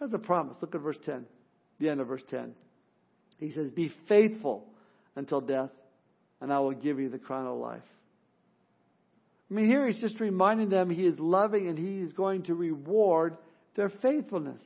Has 0.01 0.13
a 0.13 0.19
promise. 0.19 0.57
Look 0.61 0.75
at 0.75 0.81
verse 0.81 0.99
10, 1.07 1.25
the 1.79 1.91
end 1.91 2.01
of 2.01 2.09
verse 2.09 2.25
10. 2.29 2.53
He 3.39 3.53
says, 3.53 3.71
Be 3.71 3.93
faithful 4.09 4.67
until 5.15 5.41
death, 5.41 5.71
and 6.41 6.53
I 6.53 6.59
will 6.59 6.73
give 6.73 6.99
you 6.99 7.09
the 7.09 7.19
crown 7.19 7.47
of 7.47 7.57
life. 7.57 7.83
I 9.49 9.55
mean, 9.55 9.67
here 9.67 9.87
he's 9.87 10.01
just 10.01 10.19
reminding 10.19 10.71
them 10.71 10.91
he 10.91 11.07
is 11.07 11.21
loving 11.21 11.69
and 11.69 11.79
he 11.79 12.01
is 12.01 12.13
going 12.15 12.43
to 12.45 12.55
reward 12.57 13.37
their 13.77 13.91
faithfulness. 13.91 14.61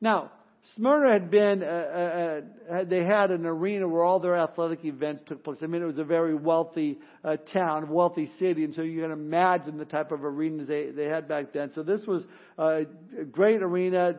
Now, 0.00 0.32
Smyrna 0.74 1.12
had 1.12 1.30
been, 1.30 1.62
uh, 1.62 1.66
uh, 1.66 2.40
uh, 2.74 2.84
they 2.84 3.04
had 3.04 3.30
an 3.30 3.46
arena 3.46 3.86
where 3.86 4.02
all 4.02 4.18
their 4.18 4.36
athletic 4.36 4.84
events 4.84 5.22
took 5.26 5.44
place. 5.44 5.58
I 5.62 5.66
mean, 5.66 5.82
it 5.82 5.86
was 5.86 5.98
a 5.98 6.04
very 6.04 6.34
wealthy 6.34 6.98
uh, 7.24 7.36
town, 7.52 7.88
wealthy 7.88 8.30
city, 8.38 8.64
and 8.64 8.74
so 8.74 8.82
you 8.82 9.02
can 9.02 9.12
imagine 9.12 9.78
the 9.78 9.84
type 9.84 10.10
of 10.10 10.24
arenas 10.24 10.66
they, 10.66 10.90
they 10.90 11.04
had 11.04 11.28
back 11.28 11.52
then. 11.52 11.70
So 11.74 11.82
this 11.82 12.04
was 12.06 12.24
a 12.58 12.84
great 13.30 13.62
arena. 13.62 14.16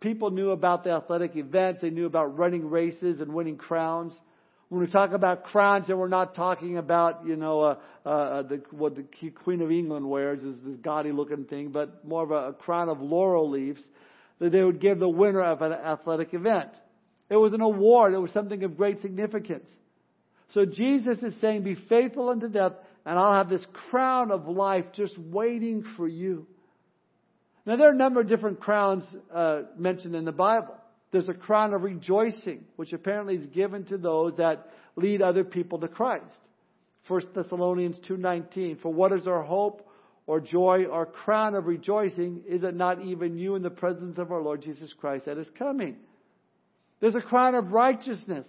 People 0.00 0.30
knew 0.30 0.50
about 0.50 0.84
the 0.84 0.90
athletic 0.90 1.34
events. 1.36 1.80
They 1.80 1.90
knew 1.90 2.06
about 2.06 2.36
running 2.36 2.68
races 2.68 3.20
and 3.20 3.32
winning 3.32 3.56
crowns. 3.56 4.12
When 4.68 4.80
we 4.80 4.88
talk 4.88 5.12
about 5.12 5.44
crowns, 5.44 5.86
then 5.86 5.96
we're 5.96 6.08
not 6.08 6.34
talking 6.34 6.76
about, 6.76 7.24
you 7.24 7.36
know, 7.36 7.60
uh, 7.62 7.76
uh, 8.04 8.42
the, 8.42 8.62
what 8.72 8.96
the 8.96 9.04
Queen 9.44 9.62
of 9.62 9.70
England 9.70 10.08
wears 10.08 10.42
is 10.42 10.56
this 10.64 10.76
gaudy 10.82 11.12
looking 11.12 11.44
thing, 11.44 11.70
but 11.70 12.04
more 12.04 12.24
of 12.24 12.30
a, 12.32 12.48
a 12.48 12.52
crown 12.52 12.88
of 12.88 13.00
laurel 13.00 13.48
leaves 13.48 13.80
that 14.38 14.52
they 14.52 14.62
would 14.62 14.80
give 14.80 14.98
the 14.98 15.08
winner 15.08 15.42
of 15.42 15.62
an 15.62 15.72
athletic 15.72 16.34
event. 16.34 16.70
It 17.28 17.36
was 17.36 17.52
an 17.52 17.60
award. 17.60 18.14
It 18.14 18.18
was 18.18 18.30
something 18.32 18.62
of 18.64 18.76
great 18.76 19.00
significance. 19.02 19.68
So 20.54 20.64
Jesus 20.64 21.18
is 21.22 21.34
saying, 21.40 21.64
be 21.64 21.74
faithful 21.88 22.28
unto 22.28 22.48
death, 22.48 22.72
and 23.04 23.18
I'll 23.18 23.34
have 23.34 23.48
this 23.48 23.66
crown 23.90 24.30
of 24.30 24.46
life 24.46 24.84
just 24.92 25.18
waiting 25.18 25.84
for 25.96 26.06
you. 26.06 26.46
Now 27.64 27.76
there 27.76 27.88
are 27.88 27.92
a 27.92 27.96
number 27.96 28.20
of 28.20 28.28
different 28.28 28.60
crowns 28.60 29.04
uh, 29.34 29.62
mentioned 29.76 30.14
in 30.14 30.24
the 30.24 30.32
Bible. 30.32 30.76
There's 31.10 31.28
a 31.28 31.34
crown 31.34 31.74
of 31.74 31.82
rejoicing, 31.82 32.64
which 32.76 32.92
apparently 32.92 33.36
is 33.36 33.46
given 33.46 33.84
to 33.86 33.98
those 33.98 34.34
that 34.36 34.68
lead 34.94 35.22
other 35.22 35.44
people 35.44 35.80
to 35.80 35.88
Christ. 35.88 36.24
1 37.08 37.22
Thessalonians 37.34 37.98
2.19, 38.08 38.80
for 38.80 38.92
what 38.92 39.12
is 39.12 39.26
our 39.26 39.42
hope 39.42 39.85
or 40.26 40.40
joy 40.40 40.84
or 40.84 41.06
crown 41.06 41.54
of 41.54 41.66
rejoicing, 41.66 42.42
is 42.48 42.62
it 42.62 42.74
not 42.74 43.02
even 43.02 43.38
you 43.38 43.54
in 43.54 43.62
the 43.62 43.70
presence 43.70 44.18
of 44.18 44.32
our 44.32 44.42
Lord 44.42 44.62
Jesus 44.62 44.92
Christ 44.92 45.26
that 45.26 45.38
is 45.38 45.48
coming? 45.58 45.96
There's 47.00 47.14
a 47.14 47.20
crown 47.20 47.54
of 47.54 47.72
righteousness, 47.72 48.46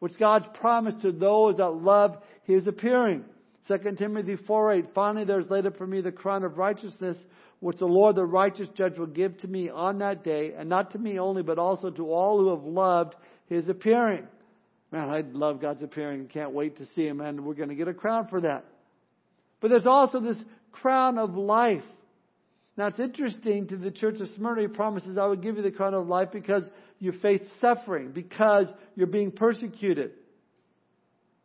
which 0.00 0.18
God's 0.18 0.46
promised 0.54 1.02
to 1.02 1.12
those 1.12 1.56
that 1.58 1.70
love 1.70 2.16
His 2.44 2.66
appearing. 2.66 3.24
2 3.68 3.78
Timothy 3.96 4.36
4 4.36 4.72
8, 4.72 4.84
finally 4.94 5.24
there 5.24 5.38
is 5.38 5.50
laid 5.50 5.66
up 5.66 5.76
for 5.76 5.86
me 5.86 6.00
the 6.00 6.10
crown 6.10 6.42
of 6.42 6.58
righteousness, 6.58 7.16
which 7.60 7.78
the 7.78 7.86
Lord 7.86 8.16
the 8.16 8.24
righteous 8.24 8.68
judge 8.74 8.98
will 8.98 9.06
give 9.06 9.38
to 9.38 9.48
me 9.48 9.68
on 9.68 9.98
that 9.98 10.24
day, 10.24 10.54
and 10.56 10.68
not 10.68 10.92
to 10.92 10.98
me 10.98 11.18
only, 11.18 11.42
but 11.42 11.58
also 11.58 11.90
to 11.90 12.10
all 12.10 12.40
who 12.40 12.50
have 12.50 12.64
loved 12.64 13.14
His 13.46 13.68
appearing. 13.68 14.26
Man, 14.90 15.08
I 15.08 15.20
love 15.20 15.60
God's 15.60 15.84
appearing 15.84 16.20
and 16.20 16.30
can't 16.30 16.52
wait 16.52 16.78
to 16.78 16.86
see 16.96 17.06
Him, 17.06 17.20
and 17.20 17.44
we're 17.44 17.54
going 17.54 17.68
to 17.68 17.76
get 17.76 17.86
a 17.86 17.94
crown 17.94 18.26
for 18.28 18.40
that. 18.40 18.64
But 19.60 19.68
there's 19.68 19.86
also 19.86 20.20
this 20.20 20.38
crown 20.72 21.18
of 21.18 21.34
life. 21.34 21.84
Now 22.76 22.86
it's 22.86 23.00
interesting 23.00 23.68
to 23.68 23.76
the 23.76 23.90
church 23.90 24.20
of 24.20 24.28
Smyrna, 24.36 24.62
he 24.62 24.68
promises, 24.68 25.18
I 25.18 25.26
will 25.26 25.36
give 25.36 25.56
you 25.56 25.62
the 25.62 25.70
crown 25.70 25.94
of 25.94 26.06
life 26.06 26.28
because 26.32 26.62
you 26.98 27.12
face 27.12 27.42
suffering, 27.60 28.12
because 28.12 28.66
you're 28.94 29.06
being 29.06 29.32
persecuted. 29.32 30.12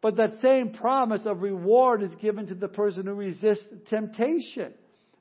But 0.02 0.18
that 0.18 0.40
same 0.42 0.74
promise 0.74 1.22
of 1.26 1.42
reward 1.42 2.04
is 2.04 2.14
given 2.22 2.48
to 2.48 2.56
the 2.56 2.68
person 2.68 3.08
who 3.08 3.14
resists 3.14 3.66
temptation 3.90 4.74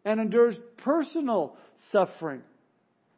and 0.04 0.20
endures 0.20 0.56
personal 0.78 1.56
suffering. 1.90 2.42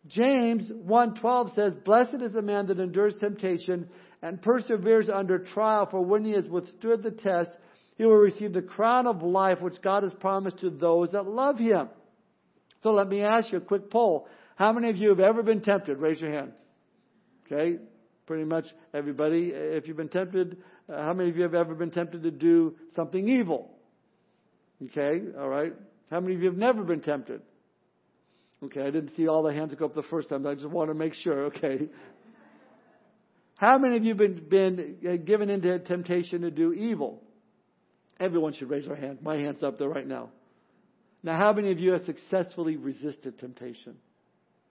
James 0.07 0.71
1:12 0.71 1.55
says, 1.55 1.75
"Blessed 1.85 2.23
is 2.23 2.33
the 2.33 2.43
man 2.43 2.67
that 2.67 2.79
endures 2.79 3.17
temptation 3.19 3.89
and 4.23 4.41
perseveres 4.41 5.09
under 5.09 5.41
trial, 5.41 5.87
for 5.87 6.01
when 6.01 6.25
he 6.25 6.33
has 6.33 6.49
withstood 6.49 7.03
the 7.03 7.11
test, 7.11 7.51
he 7.97 8.05
will 8.05 8.17
receive 8.17 8.53
the 8.53 8.63
crown 8.63 9.07
of 9.07 9.23
life 9.23 9.61
which 9.61 9.81
God 9.83 10.03
has 10.03 10.13
promised 10.15 10.61
to 10.61 10.71
those 10.71 11.13
that 11.13 11.27
love 11.27 11.59
him. 11.59 11.89
So 12.83 12.93
let 12.93 13.09
me 13.09 13.23
ask 13.23 13.51
you 13.51 13.59
a 13.59 13.63
quick 13.63 13.91
poll. 13.91 14.29
How 14.57 14.73
many 14.73 14.91
of 14.91 14.97
you 14.97 15.09
have 15.09 15.21
ever 15.21 15.43
been 15.43 15.61
tempted? 15.61 15.99
Raise 15.99 16.21
your 16.21 16.31
hand. 16.31 16.53
Okay, 17.47 17.79
pretty 18.27 18.45
much 18.45 18.67
everybody. 18.93 19.51
If 19.53 19.89
you've 19.89 19.97
been 19.97 20.09
tempted, 20.09 20.59
uh, 20.93 21.03
how 21.03 21.15
many 21.15 21.31
of 21.31 21.37
you 21.37 21.43
have 21.43 21.55
ever 21.55 21.75
been 21.75 21.91
tempted 21.91 22.23
to 22.23 22.31
do 22.31 22.77
something 22.95 23.29
evil? 23.29 23.71
Okay, 24.85 25.23
all 25.39 25.49
right. 25.49 25.73
How 26.11 26.21
many 26.21 26.35
of 26.35 26.43
you 26.43 26.49
have 26.49 26.59
never 26.59 26.85
been 26.85 27.01
tempted? 27.01 27.41
Okay, 28.63 28.81
I 28.83 28.91
didn't 28.91 29.17
see 29.17 29.27
all 29.27 29.43
the 29.43 29.53
hands 29.53 29.75
go 29.75 29.87
up 29.87 29.95
the 29.95 30.03
first 30.03 30.29
time. 30.29 30.47
I 30.47 30.55
just 30.55 30.67
want 30.67 30.91
to 30.91 30.95
make 30.95 31.15
sure. 31.15 31.47
Okay. 31.47 31.89
How 33.57 33.79
many 33.79 33.97
of 33.97 34.05
you 34.05 34.11
have 34.11 34.19
been, 34.19 34.49
been 34.49 34.97
uh, 35.09 35.17
given 35.17 35.49
into 35.49 35.79
temptation 35.79 36.43
to 36.43 36.51
do 36.51 36.73
evil? 36.73 37.23
Everyone 38.19 38.53
should 38.53 38.71
raise 38.71 38.87
their 38.87 38.97
hand. 38.97 39.19
My 39.23 39.37
hand's 39.37 39.63
up 39.63 39.79
there 39.79 39.89
right 39.89 40.07
now. 40.07 40.31
Now, 41.23 41.37
how 41.37 41.53
many 41.53 41.71
of 41.73 41.79
you 41.79 41.93
have 41.93 42.05
successfully 42.05 42.77
resisted 42.77 43.39
temptation? 43.39 43.97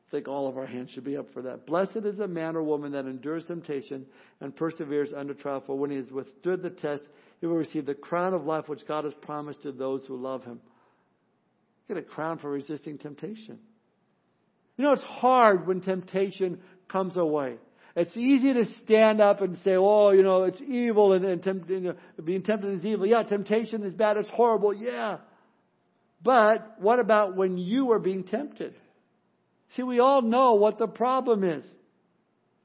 I 0.08 0.12
think 0.12 0.28
all 0.28 0.48
of 0.48 0.58
our 0.58 0.66
hands 0.66 0.92
should 0.92 1.04
be 1.04 1.18
up 1.18 1.34
for 1.34 1.42
that. 1.44 1.66
Blessed 1.66 1.98
is 1.98 2.20
a 2.20 2.28
man 2.28 2.56
or 2.56 2.64
woman 2.64 2.92
that 2.94 3.06
endures 3.06 3.46
temptation 3.48 4.06
and 4.40 4.56
perseveres 4.56 5.10
under 5.16 5.34
trial, 5.34 5.64
for 5.66 5.78
when 5.78 5.90
he 5.90 5.98
has 5.98 6.10
withstood 6.12 6.62
the 6.62 6.70
test, 6.70 7.04
he 7.42 7.48
will 7.48 7.56
receive 7.56 7.86
the 7.86 7.94
crown 7.94 8.34
of 8.34 8.46
life 8.46 8.70
which 8.70 8.88
God 8.88 9.04
has 9.04 9.14
promised 9.22 9.64
to 9.64 9.72
those 9.72 10.06
who 10.08 10.16
love 10.16 10.44
him. 10.44 10.62
Get 11.88 11.98
a 11.98 12.02
crown 12.02 12.40
for 12.40 12.50
resisting 12.50 12.98
temptation. 12.98 13.60
You 14.78 14.84
know, 14.84 14.94
it's 14.94 15.04
hard 15.04 15.68
when 15.68 15.82
temptation 15.82 16.60
comes 16.90 17.18
our 17.18 17.26
way. 17.26 17.56
It's 17.96 18.16
easy 18.18 18.54
to 18.54 18.66
stand 18.84 19.22
up 19.22 19.42
and 19.42 19.58
say, 19.64 19.76
oh, 19.76 20.12
you 20.12 20.22
know, 20.22 20.44
it's 20.44 20.60
evil 20.62 21.14
and, 21.14 21.24
and 21.24 21.42
tempt, 21.42 21.70
you 21.70 21.80
know, 21.80 21.96
being 22.24 22.44
tempted 22.44 22.80
is 22.80 22.86
evil. 22.86 23.06
Yeah, 23.06 23.24
temptation 23.24 23.84
is 23.84 23.94
bad. 23.94 24.18
It's 24.18 24.30
horrible. 24.30 24.74
Yeah. 24.74 25.20
But 26.22 26.76
what 26.80 27.00
about 27.00 27.38
when 27.38 27.58
you 27.58 27.94
are 27.94 28.00
being 28.00 28.26
tempted? 28.26 28.76
See, 29.76 29.84
we 29.84 30.00
all 30.00 30.22
know 30.22 30.56
what 30.56 30.78
the 30.78 30.88
problem 30.88 31.44
is. 31.46 31.64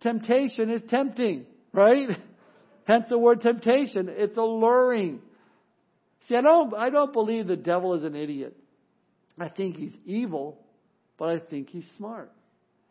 Temptation 0.01 0.71
is 0.71 0.83
tempting, 0.88 1.47
right? 1.73 2.09
Hence 2.87 3.07
the 3.09 3.19
word 3.19 3.40
temptation. 3.40 4.09
It's 4.09 4.37
alluring. 4.37 5.21
See, 6.29 6.35
I 6.35 6.40
don't, 6.40 6.75
I 6.75 6.90
don't 6.90 7.12
believe 7.12 7.47
the 7.47 7.57
devil 7.57 7.95
is 7.95 8.03
an 8.03 8.16
idiot. 8.16 8.57
I 9.38 9.49
think 9.49 9.77
he's 9.77 9.93
evil, 10.05 10.59
but 11.19 11.29
I 11.29 11.38
think 11.38 11.69
he's 11.69 11.85
smart. 11.97 12.33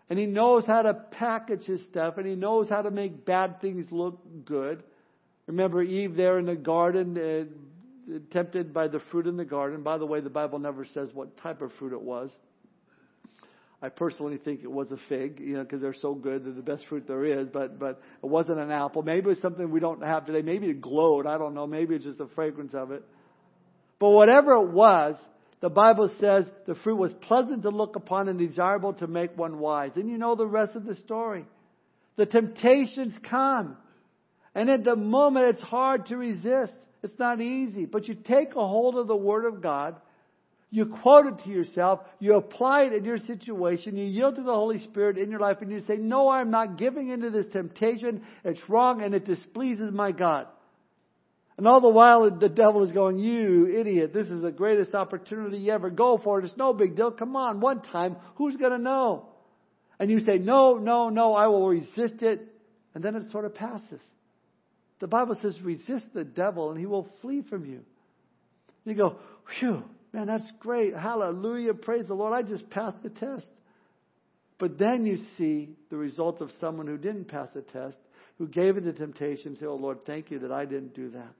And 0.09 0.17
he 0.17 0.25
knows 0.25 0.65
how 0.65 0.81
to 0.81 0.93
package 0.93 1.63
his 1.63 1.83
stuff 1.85 2.17
and 2.17 2.25
he 2.25 2.35
knows 2.35 2.67
how 2.67 2.81
to 2.81 2.91
make 2.91 3.25
bad 3.25 3.61
things 3.61 3.85
look 3.91 4.19
good. 4.45 4.83
Remember 5.45 5.81
Eve 5.81 6.15
there 6.15 6.39
in 6.39 6.45
the 6.45 6.55
garden, 6.55 7.17
uh, 7.17 8.13
tempted 8.31 8.73
by 8.73 8.87
the 8.87 8.99
fruit 9.11 9.27
in 9.27 9.37
the 9.37 9.45
garden. 9.45 9.83
By 9.83 9.97
the 9.97 10.05
way, 10.05 10.19
the 10.19 10.29
Bible 10.29 10.59
never 10.59 10.85
says 10.85 11.09
what 11.13 11.37
type 11.37 11.61
of 11.61 11.71
fruit 11.79 11.93
it 11.93 12.01
was. 12.01 12.31
I 13.81 13.89
personally 13.89 14.37
think 14.37 14.61
it 14.63 14.71
was 14.71 14.91
a 14.91 14.97
fig, 15.07 15.39
you 15.39 15.53
know, 15.53 15.63
because 15.63 15.81
they're 15.81 15.93
so 15.93 16.13
good. 16.13 16.43
They're 16.43 16.53
the 16.53 16.61
best 16.61 16.85
fruit 16.87 17.05
there 17.07 17.23
is, 17.23 17.47
but, 17.47 17.79
but 17.79 18.01
it 18.21 18.25
wasn't 18.25 18.59
an 18.59 18.71
apple. 18.71 19.03
Maybe 19.03 19.27
it 19.27 19.27
was 19.27 19.41
something 19.41 19.71
we 19.71 19.79
don't 19.79 20.03
have 20.03 20.25
today. 20.25 20.41
Maybe 20.41 20.67
it 20.67 20.81
glowed. 20.81 21.25
I 21.25 21.37
don't 21.37 21.53
know. 21.53 21.65
Maybe 21.65 21.95
it's 21.95 22.03
just 22.03 22.17
the 22.17 22.27
fragrance 22.35 22.73
of 22.73 22.91
it. 22.91 23.03
But 23.99 24.09
whatever 24.09 24.53
it 24.55 24.69
was, 24.71 25.15
the 25.61 25.69
Bible 25.69 26.09
says 26.19 26.45
the 26.67 26.75
fruit 26.75 26.95
was 26.95 27.11
pleasant 27.21 27.63
to 27.63 27.69
look 27.69 27.95
upon 27.95 28.29
and 28.29 28.39
desirable 28.39 28.93
to 28.93 29.07
make 29.07 29.37
one 29.37 29.59
wise. 29.59 29.91
And 29.95 30.09
you 30.09 30.17
know 30.17 30.35
the 30.35 30.47
rest 30.47 30.75
of 30.75 30.85
the 30.85 30.95
story. 30.95 31.45
The 32.15 32.25
temptations 32.25 33.13
come. 33.29 33.77
And 34.55 34.69
at 34.69 34.83
the 34.83 34.95
moment 34.95 35.55
it's 35.55 35.61
hard 35.61 36.07
to 36.07 36.17
resist. 36.17 36.73
It's 37.03 37.17
not 37.19 37.41
easy. 37.41 37.85
But 37.85 38.07
you 38.07 38.15
take 38.15 38.55
a 38.55 38.65
hold 38.65 38.95
of 38.95 39.07
the 39.07 39.15
Word 39.15 39.45
of 39.45 39.61
God. 39.61 39.95
You 40.71 40.85
quote 40.85 41.25
it 41.25 41.43
to 41.43 41.49
yourself. 41.49 42.01
You 42.19 42.35
apply 42.35 42.83
it 42.83 42.93
in 42.93 43.03
your 43.03 43.17
situation. 43.17 43.97
You 43.97 44.05
yield 44.05 44.35
to 44.35 44.43
the 44.43 44.53
Holy 44.53 44.77
Spirit 44.83 45.17
in 45.17 45.29
your 45.29 45.39
life 45.39 45.57
and 45.61 45.71
you 45.71 45.81
say, 45.81 45.97
no, 45.97 46.29
I'm 46.29 46.51
not 46.51 46.77
giving 46.77 47.09
into 47.09 47.31
this 47.31 47.47
temptation. 47.51 48.21
It's 48.45 48.61
wrong 48.69 49.01
and 49.01 49.13
it 49.13 49.25
displeases 49.25 49.91
my 49.91 50.11
God. 50.11 50.47
And 51.59 51.67
all 51.67 51.81
the 51.81 51.89
while 51.89 52.31
the 52.31 52.47
devil 52.47 52.85
is 52.85 52.93
going, 52.93 53.19
you 53.19 53.67
idiot, 53.67 54.13
this 54.13 54.27
is 54.27 54.41
the 54.41 54.49
greatest 54.49 54.95
opportunity 54.95 55.57
you 55.57 55.73
ever 55.73 55.89
go 55.89 56.17
for 56.17 56.39
it. 56.39 56.45
It's 56.45 56.55
no 56.55 56.71
big 56.71 56.95
deal. 56.95 57.11
Come 57.11 57.35
on, 57.35 57.59
one 57.59 57.81
time, 57.81 58.15
who's 58.35 58.55
going 58.55 58.71
to 58.71 58.77
know? 58.77 59.25
And 59.99 60.09
you 60.09 60.21
say, 60.21 60.37
no, 60.37 60.75
no, 60.75 61.09
no, 61.09 61.33
I 61.33 61.47
will 61.47 61.67
resist 61.67 62.21
it. 62.21 62.47
And 62.95 63.03
then 63.03 63.17
it 63.17 63.29
sort 63.33 63.43
of 63.43 63.55
passes. 63.55 63.99
The 65.01 65.07
Bible 65.07 65.37
says, 65.41 65.59
resist 65.61 66.05
the 66.13 66.23
devil 66.23 66.71
and 66.71 66.79
he 66.79 66.85
will 66.85 67.09
flee 67.21 67.43
from 67.49 67.65
you. 67.65 67.81
You 68.85 68.95
go, 68.95 69.17
Phew, 69.59 69.83
man, 70.13 70.27
that's 70.27 70.49
great. 70.61 70.95
Hallelujah. 70.95 71.73
Praise 71.73 72.07
the 72.07 72.13
Lord. 72.13 72.31
I 72.31 72.41
just 72.41 72.69
passed 72.69 73.03
the 73.03 73.09
test. 73.09 73.49
But 74.59 74.79
then 74.79 75.05
you 75.05 75.17
see 75.37 75.75
the 75.89 75.97
result 75.97 76.39
of 76.39 76.51
someone 76.61 76.87
who 76.87 76.97
didn't 76.97 77.25
pass 77.25 77.49
the 77.53 77.63
test, 77.63 77.97
who 78.37 78.47
gave 78.47 78.77
in 78.77 78.85
to 78.85 78.93
temptation, 78.93 79.57
say, 79.59 79.65
Oh 79.65 79.75
Lord, 79.75 80.05
thank 80.05 80.31
you 80.31 80.39
that 80.39 80.53
I 80.53 80.63
didn't 80.63 80.95
do 80.95 81.09
that. 81.09 81.33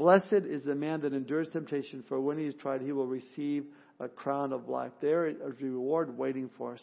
Blessed 0.00 0.46
is 0.48 0.64
the 0.64 0.74
man 0.74 1.02
that 1.02 1.12
endures 1.12 1.50
temptation, 1.52 2.02
for 2.08 2.18
when 2.18 2.38
he 2.38 2.46
is 2.46 2.54
tried, 2.54 2.80
he 2.80 2.90
will 2.90 3.06
receive 3.06 3.66
a 4.00 4.08
crown 4.08 4.50
of 4.50 4.66
life. 4.66 4.92
There 5.02 5.26
is 5.26 5.36
a 5.44 5.50
reward 5.62 6.16
waiting 6.16 6.48
for 6.56 6.72
us. 6.72 6.80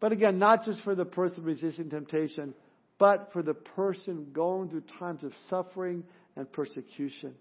But 0.00 0.12
again, 0.12 0.38
not 0.38 0.64
just 0.64 0.82
for 0.82 0.94
the 0.94 1.04
person 1.04 1.44
resisting 1.44 1.90
temptation, 1.90 2.54
but 2.96 3.28
for 3.34 3.42
the 3.42 3.52
person 3.52 4.28
going 4.32 4.70
through 4.70 4.84
times 4.98 5.22
of 5.24 5.32
suffering 5.50 6.04
and 6.36 6.50
persecution. 6.50 7.34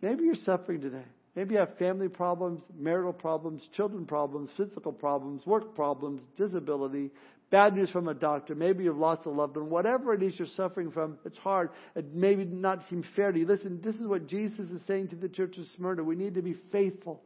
Maybe 0.00 0.22
you're 0.22 0.36
suffering 0.36 0.80
today. 0.80 1.06
Maybe 1.34 1.54
you 1.54 1.58
have 1.60 1.76
family 1.76 2.06
problems, 2.06 2.62
marital 2.78 3.12
problems, 3.12 3.68
children 3.76 4.06
problems, 4.06 4.48
physical 4.56 4.92
problems, 4.92 5.44
work 5.44 5.74
problems, 5.74 6.20
disability, 6.36 7.10
bad 7.50 7.74
news 7.74 7.90
from 7.90 8.08
a 8.08 8.14
doctor. 8.14 8.54
Maybe 8.54 8.84
you've 8.84 8.96
lost 8.96 9.26
a 9.26 9.30
loved 9.30 9.56
one. 9.56 9.68
Whatever 9.70 10.14
it 10.14 10.22
is 10.22 10.38
you're 10.38 10.48
suffering 10.56 10.90
from, 10.90 11.18
it's 11.24 11.38
hard. 11.38 11.70
It 11.94 12.14
maybe 12.14 12.44
not 12.44 12.88
seem 12.88 13.04
fair 13.16 13.32
to 13.32 13.38
you. 13.38 13.46
Listen, 13.46 13.80
this 13.82 13.96
is 13.96 14.06
what 14.06 14.26
Jesus 14.26 14.70
is 14.70 14.80
saying 14.86 15.08
to 15.08 15.16
the 15.16 15.28
church 15.28 15.58
of 15.58 15.66
Smyrna. 15.76 16.04
We 16.04 16.16
need 16.16 16.34
to 16.34 16.42
be 16.42 16.56
faithful. 16.72 17.20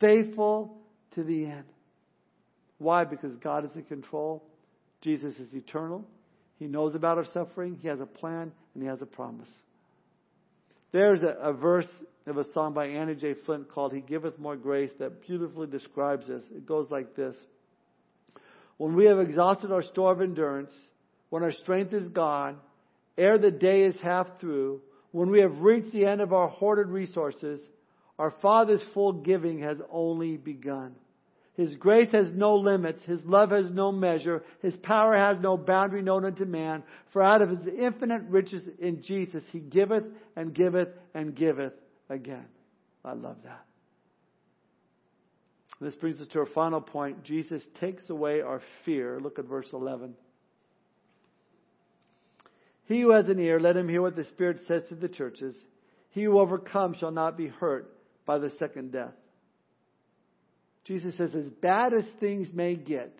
Faithful 0.00 0.76
to 1.14 1.24
the 1.24 1.46
end. 1.46 1.64
Why? 2.78 3.04
Because 3.04 3.34
God 3.36 3.64
is 3.64 3.70
in 3.74 3.84
control. 3.84 4.44
Jesus 5.00 5.34
is 5.36 5.52
eternal. 5.54 6.04
He 6.58 6.66
knows 6.66 6.94
about 6.94 7.18
our 7.18 7.26
suffering. 7.32 7.78
He 7.80 7.88
has 7.88 8.00
a 8.00 8.06
plan 8.06 8.52
and 8.74 8.82
He 8.82 8.88
has 8.88 9.00
a 9.00 9.06
promise. 9.06 9.48
There's 10.92 11.22
a, 11.22 11.36
a 11.40 11.52
verse 11.52 11.88
of 12.26 12.36
a 12.36 12.52
song 12.52 12.74
by 12.74 12.86
Annie 12.86 13.14
J. 13.14 13.34
Flint 13.46 13.70
called 13.70 13.92
He 13.92 14.00
Giveth 14.00 14.38
More 14.38 14.56
Grace 14.56 14.90
that 14.98 15.22
beautifully 15.26 15.66
describes 15.66 16.26
this. 16.26 16.42
It 16.54 16.66
goes 16.66 16.90
like 16.90 17.16
this 17.16 17.34
When 18.78 18.94
we 18.94 19.06
have 19.06 19.18
exhausted 19.18 19.70
our 19.70 19.82
store 19.82 20.12
of 20.12 20.22
endurance, 20.22 20.72
when 21.30 21.42
our 21.42 21.52
strength 21.52 21.92
is 21.92 22.08
gone, 22.08 22.56
ere 23.16 23.38
the 23.38 23.50
day 23.50 23.82
is 23.82 23.96
half 24.00 24.40
through, 24.40 24.80
when 25.10 25.30
we 25.30 25.40
have 25.40 25.60
reached 25.60 25.92
the 25.92 26.06
end 26.06 26.20
of 26.20 26.32
our 26.32 26.48
hoarded 26.48 26.88
resources, 26.88 27.60
our 28.18 28.32
Father's 28.42 28.82
full 28.94 29.12
giving 29.12 29.60
has 29.60 29.78
only 29.90 30.36
begun. 30.36 30.94
His 31.54 31.74
grace 31.74 32.12
has 32.12 32.30
no 32.32 32.54
limits. 32.54 33.02
His 33.04 33.20
love 33.24 33.50
has 33.50 33.68
no 33.72 33.90
measure. 33.90 34.44
His 34.62 34.76
power 34.76 35.16
has 35.16 35.40
no 35.40 35.56
boundary 35.56 36.02
known 36.02 36.24
unto 36.24 36.44
man. 36.44 36.84
For 37.12 37.20
out 37.20 37.42
of 37.42 37.50
his 37.50 37.74
infinite 37.76 38.22
riches 38.28 38.62
in 38.78 39.02
Jesus, 39.02 39.42
he 39.50 39.58
giveth 39.58 40.04
and 40.36 40.54
giveth 40.54 40.90
and 41.14 41.34
giveth 41.34 41.72
again. 42.08 42.46
I 43.04 43.14
love 43.14 43.38
that. 43.42 43.67
This 45.80 45.94
brings 45.94 46.20
us 46.20 46.26
to 46.28 46.40
our 46.40 46.46
final 46.46 46.80
point. 46.80 47.22
Jesus 47.22 47.62
takes 47.80 48.08
away 48.10 48.40
our 48.40 48.60
fear. 48.84 49.20
Look 49.20 49.38
at 49.38 49.44
verse 49.44 49.68
11. 49.72 50.14
He 52.86 53.02
who 53.02 53.12
has 53.12 53.28
an 53.28 53.38
ear, 53.38 53.60
let 53.60 53.76
him 53.76 53.88
hear 53.88 54.02
what 54.02 54.16
the 54.16 54.24
Spirit 54.24 54.60
says 54.66 54.82
to 54.88 54.94
the 54.94 55.08
churches. 55.08 55.54
He 56.10 56.24
who 56.24 56.40
overcomes 56.40 56.96
shall 56.96 57.10
not 57.10 57.36
be 57.36 57.46
hurt 57.46 57.94
by 58.26 58.38
the 58.38 58.50
second 58.58 58.92
death. 58.92 59.14
Jesus 60.84 61.14
says, 61.16 61.34
as 61.34 61.48
bad 61.60 61.92
as 61.92 62.04
things 62.18 62.48
may 62.52 62.74
get, 62.74 63.14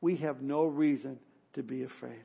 we 0.00 0.16
have 0.16 0.40
no 0.40 0.64
reason 0.64 1.18
to 1.54 1.62
be 1.62 1.82
afraid. 1.82 2.22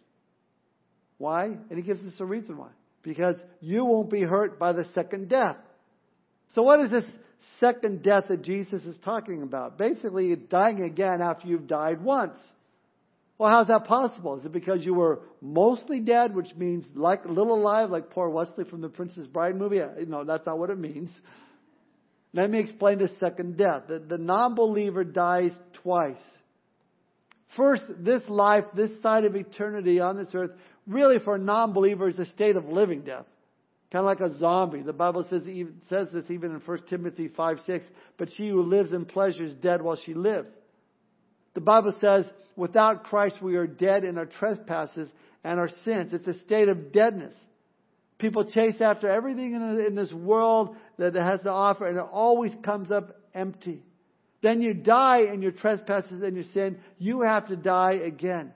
Why? 1.17 1.45
And 1.45 1.77
he 1.77 1.81
gives 1.81 1.99
us 1.99 2.13
a 2.19 2.25
reason 2.25 2.57
why. 2.57 2.69
Because 3.03 3.35
you 3.59 3.83
won't 3.83 4.09
be 4.09 4.21
hurt 4.21 4.57
by 4.57 4.71
the 4.71 4.85
second 4.95 5.27
death. 5.29 5.57
So 6.55 6.63
what 6.63 6.79
is 6.79 6.91
this 6.91 7.03
second 7.59 8.03
death 8.03 8.25
that 8.29 8.41
Jesus 8.41 8.83
is 8.83 8.95
talking 9.03 9.41
about? 9.41 9.77
Basically, 9.77 10.31
it's 10.31 10.43
dying 10.43 10.83
again 10.83 11.21
after 11.21 11.47
you've 11.47 11.67
died 11.67 12.03
once. 12.03 12.37
Well, 13.37 13.51
how's 13.51 13.67
that 13.67 13.85
possible? 13.85 14.37
Is 14.39 14.45
it 14.45 14.51
because 14.51 14.85
you 14.85 14.93
were 14.93 15.21
mostly 15.41 15.99
dead, 15.99 16.35
which 16.35 16.55
means 16.55 16.85
like 16.95 17.25
little 17.25 17.55
alive, 17.55 17.89
like 17.89 18.11
poor 18.11 18.29
Wesley 18.29 18.63
from 18.63 18.81
the 18.81 18.89
Princess 18.89 19.27
Bride 19.27 19.55
movie? 19.55 19.81
Uh, 19.81 19.87
no, 20.07 20.23
that's 20.23 20.45
not 20.45 20.59
what 20.59 20.69
it 20.69 20.77
means. 20.77 21.09
Let 22.33 22.49
me 22.49 22.59
explain 22.59 22.99
the 22.99 23.11
second 23.19 23.57
death. 23.57 23.83
The, 23.87 23.99
the 23.99 24.17
non-believer 24.17 25.03
dies 25.03 25.51
twice. 25.81 26.15
First, 27.55 27.83
this 27.99 28.23
life, 28.27 28.65
this 28.75 28.89
side 29.01 29.25
of 29.25 29.35
eternity 29.35 29.99
on 29.99 30.17
this 30.17 30.29
earth, 30.33 30.51
really 30.87 31.19
for 31.19 31.35
a 31.35 31.39
non-believer 31.39 32.09
is 32.09 32.17
a 32.17 32.25
state 32.27 32.55
of 32.55 32.65
living 32.65 33.01
death. 33.01 33.25
Kind 33.93 34.07
of 34.07 34.19
like 34.19 34.21
a 34.21 34.39
zombie. 34.39 34.81
The 34.81 34.91
Bible 34.91 35.23
says, 35.29 35.43
says 35.87 36.07
this 36.11 36.25
even 36.31 36.49
in 36.49 36.59
1 36.59 36.79
Timothy 36.89 37.27
5, 37.27 37.59
6. 37.63 37.85
But 38.17 38.29
she 38.35 38.49
who 38.49 38.63
lives 38.63 38.91
in 38.91 39.05
pleasure 39.05 39.43
is 39.43 39.53
dead 39.53 39.83
while 39.83 39.99
she 40.03 40.15
lives. 40.15 40.47
The 41.53 41.61
Bible 41.61 41.93
says, 42.01 42.25
without 42.55 43.03
Christ 43.03 43.35
we 43.39 43.55
are 43.55 43.67
dead 43.67 44.03
in 44.03 44.17
our 44.17 44.25
trespasses 44.25 45.07
and 45.43 45.59
our 45.59 45.69
sins. 45.85 46.11
It's 46.11 46.25
a 46.25 46.39
state 46.39 46.69
of 46.69 46.91
deadness. 46.91 47.35
People 48.17 48.49
chase 48.49 48.81
after 48.81 49.07
everything 49.07 49.53
in, 49.53 49.85
in 49.87 49.93
this 49.93 50.11
world 50.11 50.75
that 50.97 51.15
it 51.15 51.21
has 51.21 51.41
to 51.41 51.51
offer, 51.51 51.85
and 51.85 51.97
it 51.97 52.05
always 52.11 52.51
comes 52.63 52.89
up 52.89 53.15
empty. 53.35 53.83
Then 54.41 54.59
you 54.61 54.73
die 54.73 55.25
in 55.31 55.43
your 55.43 55.51
trespasses 55.51 56.23
and 56.23 56.33
your 56.33 56.45
sin. 56.51 56.79
You 56.97 57.21
have 57.21 57.47
to 57.49 57.55
die 57.55 57.93
again. 58.03 58.53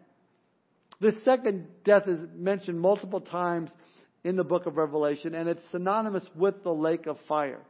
This 1.00 1.14
second 1.24 1.68
death 1.86 2.08
is 2.08 2.18
mentioned 2.36 2.80
multiple 2.80 3.22
times 3.22 3.70
in 4.28 4.36
the 4.36 4.44
book 4.44 4.66
of 4.66 4.76
Revelation, 4.76 5.34
and 5.34 5.48
it's 5.48 5.62
synonymous 5.72 6.26
with 6.36 6.62
the 6.64 6.74
lake 6.74 7.08
of 7.08 7.18
fire. 7.30 7.62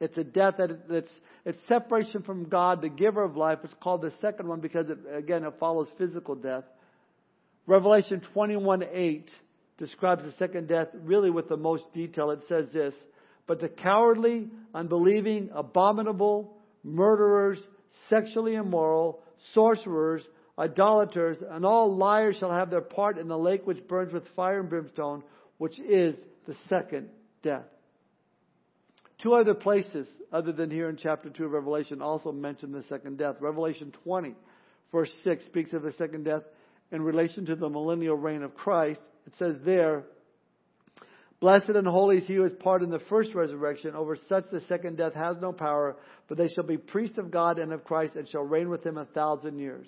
It's 0.00 0.16
a 0.16 0.24
death 0.24 0.54
that 0.56 0.70
it's, 0.88 1.10
it's 1.44 1.58
separation 1.68 2.22
from 2.22 2.48
God, 2.48 2.80
the 2.80 2.88
giver 2.88 3.22
of 3.22 3.36
life. 3.36 3.58
It's 3.62 3.74
called 3.82 4.00
the 4.00 4.12
second 4.22 4.48
one 4.48 4.60
because 4.60 4.86
it, 4.88 4.98
again, 5.14 5.44
it 5.44 5.52
follows 5.60 5.88
physical 5.98 6.34
death. 6.34 6.64
Revelation 7.66 8.22
21 8.32 8.82
8 8.90 9.30
describes 9.76 10.22
the 10.22 10.32
second 10.38 10.68
death 10.68 10.88
really 11.02 11.28
with 11.28 11.50
the 11.50 11.58
most 11.58 11.84
detail. 11.92 12.30
It 12.30 12.44
says 12.48 12.68
this, 12.72 12.94
but 13.46 13.60
the 13.60 13.68
cowardly, 13.68 14.48
unbelieving, 14.74 15.50
abominable, 15.54 16.56
murderers, 16.82 17.58
sexually 18.08 18.54
immoral, 18.54 19.20
sorcerers, 19.52 20.22
idolaters, 20.58 21.36
and 21.50 21.66
all 21.66 21.94
liars 21.94 22.36
shall 22.38 22.52
have 22.52 22.70
their 22.70 22.80
part 22.80 23.18
in 23.18 23.28
the 23.28 23.38
lake 23.38 23.66
which 23.66 23.86
burns 23.86 24.14
with 24.14 24.24
fire 24.34 24.60
and 24.60 24.70
brimstone, 24.70 25.22
which 25.58 25.78
is 25.78 26.16
the 26.46 26.56
second 26.68 27.08
death. 27.42 27.66
Two 29.22 29.34
other 29.34 29.54
places, 29.54 30.06
other 30.32 30.52
than 30.52 30.70
here 30.70 30.88
in 30.88 30.96
chapter 30.96 31.28
2 31.28 31.44
of 31.44 31.50
Revelation, 31.50 32.00
also 32.00 32.32
mention 32.32 32.72
the 32.72 32.84
second 32.88 33.18
death. 33.18 33.36
Revelation 33.40 33.92
20, 34.04 34.34
verse 34.92 35.12
6, 35.24 35.44
speaks 35.46 35.72
of 35.72 35.82
the 35.82 35.92
second 35.92 36.24
death 36.24 36.42
in 36.92 37.02
relation 37.02 37.44
to 37.46 37.56
the 37.56 37.68
millennial 37.68 38.16
reign 38.16 38.42
of 38.42 38.54
Christ. 38.54 39.00
It 39.26 39.32
says 39.38 39.56
there, 39.64 40.04
Blessed 41.40 41.68
and 41.68 41.86
holy 41.86 42.18
is 42.18 42.26
he 42.26 42.34
who 42.34 42.44
is 42.44 42.52
part 42.54 42.82
in 42.82 42.90
the 42.90 42.98
first 43.08 43.32
resurrection. 43.32 43.94
Over 43.94 44.16
such 44.28 44.44
the 44.50 44.60
second 44.62 44.96
death 44.96 45.14
has 45.14 45.36
no 45.40 45.52
power, 45.52 45.96
but 46.28 46.36
they 46.36 46.48
shall 46.48 46.64
be 46.64 46.76
priests 46.76 47.18
of 47.18 47.30
God 47.30 47.58
and 47.60 47.72
of 47.72 47.84
Christ 47.84 48.16
and 48.16 48.28
shall 48.28 48.42
reign 48.42 48.68
with 48.68 48.84
him 48.84 48.98
a 48.98 49.04
thousand 49.04 49.58
years. 49.58 49.86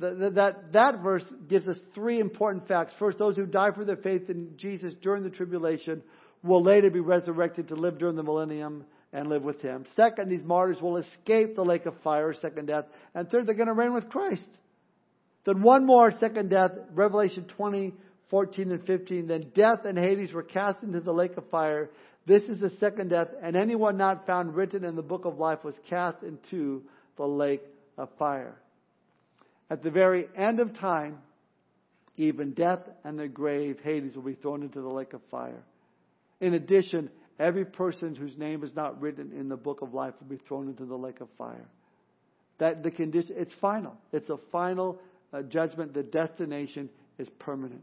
That, 0.00 0.34
that, 0.34 0.72
that 0.72 1.02
verse 1.02 1.24
gives 1.48 1.68
us 1.68 1.76
three 1.94 2.18
important 2.18 2.66
facts. 2.66 2.92
First, 2.98 3.18
those 3.18 3.36
who 3.36 3.46
die 3.46 3.70
for 3.70 3.84
their 3.84 3.96
faith 3.96 4.28
in 4.28 4.56
Jesus 4.56 4.92
during 5.00 5.22
the 5.22 5.30
tribulation 5.30 6.02
will 6.42 6.62
later 6.62 6.90
be 6.90 7.00
resurrected 7.00 7.68
to 7.68 7.74
live 7.74 7.98
during 7.98 8.16
the 8.16 8.22
millennium 8.22 8.84
and 9.12 9.28
live 9.28 9.42
with 9.42 9.62
him. 9.62 9.86
Second, 9.94 10.28
these 10.28 10.42
martyrs 10.42 10.80
will 10.80 10.96
escape 10.96 11.54
the 11.54 11.64
lake 11.64 11.86
of 11.86 11.94
fire, 12.02 12.34
second 12.34 12.66
death. 12.66 12.86
And 13.14 13.28
third, 13.28 13.46
they're 13.46 13.54
going 13.54 13.68
to 13.68 13.74
reign 13.74 13.94
with 13.94 14.10
Christ. 14.10 14.42
Then 15.46 15.62
one 15.62 15.86
more 15.86 16.10
second 16.18 16.50
death, 16.50 16.72
Revelation 16.92 17.46
20, 17.56 17.94
14 18.30 18.72
and 18.72 18.84
15. 18.84 19.26
Then 19.28 19.52
death 19.54 19.84
and 19.84 19.96
Hades 19.96 20.32
were 20.32 20.42
cast 20.42 20.82
into 20.82 21.00
the 21.00 21.12
lake 21.12 21.36
of 21.36 21.48
fire. 21.50 21.90
This 22.26 22.42
is 22.44 22.58
the 22.58 22.72
second 22.80 23.10
death, 23.10 23.28
and 23.42 23.54
anyone 23.54 23.98
not 23.98 24.26
found 24.26 24.56
written 24.56 24.82
in 24.82 24.96
the 24.96 25.02
book 25.02 25.26
of 25.26 25.38
life 25.38 25.62
was 25.62 25.74
cast 25.88 26.22
into 26.22 26.82
the 27.16 27.26
lake 27.26 27.62
of 27.98 28.08
fire. 28.18 28.56
At 29.74 29.82
the 29.82 29.90
very 29.90 30.28
end 30.36 30.60
of 30.60 30.78
time, 30.78 31.18
even 32.16 32.52
death 32.52 32.78
and 33.02 33.18
the 33.18 33.26
grave, 33.26 33.80
Hades, 33.82 34.14
will 34.14 34.22
be 34.22 34.34
thrown 34.34 34.62
into 34.62 34.80
the 34.80 34.88
lake 34.88 35.14
of 35.14 35.20
fire. 35.32 35.64
In 36.40 36.54
addition, 36.54 37.10
every 37.40 37.64
person 37.64 38.14
whose 38.14 38.38
name 38.38 38.62
is 38.62 38.72
not 38.76 39.00
written 39.02 39.32
in 39.32 39.48
the 39.48 39.56
book 39.56 39.82
of 39.82 39.92
life 39.92 40.14
will 40.20 40.28
be 40.28 40.40
thrown 40.46 40.68
into 40.68 40.84
the 40.84 40.94
lake 40.94 41.20
of 41.20 41.26
fire. 41.36 41.66
That 42.58 42.84
the 42.84 42.92
condition, 42.92 43.34
it's 43.36 43.52
final. 43.60 43.96
It's 44.12 44.30
a 44.30 44.36
final 44.52 45.00
uh, 45.32 45.42
judgment. 45.42 45.92
The 45.92 46.04
destination 46.04 46.88
is 47.18 47.26
permanent. 47.40 47.82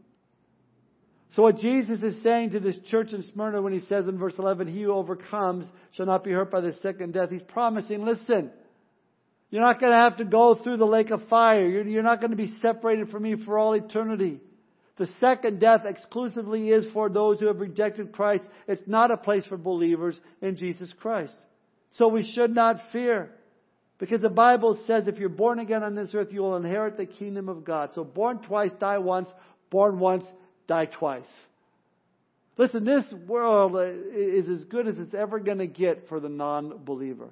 So 1.36 1.42
what 1.42 1.58
Jesus 1.58 2.00
is 2.02 2.22
saying 2.22 2.52
to 2.52 2.60
this 2.60 2.78
church 2.90 3.12
in 3.12 3.22
Smyrna 3.22 3.60
when 3.60 3.74
he 3.74 3.86
says 3.86 4.08
in 4.08 4.16
verse 4.16 4.36
11, 4.38 4.66
he 4.66 4.80
who 4.80 4.92
overcomes 4.92 5.66
shall 5.94 6.06
not 6.06 6.24
be 6.24 6.30
hurt 6.30 6.50
by 6.50 6.62
the 6.62 6.74
second 6.80 7.12
death, 7.12 7.28
he's 7.28 7.42
promising, 7.42 8.02
listen, 8.02 8.50
you're 9.52 9.60
not 9.60 9.80
going 9.80 9.92
to 9.92 9.98
have 9.98 10.16
to 10.16 10.24
go 10.24 10.54
through 10.54 10.78
the 10.78 10.86
lake 10.86 11.10
of 11.10 11.28
fire. 11.28 11.68
You're, 11.68 11.86
you're 11.86 12.02
not 12.02 12.20
going 12.20 12.30
to 12.30 12.38
be 12.38 12.54
separated 12.62 13.10
from 13.10 13.22
me 13.24 13.36
for 13.44 13.58
all 13.58 13.74
eternity. 13.74 14.40
The 14.96 15.10
second 15.20 15.60
death 15.60 15.82
exclusively 15.84 16.70
is 16.70 16.86
for 16.94 17.10
those 17.10 17.38
who 17.38 17.48
have 17.48 17.60
rejected 17.60 18.12
Christ. 18.12 18.44
It's 18.66 18.80
not 18.86 19.10
a 19.10 19.16
place 19.18 19.44
for 19.44 19.58
believers 19.58 20.18
in 20.40 20.56
Jesus 20.56 20.90
Christ. 20.98 21.36
So 21.98 22.08
we 22.08 22.32
should 22.34 22.54
not 22.54 22.76
fear. 22.92 23.30
Because 23.98 24.22
the 24.22 24.30
Bible 24.30 24.82
says 24.86 25.06
if 25.06 25.18
you're 25.18 25.28
born 25.28 25.58
again 25.58 25.82
on 25.82 25.94
this 25.94 26.14
earth, 26.14 26.28
you 26.30 26.40
will 26.40 26.56
inherit 26.56 26.96
the 26.96 27.04
kingdom 27.04 27.50
of 27.50 27.62
God. 27.62 27.90
So 27.94 28.04
born 28.04 28.38
twice, 28.38 28.72
die 28.80 28.98
once. 28.98 29.28
Born 29.68 29.98
once, 29.98 30.24
die 30.66 30.86
twice. 30.86 31.28
Listen, 32.56 32.86
this 32.86 33.04
world 33.26 33.76
is 33.78 34.48
as 34.48 34.64
good 34.64 34.88
as 34.88 34.94
it's 34.96 35.14
ever 35.14 35.40
going 35.40 35.58
to 35.58 35.66
get 35.66 36.08
for 36.08 36.20
the 36.20 36.30
non-believer. 36.30 37.28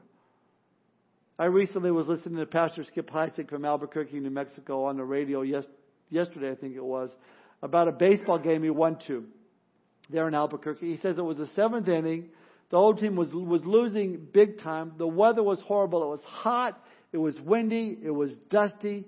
I 1.40 1.46
recently 1.46 1.90
was 1.90 2.06
listening 2.06 2.36
to 2.36 2.44
Pastor 2.44 2.84
Skip 2.84 3.08
Heitzig 3.08 3.48
from 3.48 3.64
Albuquerque, 3.64 4.20
New 4.20 4.28
Mexico 4.28 4.84
on 4.84 4.98
the 4.98 5.04
radio 5.06 5.40
yes, 5.40 5.64
yesterday, 6.10 6.50
I 6.50 6.54
think 6.54 6.76
it 6.76 6.84
was, 6.84 7.08
about 7.62 7.88
a 7.88 7.92
baseball 7.92 8.38
game 8.38 8.62
he 8.62 8.68
went 8.68 9.04
to 9.06 9.24
there 10.10 10.28
in 10.28 10.34
Albuquerque. 10.34 10.94
He 10.94 11.00
says 11.00 11.16
it 11.16 11.22
was 11.22 11.38
the 11.38 11.48
seventh 11.56 11.88
inning. 11.88 12.28
The 12.68 12.76
old 12.76 12.98
team 12.98 13.16
was, 13.16 13.32
was 13.32 13.64
losing 13.64 14.28
big 14.30 14.60
time. 14.60 14.92
The 14.98 15.06
weather 15.06 15.42
was 15.42 15.58
horrible. 15.62 16.02
It 16.02 16.08
was 16.08 16.24
hot. 16.26 16.78
It 17.10 17.16
was 17.16 17.40
windy. 17.40 17.96
It 18.04 18.10
was 18.10 18.32
dusty. 18.50 19.06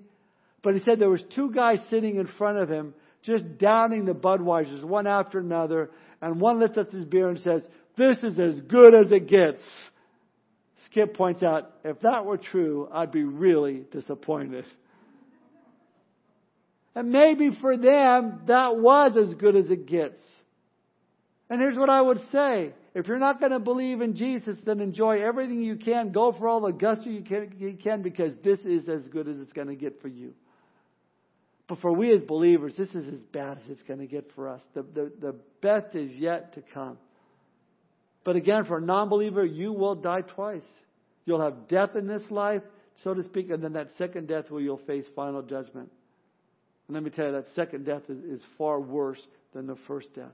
But 0.63 0.73
he 0.73 0.81
said 0.81 0.97
there 0.97 1.11
was 1.11 1.23
two 1.35 1.51
guys 1.51 1.77
sitting 1.91 2.15
in 2.15 2.25
front 2.25 2.57
of 2.57 2.67
him 2.67 2.95
just 3.21 3.59
downing 3.59 4.05
the 4.05 4.15
Budweisers 4.15 4.83
one 4.83 5.05
after 5.05 5.37
another. 5.37 5.91
And 6.19 6.41
one 6.41 6.59
lifts 6.59 6.79
up 6.79 6.89
his 6.89 7.05
beer 7.05 7.29
and 7.29 7.37
says, 7.37 7.61
this 7.95 8.17
is 8.23 8.39
as 8.39 8.59
good 8.61 8.95
as 8.95 9.11
it 9.11 9.27
gets. 9.27 9.61
Skip 10.93 11.17
points 11.17 11.41
out, 11.41 11.71
if 11.83 12.01
that 12.01 12.23
were 12.23 12.37
true, 12.37 12.87
I'd 12.93 13.11
be 13.11 13.23
really 13.23 13.83
disappointed. 13.91 14.63
And 16.93 17.11
maybe 17.11 17.49
for 17.59 17.75
them, 17.75 18.41
that 18.45 18.77
was 18.77 19.17
as 19.17 19.33
good 19.33 19.55
as 19.55 19.71
it 19.71 19.87
gets. 19.87 20.21
And 21.49 21.59
here's 21.59 21.79
what 21.79 21.89
I 21.89 21.99
would 21.99 22.21
say. 22.31 22.73
If 22.93 23.07
you're 23.07 23.17
not 23.17 23.39
going 23.39 23.53
to 23.53 23.59
believe 23.59 24.01
in 24.01 24.15
Jesus, 24.15 24.55
then 24.63 24.81
enjoy 24.81 25.23
everything 25.23 25.61
you 25.61 25.77
can. 25.77 26.11
Go 26.11 26.31
for 26.31 26.47
all 26.47 26.61
the 26.61 26.71
gusto 26.71 27.09
you 27.09 27.23
can, 27.23 27.55
you 27.57 27.75
can 27.75 28.03
because 28.03 28.33
this 28.43 28.59
is 28.59 28.87
as 28.87 29.01
good 29.07 29.27
as 29.27 29.37
it's 29.39 29.53
going 29.53 29.69
to 29.69 29.75
get 29.75 29.99
for 29.99 30.09
you. 30.09 30.35
But 31.67 31.79
for 31.79 31.91
we 31.91 32.13
as 32.13 32.21
believers, 32.21 32.75
this 32.77 32.89
is 32.89 33.07
as 33.07 33.19
bad 33.31 33.57
as 33.57 33.63
it's 33.71 33.81
going 33.87 33.99
to 33.99 34.05
get 34.05 34.29
for 34.35 34.47
us. 34.47 34.61
The, 34.75 34.83
the, 34.83 35.11
the 35.19 35.35
best 35.59 35.95
is 35.95 36.11
yet 36.11 36.53
to 36.53 36.61
come. 36.71 36.99
But 38.23 38.35
again, 38.35 38.65
for 38.65 38.77
a 38.77 38.81
non 38.81 39.09
believer, 39.09 39.43
you 39.43 39.73
will 39.73 39.95
die 39.95 40.21
twice. 40.21 40.61
You'll 41.25 41.41
have 41.41 41.67
death 41.67 41.95
in 41.95 42.07
this 42.07 42.23
life, 42.29 42.63
so 43.03 43.13
to 43.13 43.23
speak, 43.23 43.49
and 43.49 43.63
then 43.63 43.73
that 43.73 43.89
second 43.97 44.27
death 44.27 44.49
where 44.49 44.61
you'll 44.61 44.77
face 44.77 45.05
final 45.15 45.41
judgment. 45.41 45.89
And 46.87 46.95
let 46.95 47.03
me 47.03 47.09
tell 47.09 47.27
you, 47.27 47.31
that 47.33 47.47
second 47.55 47.85
death 47.85 48.03
is, 48.09 48.19
is 48.23 48.41
far 48.57 48.79
worse 48.79 49.21
than 49.53 49.67
the 49.67 49.77
first 49.87 50.13
death. 50.13 50.33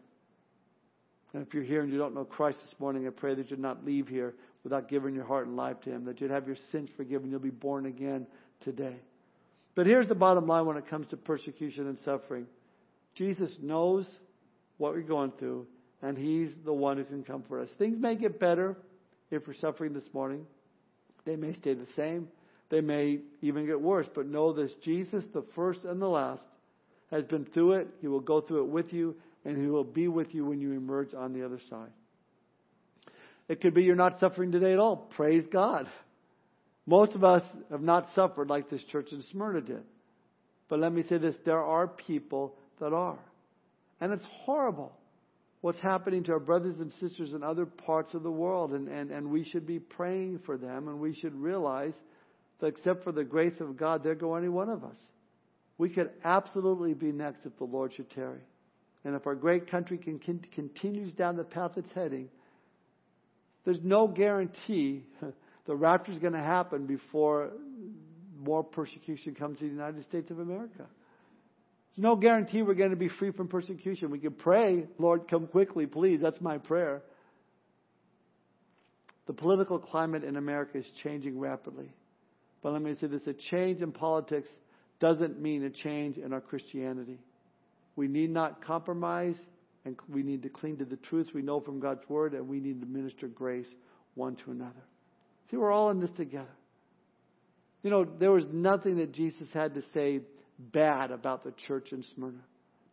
And 1.34 1.46
if 1.46 1.54
you're 1.54 1.64
here 1.64 1.82
and 1.82 1.92
you 1.92 2.00
don't 2.00 2.16
know 2.16 2.26
Christ 2.26 2.58
this 2.64 2.80
morning, 2.80 3.06
I 3.06 3.12
pray 3.12 3.36
that 3.36 3.52
you'd 3.52 3.60
not 3.60 3.86
leave 3.86 4.08
here 4.08 4.34
without 4.64 4.90
giving 4.90 5.14
your 5.14 5.26
heart 5.26 5.48
and 5.48 5.56
life 5.56 5.80
to 5.82 5.92
Him, 5.92 6.06
that 6.06 6.20
you'd 6.20 6.32
have 6.32 6.48
your 6.48 6.58
sins 6.72 6.90
forgiven, 6.98 7.30
you'll 7.30 7.40
be 7.40 7.50
born 7.50 7.86
again 7.86 8.26
today. 8.62 8.96
But 9.76 9.86
here's 9.86 10.08
the 10.08 10.16
bottom 10.16 10.48
line 10.48 10.66
when 10.66 10.78
it 10.78 10.88
comes 10.88 11.08
to 11.08 11.18
persecution 11.18 11.88
and 11.88 11.98
suffering 12.04 12.48
Jesus 13.16 13.52
knows 13.62 14.08
what 14.78 14.94
we're 14.94 15.02
going 15.02 15.32
through, 15.38 15.68
and 16.02 16.18
He's 16.18 16.50
the 16.66 16.74
one 16.74 16.98
who 16.98 17.04
can 17.04 17.24
comfort 17.24 17.62
us. 17.62 17.70
Things 17.78 17.98
may 18.00 18.16
get 18.16 18.40
better 18.40 18.76
if 19.30 19.48
we're 19.48 19.54
suffering 19.54 19.94
this 19.94 20.12
morning, 20.14 20.46
they 21.30 21.36
may 21.36 21.54
stay 21.54 21.76
the 21.76 21.86
same. 21.96 22.28
They 22.72 22.82
may 22.82 23.20
even 23.44 23.68
get 23.68 23.80
worse. 23.80 24.08
But 24.16 24.26
know 24.26 24.52
this 24.52 24.72
Jesus, 24.84 25.24
the 25.32 25.46
first 25.54 25.86
and 25.86 26.02
the 26.02 26.08
last, 26.08 26.42
has 27.12 27.24
been 27.24 27.46
through 27.46 27.74
it. 27.74 27.88
He 28.02 28.08
will 28.08 28.20
go 28.20 28.42
through 28.42 28.64
it 28.64 28.70
with 28.70 28.92
you, 28.92 29.16
and 29.46 29.56
He 29.56 29.68
will 29.68 29.84
be 29.84 30.08
with 30.08 30.34
you 30.34 30.44
when 30.46 30.60
you 30.60 30.72
emerge 30.72 31.14
on 31.14 31.34
the 31.34 31.46
other 31.46 31.60
side. 31.70 31.92
It 33.48 33.62
could 33.62 33.76
be 33.76 33.84
you're 33.84 33.96
not 33.96 34.20
suffering 34.20 34.52
today 34.52 34.74
at 34.74 34.80
all. 34.80 34.96
Praise 35.16 35.44
God. 35.52 35.88
Most 36.88 37.14
of 37.14 37.24
us 37.24 37.44
have 37.70 37.82
not 37.82 38.10
suffered 38.16 38.50
like 38.50 38.72
this 38.72 38.84
church 38.86 39.12
in 39.12 39.22
Smyrna 39.22 39.62
did. 39.62 39.84
But 40.68 40.80
let 40.80 40.92
me 40.92 41.04
say 41.08 41.20
this 41.20 41.36
there 41.46 41.62
are 41.64 41.88
people 41.88 42.56
that 42.80 42.92
are. 42.92 43.20
And 44.02 44.14
it's 44.14 44.26
horrible 44.46 44.94
what's 45.62 45.80
happening 45.80 46.24
to 46.24 46.34
our 46.34 46.40
brothers 46.40 46.80
and 46.80 46.92
sisters 47.00 47.34
in 47.34 47.44
other 47.44 47.66
parts 47.66 48.14
of 48.14 48.24
the 48.24 48.32
world. 48.32 48.72
And, 48.72 48.88
and, 48.88 49.12
and 49.12 49.30
we 49.30 49.44
should 49.44 49.68
be 49.68 49.80
praying 49.80 50.40
for 50.46 50.58
them, 50.58 50.88
and 50.88 51.00
we 51.00 51.14
should 51.14 51.36
realize 51.36 51.94
that 52.60 52.68
except 52.68 53.04
for 53.04 53.12
the 53.12 53.24
grace 53.24 53.60
of 53.60 53.78
God, 53.78 54.04
there 54.04 54.16
go 54.16 54.36
any 54.36 54.50
one 54.50 54.70
of 54.70 54.84
us. 54.84 54.98
We 55.78 55.90
could 55.90 56.10
absolutely 56.24 56.94
be 56.94 57.12
next 57.12 57.46
if 57.46 57.58
the 57.58 57.64
Lord 57.64 57.94
should 57.94 58.10
tarry. 58.12 58.42
And 59.06 59.16
if 59.16 59.26
our 59.26 59.36
great 59.36 59.72
country 59.72 59.98
can, 59.98 60.20
can, 60.20 60.46
continues 60.54 61.14
down 61.14 61.38
the 61.38 61.46
path 61.46 61.72
it's 61.78 61.92
heading, 61.94 62.30
there's 63.64 63.80
no 63.82 64.08
guarantee 64.08 65.04
the 65.66 65.76
rapture 65.76 66.12
is 66.12 66.20
going 66.20 66.34
to 66.34 66.40
happen 66.40 66.86
before 66.86 67.52
more 68.38 68.64
persecution 68.64 69.36
comes 69.36 69.60
to 69.60 69.66
the 69.66 69.70
United 69.70 70.04
States 70.04 70.32
of 70.32 70.40
America. 70.40 70.86
No 72.00 72.16
guarantee 72.16 72.62
we're 72.62 72.76
going 72.76 72.92
to 72.92 72.96
be 72.96 73.10
free 73.10 73.32
from 73.32 73.50
persecution. 73.50 74.10
We 74.10 74.20
can 74.20 74.32
pray, 74.32 74.86
Lord, 74.98 75.28
come 75.30 75.48
quickly, 75.48 75.86
please. 75.86 76.22
That's 76.22 76.40
my 76.40 76.58
prayer. 76.58 77.02
The 79.28 79.34
political 79.34 79.80
climate 79.80 80.24
in 80.24 80.38
America 80.38 80.78
is 80.78 80.86
changing 81.04 81.38
rapidly. 81.38 81.92
But 82.64 82.72
let 82.72 82.82
me 82.82 82.96
say 83.02 83.08
this 83.08 83.28
a 83.28 83.34
change 83.34 83.82
in 83.82 83.92
politics 83.92 84.48
doesn't 85.02 85.42
mean 85.42 85.66
a 85.66 85.70
change 85.70 86.16
in 86.16 86.32
our 86.32 86.40
Christianity. 86.40 87.20
We 87.98 88.08
need 88.08 88.30
not 88.30 88.64
compromise, 88.64 89.36
and 89.84 89.98
we 90.08 90.24
need 90.24 90.44
to 90.44 90.50
cling 90.50 90.78
to 90.78 90.86
the 90.86 90.96
truth 90.96 91.28
we 91.36 91.42
know 91.42 91.60
from 91.60 91.82
God's 91.82 92.08
Word, 92.08 92.34
and 92.34 92.48
we 92.48 92.62
need 92.62 92.80
to 92.80 92.88
minister 92.88 93.28
grace 93.28 93.68
one 94.16 94.38
to 94.46 94.52
another. 94.52 94.86
See, 95.52 95.58
we're 95.58 95.74
all 95.74 95.90
in 95.90 96.00
this 96.00 96.12
together. 96.12 96.48
You 97.84 97.90
know, 97.90 98.06
there 98.06 98.32
was 98.32 98.46
nothing 98.54 99.00
that 99.00 99.12
Jesus 99.12 99.50
had 99.54 99.74
to 99.76 99.84
say 99.94 100.22
bad 100.60 101.12
about 101.12 101.44
the 101.44 101.54
church 101.68 101.92
in 101.92 102.04
Smyrna. 102.16 102.44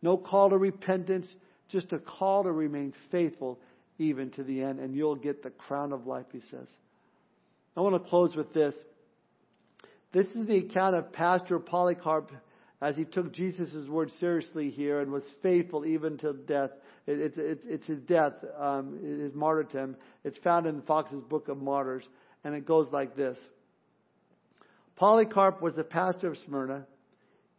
No 0.02 0.16
call 0.16 0.50
to 0.50 0.58
repentance, 0.58 1.28
just 1.68 1.92
a 1.92 1.98
call 1.98 2.44
to 2.44 2.52
remain 2.52 2.94
faithful 3.10 3.58
even 3.98 4.30
to 4.32 4.44
the 4.44 4.62
end, 4.62 4.78
and 4.78 4.94
you'll 4.94 5.16
get 5.16 5.42
the 5.42 5.50
crown 5.50 5.92
of 5.92 6.06
life, 6.06 6.26
he 6.32 6.40
says. 6.50 6.68
I 7.76 7.80
want 7.80 8.02
to 8.02 8.08
close 8.08 8.34
with 8.36 8.52
this. 8.52 8.74
This 10.12 10.26
is 10.28 10.46
the 10.46 10.58
account 10.58 10.96
of 10.96 11.12
Pastor 11.12 11.58
Polycarp 11.58 12.30
as 12.80 12.94
he 12.96 13.04
took 13.04 13.32
Jesus' 13.32 13.88
word 13.88 14.10
seriously 14.20 14.70
here 14.70 15.00
and 15.00 15.10
was 15.10 15.22
faithful 15.42 15.84
even 15.84 16.18
to 16.18 16.32
death. 16.34 16.70
It, 17.06 17.18
it, 17.20 17.38
it, 17.38 17.60
it's 17.64 17.86
his 17.86 18.00
death, 18.00 18.32
um, 18.58 18.98
his 19.02 19.34
martyrdom. 19.34 19.96
It's 20.24 20.38
found 20.38 20.66
in 20.66 20.82
Fox's 20.82 21.22
Book 21.22 21.48
of 21.48 21.58
Martyrs, 21.58 22.04
and 22.44 22.54
it 22.54 22.66
goes 22.66 22.88
like 22.92 23.16
this. 23.16 23.36
Polycarp 24.96 25.60
was 25.60 25.74
the 25.74 25.84
pastor 25.84 26.28
of 26.28 26.38
Smyrna. 26.46 26.86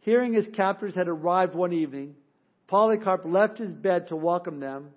Hearing 0.00 0.32
his 0.32 0.48
captors 0.54 0.94
had 0.94 1.08
arrived 1.08 1.54
one 1.54 1.72
evening, 1.72 2.14
Polycarp 2.68 3.24
left 3.24 3.58
his 3.58 3.70
bed 3.70 4.08
to 4.08 4.16
welcome 4.16 4.60
them, 4.60 4.90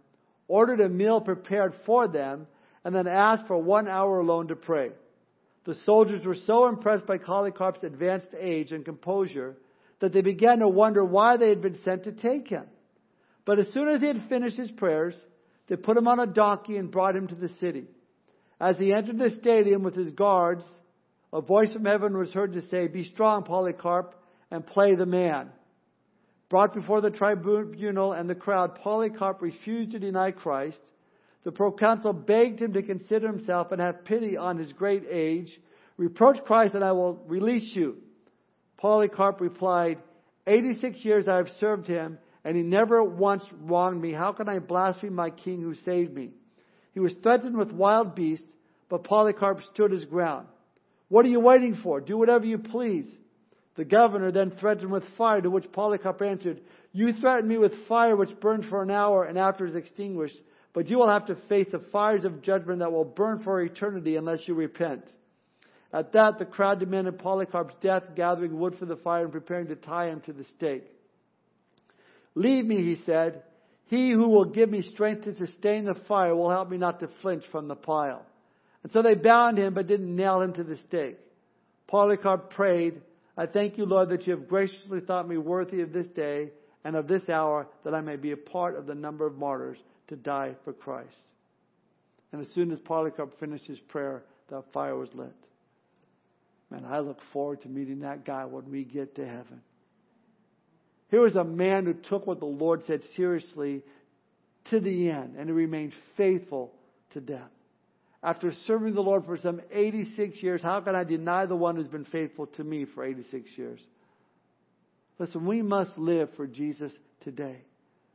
ordered 0.48 0.82
a 0.82 0.90
meal 0.90 1.22
prepared 1.22 1.74
for 1.86 2.08
them, 2.08 2.48
and 2.84 2.94
then 2.94 3.08
asked 3.08 3.48
for 3.48 3.58
one 3.58 3.88
hour 3.88 4.20
alone 4.20 4.48
to 4.50 4.56
pray. 4.56 4.92
The 5.66 5.76
soldiers 5.86 6.26
were 6.26 6.36
so 6.36 6.68
impressed 6.68 7.06
by 7.06 7.18
Polycarp's 7.18 7.84
advanced 7.84 8.34
age 8.38 8.72
and 8.72 8.84
composure 8.84 9.56
that 10.00 10.12
they 10.12 10.22
began 10.22 10.60
to 10.60 10.68
wonder 10.68 11.06
why 11.06 11.38
they 11.38 11.50
had 11.50 11.62
been 11.62 11.78
sent 11.84 12.04
to 12.06 12.12
take 12.12 12.48
him. 12.48 12.66
But 13.46 13.60
as 13.60 13.68
soon 13.74 13.88
as 13.88 14.02
he 14.02 14.08
had 14.08 14.28
finished 14.28 14.58
his 14.58 14.72
prayers, 14.72 15.16
they 15.68 15.76
put 15.76 15.98
him 15.98 16.08
on 16.08 16.20
a 16.20 16.28
donkey 16.28 16.78
and 16.78 16.92
brought 16.92 17.16
him 17.16 17.28
to 17.28 17.36
the 17.36 17.50
city. 17.60 17.86
As 18.60 18.78
he 18.78 18.94
entered 18.94 19.20
the 19.20 19.32
stadium 19.40 19.84
with 19.84 19.96
his 19.96 20.12
guards, 20.12 20.64
a 21.32 21.42
voice 21.42 21.72
from 21.74 21.86
heaven 21.86 22.18
was 22.18 22.32
heard 22.32 22.54
to 22.54 22.68
say, 22.68 22.88
Be 22.88 23.04
strong, 23.06 23.44
Polycarp, 23.44 24.16
and 24.52 24.66
play 24.66 24.96
the 24.96 25.06
man. 25.06 25.50
Brought 26.50 26.74
before 26.74 27.02
the 27.02 27.10
tribunal 27.10 28.14
and 28.14 28.30
the 28.30 28.36
crowd, 28.36 28.76
Polycarp 28.76 29.42
refused 29.42 29.92
to 29.92 30.00
deny 30.00 30.32
Christ 30.32 30.82
the 31.44 31.52
proconsul 31.52 32.14
begged 32.14 32.60
him 32.62 32.74
to 32.74 32.84
consider 32.84 33.28
himself 33.28 33.72
and 33.72 33.82
have 33.82 34.06
pity 34.06 34.38
on 34.38 34.58
his 34.58 34.72
great 34.74 35.04
age. 35.10 35.60
Reproach 35.98 36.44
Christ 36.46 36.76
and 36.76 36.84
I 36.84 36.92
will 36.92 37.16
release 37.28 37.76
you. 37.76 37.98
Polycarp 38.78 39.42
replied, 39.42 39.98
86 40.46 41.04
years 41.04 41.28
I 41.28 41.38
have 41.38 41.50
served 41.60 41.88
him 41.88 42.20
and 42.44 42.56
he 42.56 42.64
never 42.64 43.04
once 43.04 43.44
wronged 43.64 44.02
me. 44.02 44.12
How 44.12 44.34
can 44.34 44.50
I 44.50 44.60
blaspheme 44.60 45.16
my 45.16 45.30
king 45.30 45.62
who 45.62 45.76
saved 45.76 46.14
me? 46.14 46.32
He 46.94 47.00
was 47.00 47.14
threatened 47.24 47.58
with 47.58 47.72
wild 47.72 48.16
beasts, 48.16 48.48
but 48.90 49.04
Polycarp 49.04 49.62
stood 49.74 49.92
his 49.92 50.06
ground. 50.06 50.48
What 51.08 51.26
are 51.26 51.30
you 51.30 51.40
waiting 51.40 51.80
for? 51.82 52.02
Do 52.02 52.18
whatever 52.18 52.46
you 52.46 52.58
please. 52.58 53.06
The 53.76 53.86
governor 53.86 54.32
then 54.32 54.52
threatened 54.52 54.92
with 54.92 55.04
fire, 55.18 55.42
to 55.42 55.50
which 55.50 55.72
Polycarp 55.72 56.22
answered, 56.22 56.62
You 56.92 57.14
threaten 57.14 57.48
me 57.48 57.58
with 57.58 57.88
fire 57.88 58.16
which 58.16 58.40
burns 58.40 58.66
for 58.66 58.84
an 58.84 58.92
hour 58.92 59.24
and 59.24 59.38
after 59.38 59.66
is 59.66 59.76
extinguished 59.76 60.38
but 60.74 60.90
you 60.90 60.98
will 60.98 61.10
have 61.10 61.26
to 61.28 61.36
face 61.50 61.68
the 61.72 61.80
fires 61.92 62.24
of 62.24 62.42
judgment 62.42 62.80
that 62.80 62.92
will 62.92 63.06
burn 63.06 63.40
for 63.44 63.62
eternity 63.62 64.16
unless 64.16 64.48
you 64.48 64.54
repent. 64.54 65.04
At 65.94 66.14
that, 66.14 66.40
the 66.40 66.46
crowd 66.46 66.80
demanded 66.80 67.20
Polycarp's 67.20 67.76
death, 67.82 68.04
gathering 68.16 68.58
wood 68.58 68.78
for 68.80 68.86
the 68.86 68.96
fire 68.96 69.24
and 69.24 69.32
preparing 69.32 69.68
to 69.68 69.76
tie 69.76 70.08
him 70.08 70.22
to 70.22 70.34
the 70.34 70.46
stake. 70.56 70.86
Leave 72.36 72.66
me, 72.66 72.78
he 72.78 73.02
said. 73.06 73.44
He 73.88 74.12
who 74.12 74.30
will 74.30 74.46
give 74.46 74.70
me 74.70 74.84
strength 74.84 75.26
to 75.26 75.36
sustain 75.36 75.84
the 75.84 76.00
fire 76.08 76.34
will 76.34 76.50
help 76.50 76.70
me 76.70 76.78
not 76.78 77.02
to 77.02 77.10
flinch 77.22 77.44
from 77.52 77.68
the 77.68 77.76
pile. 77.76 78.26
And 78.84 78.92
so 78.94 79.02
they 79.02 79.16
bound 79.16 79.58
him, 79.58 79.74
but 79.74 79.88
didn't 79.88 80.16
nail 80.16 80.42
him 80.42 80.54
to 80.54 80.64
the 80.64 80.78
stake. 80.88 81.18
Polycarp 81.88 82.52
prayed, 82.52 83.02
I 83.38 83.46
thank 83.46 83.78
you, 83.78 83.86
Lord, 83.86 84.10
that 84.10 84.28
you 84.28 84.36
have 84.36 84.48
graciously 84.48 85.00
thought 85.00 85.28
me 85.28 85.38
worthy 85.38 85.82
of 85.82 85.94
this 85.94 86.08
day 86.08 86.50
and 86.84 86.96
of 86.96 87.08
this 87.08 87.30
hour, 87.30 87.68
that 87.84 87.94
I 87.94 88.02
may 88.02 88.16
be 88.16 88.32
a 88.32 88.38
part 88.38 88.76
of 88.76 88.88
the 88.88 88.96
number 88.96 89.26
of 89.26 89.38
martyrs 89.38 89.78
to 90.08 90.16
die 90.16 90.56
for 90.64 90.74
Christ. 90.74 91.16
And 92.32 92.42
as 92.42 92.48
soon 92.54 92.72
as 92.72 92.80
Polycarp 92.80 93.40
finished 93.40 93.66
his 93.66 93.80
prayer, 93.80 94.24
the 94.50 94.64
fire 94.74 94.96
was 94.96 95.10
lit. 95.14 95.36
Man, 96.70 96.86
I 96.86 97.00
look 97.00 97.20
forward 97.34 97.62
to 97.62 97.70
meeting 97.70 98.00
that 98.00 98.26
guy 98.26 98.46
when 98.46 98.72
we 98.72 98.84
get 98.84 99.16
to 99.16 99.26
heaven. 99.26 99.62
Here 101.10 101.22
was 101.22 101.36
a 101.36 101.44
man 101.44 101.86
who 101.86 101.94
took 101.94 102.26
what 102.26 102.40
the 102.40 102.46
Lord 102.46 102.84
said 102.88 103.02
seriously 103.18 103.84
to 104.70 104.80
the 104.80 105.10
end 105.10 105.36
and 105.38 105.48
he 105.48 105.52
remained 105.52 105.94
faithful 106.16 106.72
to 107.12 107.20
death. 107.20 107.50
After 108.24 108.52
serving 108.68 108.94
the 108.94 109.02
Lord 109.02 109.26
for 109.26 109.38
some 109.38 109.62
86 109.72 110.42
years, 110.44 110.62
how 110.62 110.80
can 110.82 110.96
I 110.96 111.04
deny 111.04 111.48
the 111.48 111.56
one 111.56 111.76
who's 111.76 111.88
been 111.88 112.06
faithful 112.06 112.48
to 112.48 112.64
me 112.64 112.86
for 112.86 113.04
86 113.04 113.50
years? 113.58 113.80
Listen, 115.18 115.46
we 115.46 115.62
must 115.62 115.98
live 115.98 116.30
for 116.36 116.46
Jesus 116.46 116.92
today. 117.24 117.58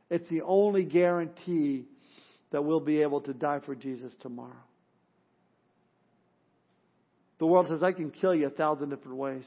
It's 0.09 0.27
the 0.29 0.41
only 0.43 0.83
guarantee 0.83 1.85
that 2.51 2.63
we'll 2.63 2.79
be 2.79 3.01
able 3.01 3.21
to 3.21 3.33
die 3.33 3.59
for 3.65 3.75
Jesus 3.75 4.13
tomorrow. 4.21 4.63
The 7.39 7.45
world 7.45 7.67
says, 7.67 7.83
I 7.83 7.91
can 7.91 8.09
kill 8.09 8.33
you 8.33 8.47
a 8.47 8.49
thousand 8.49 8.89
different 8.89 9.17
ways. 9.17 9.43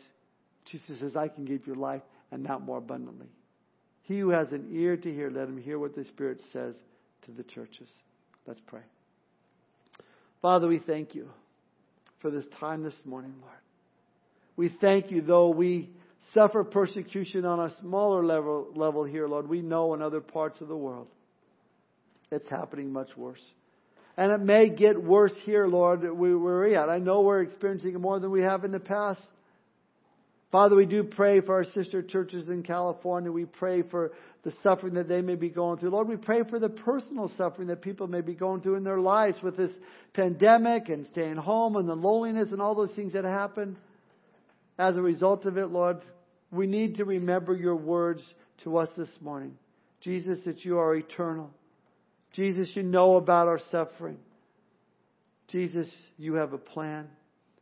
Jesus 0.67 1.01
says, 1.01 1.17
I 1.17 1.29
can 1.29 1.45
give 1.45 1.67
you 1.67 1.75
life 1.75 2.03
and 2.31 2.43
not 2.43 2.63
more 2.63 2.79
abundantly. 2.79 3.29
He 4.03 4.19
who 4.19 4.31
has 4.31 4.53
an 4.53 4.69
ear 4.73 4.97
to 4.97 5.13
hear, 5.13 5.31
let 5.31 5.49
him 5.49 5.61
hear 5.61 5.79
what 5.79 5.95
the 5.95 6.05
Spirit 6.05 6.41
says 6.53 6.75
to 7.25 7.33
the 7.33 7.43
churches. 7.43 7.89
Let's 8.47 8.61
pray. 8.67 8.83
Father, 10.43 10.69
we 10.69 10.79
thank 10.79 11.15
you 11.15 11.29
for 12.21 12.31
this 12.31 12.47
time 12.59 12.83
this 12.83 12.95
morning, 13.05 13.35
Lord. 13.41 13.55
We 14.57 14.75
thank 14.81 15.11
you, 15.11 15.21
though 15.21 15.51
we 15.51 15.91
suffer 16.33 16.65
persecution 16.65 17.45
on 17.45 17.61
a 17.61 17.77
smaller 17.81 18.25
level, 18.25 18.69
level 18.75 19.05
here, 19.05 19.27
Lord, 19.29 19.49
we 19.49 19.61
know 19.61 19.95
in 19.95 20.03
other 20.03 20.21
parts 20.21 20.61
of 20.61 20.69
the 20.69 20.77
world 20.77 21.09
it's 22.31 22.49
happening 22.49 22.93
much 22.93 23.09
worse. 23.17 23.43
And 24.17 24.33
it 24.33 24.41
may 24.41 24.69
get 24.71 25.03
worse 25.03 25.35
here, 25.45 25.67
Lord, 25.67 26.03
where 26.03 26.39
we're 26.39 26.75
at. 26.75 26.89
I 26.89 26.99
know 26.99 27.23
we're 27.23 27.43
experiencing 27.43 27.95
it 27.95 28.01
more 28.01 28.19
than 28.19 28.31
we 28.31 28.43
have 28.43 28.65
in 28.65 28.71
the 28.71 28.81
past. 28.81 29.21
Father, 30.51 30.75
we 30.75 30.87
do 30.87 31.05
pray 31.05 31.41
for 31.41 31.55
our 31.55 31.65
sister 31.65 32.03
churches 32.03 32.49
in 32.49 32.65
California. 32.65 33.31
We 33.31 33.45
pray 33.45 33.83
for 33.83 34.13
the 34.43 34.53
suffering 34.63 34.95
that 34.95 35.07
they 35.07 35.23
may 35.23 35.37
be 35.37 35.49
going 35.49 35.79
through. 35.79 35.91
Lord, 35.91 36.09
we 36.09 36.17
pray 36.17 36.43
for 36.49 36.59
the 36.59 36.69
personal 36.69 37.31
suffering 37.37 37.69
that 37.69 37.83
people 37.83 38.09
may 38.09 38.21
be 38.21 38.35
going 38.35 38.61
through 38.61 38.75
in 38.75 38.83
their 38.83 38.99
lives 38.99 39.39
with 39.43 39.57
this 39.57 39.71
pandemic 40.13 40.89
and 40.89 41.07
staying 41.07 41.37
home 41.37 41.77
and 41.77 41.89
the 41.89 41.95
loneliness 41.95 42.49
and 42.51 42.61
all 42.61 42.75
those 42.75 42.91
things 42.97 43.13
that 43.13 43.25
happen. 43.25 43.77
As 44.77 44.97
a 44.97 45.03
result 45.03 45.45
of 45.45 45.57
it, 45.57 45.67
Lord, 45.67 45.99
we 46.51 46.67
need 46.67 46.97
to 46.97 47.05
remember 47.05 47.55
your 47.55 47.77
words 47.77 48.23
to 48.65 48.79
us 48.79 48.89
this 48.97 49.11
morning. 49.21 49.57
Jesus, 50.01 50.41
that 50.47 50.65
you 50.65 50.79
are 50.79 50.97
eternal. 50.97 51.51
Jesus, 52.33 52.71
you 52.75 52.83
know 52.83 53.17
about 53.17 53.47
our 53.47 53.61
suffering. 53.71 54.19
Jesus, 55.49 55.89
you 56.17 56.35
have 56.35 56.55
a 56.55 56.59
plan. 56.59 57.09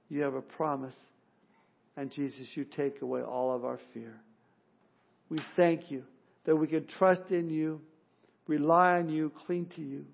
You 0.09 0.23
have 0.23 0.35
a 0.35 0.43
promise. 0.43 0.95
And 1.99 2.13
Jesus, 2.13 2.47
you 2.55 2.65
take 2.65 3.03
away 3.03 3.23
all 3.23 3.53
of 3.53 3.65
our 3.65 3.81
fear. 3.93 4.21
We 5.29 5.41
thank 5.57 5.91
you 5.91 6.05
that 6.45 6.55
we 6.55 6.69
can 6.69 6.87
trust 6.87 7.33
in 7.33 7.51
you, 7.51 7.81
rely 8.47 8.99
on 8.99 9.09
you, 9.09 9.33
cling 9.47 9.67
to 9.75 9.83
you. 9.83 10.05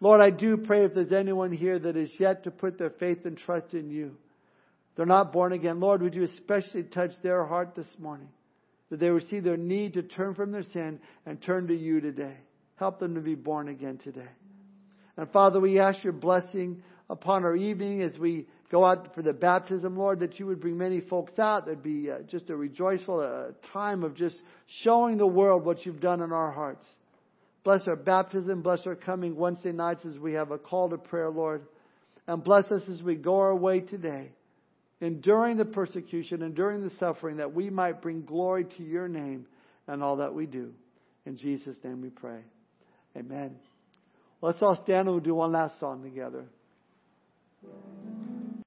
Lord, 0.00 0.22
I 0.22 0.30
do 0.30 0.56
pray 0.56 0.86
if 0.86 0.94
there's 0.94 1.12
anyone 1.12 1.52
here 1.52 1.78
that 1.78 1.98
is 1.98 2.10
yet 2.18 2.44
to 2.44 2.50
put 2.50 2.78
their 2.78 2.88
faith 2.88 3.26
and 3.26 3.36
trust 3.36 3.74
in 3.74 3.90
you, 3.90 4.16
they're 4.96 5.04
not 5.04 5.34
born 5.34 5.52
again. 5.52 5.80
Lord, 5.80 6.00
would 6.00 6.14
you 6.14 6.22
especially 6.22 6.84
touch 6.84 7.10
their 7.22 7.44
heart 7.44 7.74
this 7.76 7.94
morning? 7.98 8.30
That 8.88 8.98
they 8.98 9.10
would 9.10 9.28
see 9.28 9.40
their 9.40 9.58
need 9.58 9.92
to 9.94 10.02
turn 10.02 10.34
from 10.34 10.50
their 10.50 10.62
sin 10.62 10.98
and 11.26 11.42
turn 11.42 11.66
to 11.66 11.76
you 11.76 12.00
today. 12.00 12.38
Help 12.76 13.00
them 13.00 13.16
to 13.16 13.20
be 13.20 13.34
born 13.34 13.68
again 13.68 13.98
today. 13.98 14.30
And 15.18 15.30
Father, 15.30 15.60
we 15.60 15.78
ask 15.78 16.02
your 16.02 16.14
blessing 16.14 16.82
upon 17.10 17.44
our 17.44 17.54
evening 17.54 18.00
as 18.00 18.18
we 18.18 18.46
go 18.72 18.84
out 18.84 19.14
for 19.14 19.22
the 19.22 19.32
baptism, 19.32 19.96
Lord, 19.96 20.20
that 20.20 20.40
you 20.40 20.46
would 20.46 20.60
bring 20.60 20.78
many 20.78 21.00
folks 21.00 21.38
out. 21.38 21.66
There'd 21.66 21.82
be 21.82 22.10
uh, 22.10 22.22
just 22.28 22.50
a 22.50 22.56
rejoiceful 22.56 23.20
uh, 23.20 23.52
time 23.72 24.02
of 24.02 24.16
just 24.16 24.36
showing 24.82 25.18
the 25.18 25.26
world 25.26 25.64
what 25.64 25.86
you've 25.86 26.00
done 26.00 26.22
in 26.22 26.32
our 26.32 26.50
hearts. 26.50 26.84
Bless 27.62 27.86
our 27.86 27.94
baptism. 27.96 28.62
Bless 28.62 28.84
our 28.86 28.96
coming 28.96 29.36
Wednesday 29.36 29.72
nights 29.72 30.04
as 30.04 30.18
we 30.18 30.32
have 30.32 30.50
a 30.50 30.58
call 30.58 30.88
to 30.90 30.98
prayer, 30.98 31.30
Lord. 31.30 31.66
And 32.26 32.42
bless 32.42 32.64
us 32.72 32.82
as 32.90 33.02
we 33.02 33.14
go 33.14 33.38
our 33.38 33.54
way 33.54 33.80
today 33.80 34.30
enduring 35.02 35.56
the 35.56 35.64
persecution, 35.64 36.42
enduring 36.42 36.82
the 36.82 36.94
suffering, 36.98 37.38
that 37.38 37.52
we 37.52 37.68
might 37.68 38.00
bring 38.00 38.22
glory 38.22 38.64
to 38.64 38.82
your 38.82 39.08
name 39.08 39.46
and 39.88 40.02
all 40.02 40.16
that 40.16 40.32
we 40.32 40.46
do. 40.46 40.72
In 41.26 41.36
Jesus' 41.36 41.76
name 41.84 42.00
we 42.00 42.08
pray. 42.08 42.38
Amen. 43.16 43.56
Let's 44.40 44.62
all 44.62 44.76
stand 44.76 45.08
and 45.08 45.10
we'll 45.10 45.20
do 45.20 45.34
one 45.34 45.52
last 45.52 45.78
song 45.78 46.02
together. 46.02 46.46